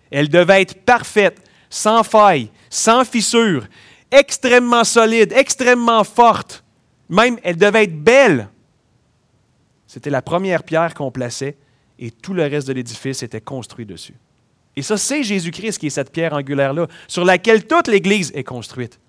Elle 0.09 0.29
devait 0.29 0.63
être 0.63 0.83
parfaite, 0.83 1.39
sans 1.69 2.03
faille, 2.03 2.49
sans 2.69 3.03
fissure, 3.05 3.67
extrêmement 4.11 4.83
solide, 4.83 5.33
extrêmement 5.33 6.03
forte. 6.03 6.63
Même, 7.09 7.37
elle 7.43 7.57
devait 7.57 7.83
être 7.83 8.03
belle. 8.03 8.49
C'était 9.85 10.09
la 10.09 10.21
première 10.21 10.63
pierre 10.63 10.93
qu'on 10.93 11.11
plaçait 11.11 11.57
et 11.99 12.11
tout 12.11 12.33
le 12.33 12.43
reste 12.43 12.67
de 12.67 12.73
l'édifice 12.73 13.23
était 13.23 13.41
construit 13.41 13.85
dessus. 13.85 14.15
Et 14.75 14.81
ça, 14.81 14.97
c'est 14.97 15.23
Jésus-Christ 15.23 15.79
qui 15.79 15.87
est 15.87 15.91
cette 15.91 16.11
pierre 16.11 16.33
angulaire-là, 16.33 16.87
sur 17.07 17.25
laquelle 17.25 17.65
toute 17.65 17.87
l'Église 17.87 18.31
est 18.35 18.43
construite. 18.43 18.99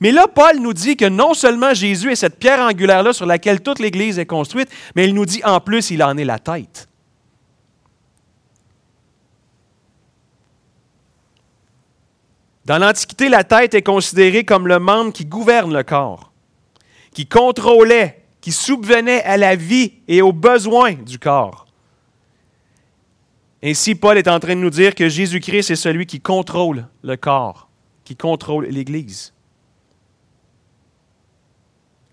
Mais 0.00 0.10
là, 0.10 0.26
Paul 0.26 0.58
nous 0.60 0.72
dit 0.72 0.96
que 0.96 1.04
non 1.04 1.32
seulement 1.32 1.74
Jésus 1.74 2.10
est 2.10 2.16
cette 2.16 2.38
pierre 2.38 2.60
angulaire-là 2.60 3.12
sur 3.12 3.26
laquelle 3.26 3.60
toute 3.60 3.78
l'Église 3.78 4.18
est 4.18 4.26
construite, 4.26 4.68
mais 4.96 5.06
il 5.06 5.14
nous 5.14 5.26
dit 5.26 5.42
en 5.44 5.60
plus, 5.60 5.90
il 5.90 6.02
en 6.02 6.16
est 6.16 6.24
la 6.24 6.38
tête. 6.38 6.88
Dans 12.68 12.76
l'Antiquité, 12.76 13.30
la 13.30 13.44
tête 13.44 13.72
est 13.72 13.82
considérée 13.82 14.44
comme 14.44 14.68
le 14.68 14.78
membre 14.78 15.10
qui 15.10 15.24
gouverne 15.24 15.72
le 15.72 15.82
corps, 15.82 16.32
qui 17.14 17.26
contrôlait, 17.26 18.22
qui 18.42 18.52
subvenait 18.52 19.22
à 19.22 19.38
la 19.38 19.56
vie 19.56 19.94
et 20.06 20.20
aux 20.20 20.34
besoins 20.34 20.92
du 20.92 21.18
corps. 21.18 21.66
Ainsi, 23.64 23.94
Paul 23.94 24.18
est 24.18 24.28
en 24.28 24.38
train 24.38 24.54
de 24.54 24.60
nous 24.60 24.68
dire 24.68 24.94
que 24.94 25.08
Jésus-Christ 25.08 25.70
est 25.70 25.76
celui 25.76 26.04
qui 26.04 26.20
contrôle 26.20 26.86
le 27.02 27.16
corps, 27.16 27.70
qui 28.04 28.16
contrôle 28.16 28.66
l'Église. 28.66 29.32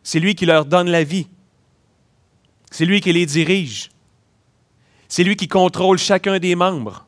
C'est 0.03 0.21
lui 0.21 0.35
qui 0.35 0.45
leur 0.45 0.63
donne 0.63 0.89
la 0.89 1.03
vie. 1.03 1.27
C'est 2.71 2.85
lui 2.85 3.01
qui 3.01 3.11
les 3.11 3.25
dirige. 3.25 3.89
C'est 5.09 5.25
lui 5.25 5.35
qui 5.35 5.49
contrôle 5.49 5.97
chacun 5.97 6.39
des 6.39 6.55
membres 6.55 7.05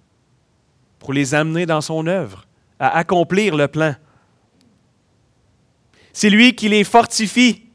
pour 1.00 1.14
les 1.14 1.34
amener 1.34 1.66
dans 1.66 1.80
son 1.80 2.08
œuvre, 2.08 2.47
à 2.80 2.98
accomplir 2.98 3.56
le 3.56 3.68
plan. 3.68 3.96
C'est 6.14 6.30
lui 6.30 6.56
qui 6.56 6.70
les 6.70 6.84
fortifie, 6.84 7.66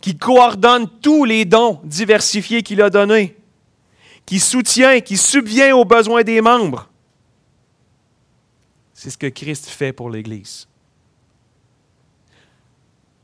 qui 0.00 0.16
coordonne 0.16 0.88
tous 1.00 1.24
les 1.24 1.44
dons 1.44 1.80
diversifiés 1.84 2.62
qu'il 2.62 2.82
a 2.82 2.90
donnés, 2.90 3.36
qui 4.24 4.40
soutient, 4.40 5.00
qui 5.00 5.16
subvient 5.16 5.72
aux 5.72 5.84
besoins 5.84 6.22
des 6.22 6.40
membres. 6.40 6.88
C'est 8.92 9.10
ce 9.10 9.18
que 9.18 9.26
Christ 9.26 9.66
fait 9.66 9.92
pour 9.92 10.10
l'Église. 10.10 10.66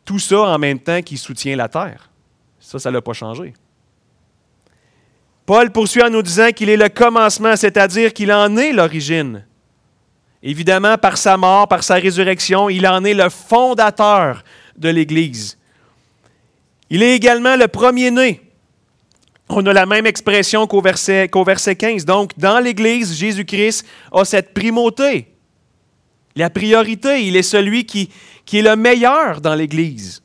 Tout 0.05 0.19
ça 0.19 0.41
en 0.41 0.59
même 0.59 0.79
temps 0.79 1.01
qu'il 1.03 1.19
soutient 1.19 1.57
la 1.57 1.69
terre. 1.69 2.11
Ça, 2.61 2.79
ça 2.79 2.91
ne 2.91 2.95
l'a 2.95 3.03
pas 3.03 3.13
changé. 3.13 3.55
Paul 5.45 5.73
poursuit 5.73 6.03
en 6.03 6.11
nous 6.11 6.23
disant 6.23 6.51
qu'il 6.53 6.69
est 6.69 6.77
le 6.77 6.89
commencement, 6.89 7.57
c'est-à-dire 7.57 8.13
qu'il 8.13 8.33
en 8.33 8.57
est 8.57 8.73
l'origine. 8.73 9.45
Évidemment, 10.43 10.99
par 10.99 11.17
sa 11.17 11.37
mort, 11.37 11.69
par 11.69 11.85
sa 11.85 11.95
résurrection, 11.95 12.69
il 12.69 12.87
en 12.87 13.05
est 13.05 13.15
le 13.15 13.29
fondateur 13.29 14.43
de 14.77 14.89
l'Église. 14.89 15.57
Il 16.91 17.03
est 17.03 17.15
également 17.15 17.57
le 17.57 17.69
premier-né. 17.69 18.41
On 19.49 19.65
a 19.67 19.73
la 19.73 19.87
même 19.87 20.07
expression 20.07 20.67
qu'au 20.67 20.81
verset, 20.81 21.29
qu'au 21.29 21.45
verset 21.45 21.77
15. 21.77 22.05
Donc, 22.05 22.33
dans 22.39 22.59
l'Église, 22.59 23.15
Jésus-Christ 23.15 23.87
a 24.11 24.25
cette 24.25 24.53
primauté, 24.53 25.29
la 26.35 26.51
priorité. 26.51 27.25
Il 27.25 27.37
est 27.37 27.43
celui 27.43 27.85
qui, 27.85 28.11
qui 28.45 28.59
est 28.59 28.63
le 28.63 28.77
meilleur 28.77 29.41
dans 29.41 29.55
l'Église. 29.55 30.23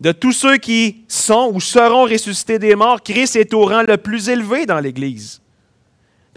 De 0.00 0.12
tous 0.12 0.32
ceux 0.32 0.58
qui 0.58 1.04
sont 1.08 1.50
ou 1.54 1.60
seront 1.60 2.04
ressuscités 2.04 2.58
des 2.58 2.74
morts, 2.74 3.02
Christ 3.02 3.36
est 3.36 3.54
au 3.54 3.64
rang 3.64 3.82
le 3.82 3.96
plus 3.96 4.28
élevé 4.28 4.66
dans 4.66 4.78
l'Église, 4.78 5.40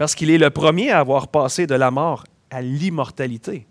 parce 0.00 0.14
qu'il 0.14 0.30
est 0.30 0.38
le 0.38 0.48
premier 0.48 0.90
à 0.90 1.00
avoir 1.00 1.28
passé 1.28 1.66
de 1.66 1.74
la 1.74 1.90
mort 1.90 2.24
à 2.50 2.62
l'immortalité. 2.62 3.66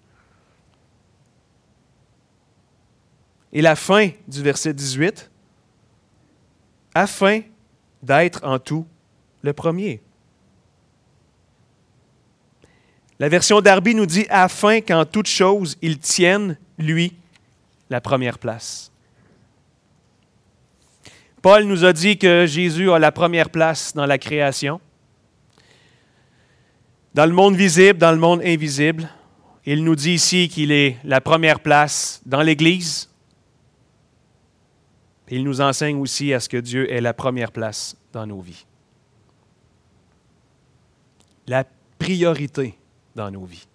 Et 3.52 3.64
la 3.64 3.76
fin 3.76 4.12
du 4.28 4.44
verset 4.44 4.76
18, 4.76 5.32
afin 6.94 7.42
d'être 8.04 8.46
en 8.46 8.60
tout 8.60 8.86
le 9.42 9.54
premier. 9.54 10.04
La 13.18 13.28
version 13.28 13.60
d'Arby 13.60 13.96
nous 13.96 14.06
dit 14.06 14.28
afin 14.30 14.82
qu'en 14.82 15.06
toute 15.06 15.26
chose, 15.26 15.78
il 15.82 15.98
tienne, 15.98 16.60
lui, 16.78 17.18
la 17.90 18.02
première 18.02 18.38
place. 18.38 18.92
Paul 21.42 21.64
nous 21.64 21.86
a 21.86 21.92
dit 21.92 22.20
que 22.20 22.46
Jésus 22.46 22.92
a 22.92 23.00
la 23.00 23.12
première 23.12 23.50
place 23.50 23.96
dans 23.96 24.06
la 24.06 24.20
création, 24.20 24.80
dans 27.14 27.26
le 27.26 27.34
monde 27.34 27.56
visible, 27.56 28.00
dans 28.00 28.12
le 28.12 28.18
monde 28.18 28.42
invisible. 28.44 29.10
Il 29.66 29.84
nous 29.84 29.96
dit 29.96 30.14
ici 30.14 30.50
qu'il 30.50 30.72
est 30.72 30.98
la 31.04 31.22
première 31.22 31.60
place 31.60 32.22
dans 32.26 32.42
l'Église. 32.42 33.10
Il 35.30 35.44
nous 35.44 35.62
enseigne 35.62 36.00
aussi 36.00 36.34
à 36.34 36.40
ce 36.40 36.50
que 36.50 36.58
Dieu 36.58 36.92
est 36.92 37.02
la 37.02 37.14
première 37.14 37.52
place 37.52 37.96
dans 38.12 38.26
nos 38.26 38.42
vies. 38.42 38.66
La 41.48 41.66
priorité 42.00 42.76
dans 43.16 43.30
nos 43.30 43.46
vies. 43.46 43.68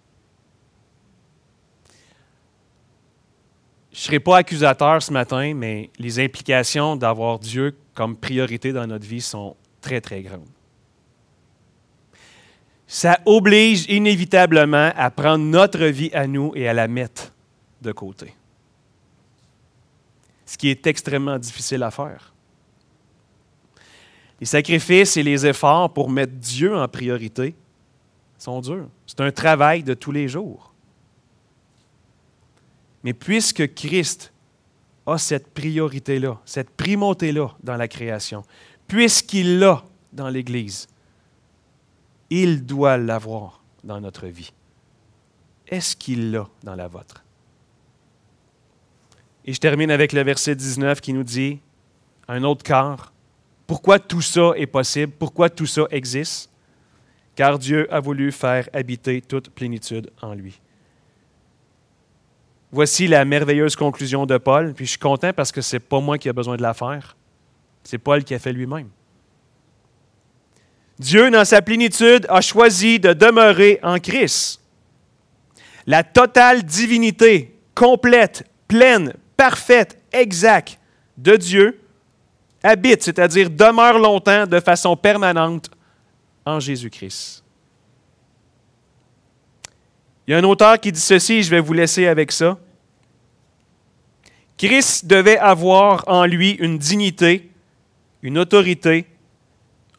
je 3.95 4.01
ne 4.01 4.03
serai 4.03 4.19
pas 4.19 4.37
accusateur 4.39 5.01
ce 5.01 5.13
matin, 5.13 5.53
mais 5.55 5.89
les 5.99 6.19
implications 6.19 6.97
d'avoir 6.97 7.39
Dieu 7.39 7.77
comme 7.93 8.17
priorité 8.17 8.73
dans 8.73 8.85
notre 8.85 9.07
vie 9.07 9.21
sont 9.21 9.55
très, 9.79 10.01
très 10.01 10.21
grandes. 10.21 10.54
Ça 12.87 13.19
oblige 13.25 13.85
inévitablement 13.89 14.91
à 14.95 15.09
prendre 15.09 15.43
notre 15.43 15.85
vie 15.85 16.11
à 16.13 16.27
nous 16.27 16.51
et 16.55 16.67
à 16.67 16.73
la 16.73 16.87
mettre 16.87 17.31
de 17.81 17.91
côté. 17.91 18.33
Ce 20.45 20.57
qui 20.57 20.69
est 20.69 20.85
extrêmement 20.85 21.39
difficile 21.39 21.81
à 21.83 21.91
faire. 21.91 22.33
Les 24.39 24.45
sacrifices 24.45 25.17
et 25.17 25.23
les 25.23 25.45
efforts 25.45 25.91
pour 25.93 26.09
mettre 26.09 26.33
Dieu 26.33 26.75
en 26.75 26.87
priorité 26.87 27.55
sont 28.37 28.61
durs. 28.61 28.89
C'est 29.07 29.21
un 29.21 29.31
travail 29.31 29.81
de 29.81 29.93
tous 29.93 30.11
les 30.11 30.27
jours. 30.27 30.73
Mais 33.03 33.13
puisque 33.13 33.73
Christ 33.73 34.31
a 35.05 35.17
cette 35.17 35.53
priorité-là, 35.53 36.39
cette 36.45 36.71
primauté-là 36.71 37.55
dans 37.63 37.77
la 37.77 37.87
création, 37.87 38.43
puisqu'il 38.87 39.59
l'a 39.59 39.83
dans 40.11 40.29
l'Église, 40.29 40.87
il 42.29 42.65
doit 42.65 42.97
l'avoir 42.97 43.63
dans 43.83 43.99
notre 44.01 44.27
vie. 44.27 44.51
Est-ce 45.67 45.95
qu'il 45.95 46.31
l'a 46.31 46.47
dans 46.63 46.75
la 46.75 46.87
vôtre? 46.87 47.23
Et 49.45 49.53
je 49.53 49.59
termine 49.59 49.91
avec 49.91 50.11
le 50.13 50.23
verset 50.23 50.55
19 50.55 51.01
qui 51.01 51.13
nous 51.13 51.23
dit, 51.23 51.59
un 52.27 52.43
autre 52.43 52.63
quart, 52.63 53.13
pourquoi 53.67 53.99
tout 53.99 54.21
ça 54.21 54.53
est 54.55 54.67
possible, 54.67 55.13
pourquoi 55.17 55.49
tout 55.49 55.65
ça 55.65 55.83
existe? 55.91 56.49
Car 57.35 57.59
Dieu 57.59 57.91
a 57.93 57.99
voulu 57.99 58.31
faire 58.31 58.69
habiter 58.73 59.21
toute 59.21 59.49
plénitude 59.49 60.09
en 60.21 60.33
lui. 60.33 60.59
Voici 62.71 63.07
la 63.07 63.23
merveilleuse 63.25 63.75
conclusion 63.75 64.25
de 64.25 64.37
Paul, 64.37 64.73
puis 64.73 64.85
je 64.85 64.91
suis 64.91 64.99
content 64.99 65.31
parce 65.33 65.51
que 65.51 65.61
ce 65.61 65.75
n'est 65.75 65.79
pas 65.79 65.99
moi 65.99 66.17
qui 66.17 66.27
ai 66.27 66.33
besoin 66.33 66.57
de 66.57 66.61
la 66.61 66.73
faire, 66.73 67.15
c'est 67.83 67.97
Paul 67.97 68.23
qui 68.23 68.33
a 68.33 68.39
fait 68.39 68.53
lui-même. 68.53 68.89
Dieu, 70.99 71.29
dans 71.29 71.45
sa 71.45 71.61
plénitude, 71.61 72.25
a 72.29 72.41
choisi 72.41 72.99
de 72.99 73.13
demeurer 73.13 73.79
en 73.83 73.99
Christ. 73.99 74.61
La 75.85 76.03
totale 76.03 76.63
divinité, 76.63 77.55
complète, 77.75 78.43
pleine, 78.67 79.13
parfaite, 79.37 80.01
exacte 80.11 80.79
de 81.17 81.35
Dieu 81.35 81.81
habite, 82.63 83.03
c'est-à-dire 83.03 83.49
demeure 83.49 83.99
longtemps 83.99 84.47
de 84.47 84.59
façon 84.59 84.95
permanente 84.95 85.69
en 86.45 86.59
Jésus-Christ. 86.59 87.43
Il 90.27 90.31
y 90.31 90.33
a 90.33 90.39
un 90.39 90.43
auteur 90.43 90.79
qui 90.79 90.91
dit 90.91 90.99
ceci, 90.99 91.43
je 91.43 91.51
vais 91.51 91.59
vous 91.59 91.73
laisser 91.73 92.07
avec 92.07 92.31
ça. 92.31 92.57
Christ 94.57 95.05
devait 95.05 95.37
avoir 95.37 96.03
en 96.07 96.25
lui 96.25 96.51
une 96.51 96.79
dignité, 96.79 97.51
une 98.23 98.39
autorité, 98.39 99.05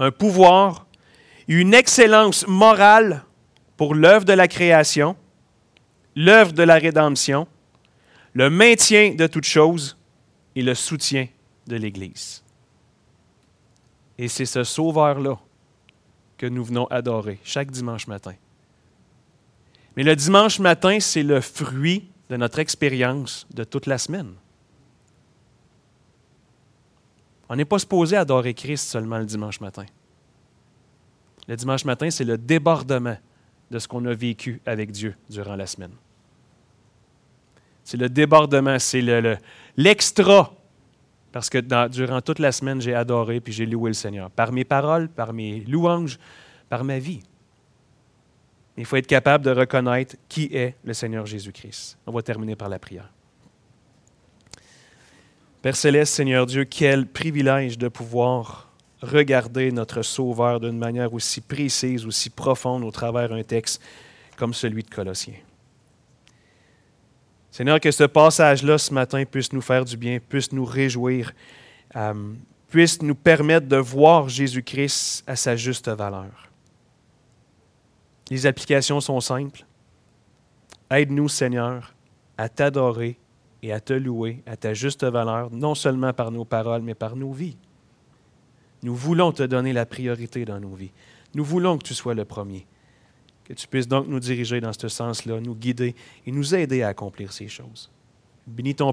un 0.00 0.10
pouvoir, 0.10 0.85
une 1.48 1.74
excellence 1.74 2.46
morale 2.46 3.24
pour 3.76 3.94
l'œuvre 3.94 4.24
de 4.24 4.32
la 4.32 4.48
création, 4.48 5.16
l'œuvre 6.14 6.52
de 6.52 6.62
la 6.62 6.76
rédemption, 6.76 7.46
le 8.32 8.50
maintien 8.50 9.14
de 9.14 9.26
toutes 9.26 9.44
choses 9.44 9.96
et 10.54 10.62
le 10.62 10.74
soutien 10.74 11.28
de 11.66 11.76
l'Église. 11.76 12.42
Et 14.18 14.28
c'est 14.28 14.46
ce 14.46 14.64
Sauveur-là 14.64 15.38
que 16.38 16.46
nous 16.46 16.64
venons 16.64 16.86
adorer 16.86 17.38
chaque 17.44 17.70
dimanche 17.70 18.06
matin. 18.06 18.34
Mais 19.96 20.02
le 20.02 20.16
dimanche 20.16 20.58
matin, 20.58 21.00
c'est 21.00 21.22
le 21.22 21.40
fruit 21.40 22.10
de 22.28 22.36
notre 22.36 22.58
expérience 22.58 23.46
de 23.54 23.64
toute 23.64 23.86
la 23.86 23.98
semaine. 23.98 24.34
On 27.48 27.56
n'est 27.56 27.64
pas 27.64 27.78
supposé 27.78 28.16
adorer 28.16 28.54
Christ 28.54 28.88
seulement 28.88 29.18
le 29.18 29.24
dimanche 29.24 29.60
matin. 29.60 29.86
Le 31.48 31.56
dimanche 31.56 31.84
matin, 31.84 32.10
c'est 32.10 32.24
le 32.24 32.38
débordement 32.38 33.16
de 33.70 33.78
ce 33.78 33.88
qu'on 33.88 34.04
a 34.06 34.14
vécu 34.14 34.60
avec 34.66 34.90
Dieu 34.90 35.14
durant 35.28 35.56
la 35.56 35.66
semaine. 35.66 35.92
C'est 37.84 37.96
le 37.96 38.08
débordement, 38.08 38.78
c'est 38.78 39.02
l'extra. 39.76 40.52
parce 41.30 41.50
que 41.50 41.58
durant 41.88 42.20
toute 42.20 42.38
la 42.38 42.50
semaine, 42.50 42.80
j'ai 42.80 42.94
adoré 42.94 43.40
puis 43.40 43.52
j'ai 43.52 43.66
loué 43.66 43.90
le 43.90 43.94
Seigneur. 43.94 44.30
Par 44.30 44.52
mes 44.52 44.64
paroles, 44.64 45.08
par 45.08 45.32
mes 45.32 45.60
louanges, 45.60 46.18
par 46.68 46.82
ma 46.82 46.98
vie. 46.98 47.20
Il 48.76 48.84
faut 48.84 48.96
être 48.96 49.06
capable 49.06 49.44
de 49.44 49.50
reconnaître 49.50 50.16
qui 50.28 50.50
est 50.52 50.74
le 50.84 50.92
Seigneur 50.92 51.26
Jésus-Christ. 51.26 51.98
On 52.06 52.12
va 52.12 52.22
terminer 52.22 52.56
par 52.56 52.68
la 52.68 52.78
prière. 52.78 53.10
Père 55.62 55.76
céleste, 55.76 56.14
Seigneur 56.14 56.46
Dieu, 56.46 56.64
quel 56.64 57.06
privilège 57.06 57.78
de 57.78 57.88
pouvoir 57.88 58.65
regarder 59.06 59.72
notre 59.72 60.02
Sauveur 60.02 60.60
d'une 60.60 60.78
manière 60.78 61.12
aussi 61.12 61.40
précise, 61.40 62.06
aussi 62.06 62.30
profonde 62.30 62.84
au 62.84 62.90
travers 62.90 63.28
d'un 63.28 63.42
texte 63.42 63.82
comme 64.36 64.54
celui 64.54 64.82
de 64.82 64.90
Colossiens. 64.90 65.40
Seigneur, 67.50 67.80
que 67.80 67.90
ce 67.90 68.04
passage-là 68.04 68.76
ce 68.76 68.92
matin 68.92 69.24
puisse 69.24 69.52
nous 69.52 69.62
faire 69.62 69.84
du 69.84 69.96
bien, 69.96 70.18
puisse 70.18 70.52
nous 70.52 70.66
réjouir, 70.66 71.32
euh, 71.96 72.34
puisse 72.68 73.00
nous 73.00 73.14
permettre 73.14 73.66
de 73.66 73.76
voir 73.76 74.28
Jésus-Christ 74.28 75.24
à 75.26 75.36
sa 75.36 75.56
juste 75.56 75.88
valeur. 75.88 76.50
Les 78.30 78.44
applications 78.44 79.00
sont 79.00 79.20
simples. 79.20 79.64
Aide-nous, 80.90 81.28
Seigneur, 81.28 81.94
à 82.36 82.48
t'adorer 82.48 83.18
et 83.62 83.72
à 83.72 83.80
te 83.80 83.92
louer 83.92 84.42
à 84.46 84.56
ta 84.56 84.74
juste 84.74 85.04
valeur, 85.04 85.50
non 85.50 85.74
seulement 85.74 86.12
par 86.12 86.30
nos 86.30 86.44
paroles, 86.44 86.82
mais 86.82 86.94
par 86.94 87.16
nos 87.16 87.32
vies. 87.32 87.56
Nous 88.82 88.94
voulons 88.94 89.32
te 89.32 89.42
donner 89.42 89.72
la 89.72 89.86
priorité 89.86 90.44
dans 90.44 90.60
nos 90.60 90.74
vies. 90.74 90.92
Nous 91.34 91.44
voulons 91.44 91.78
que 91.78 91.84
tu 91.84 91.94
sois 91.94 92.14
le 92.14 92.24
premier. 92.24 92.66
Que 93.44 93.52
tu 93.52 93.66
puisses 93.66 93.88
donc 93.88 94.06
nous 94.08 94.20
diriger 94.20 94.60
dans 94.60 94.72
ce 94.72 94.88
sens-là, 94.88 95.40
nous 95.40 95.54
guider 95.54 95.94
et 96.26 96.32
nous 96.32 96.54
aider 96.54 96.82
à 96.82 96.88
accomplir 96.88 97.32
ces 97.32 97.48
choses. 97.48 97.90
Bénis 98.46 98.74
ton 98.74 98.84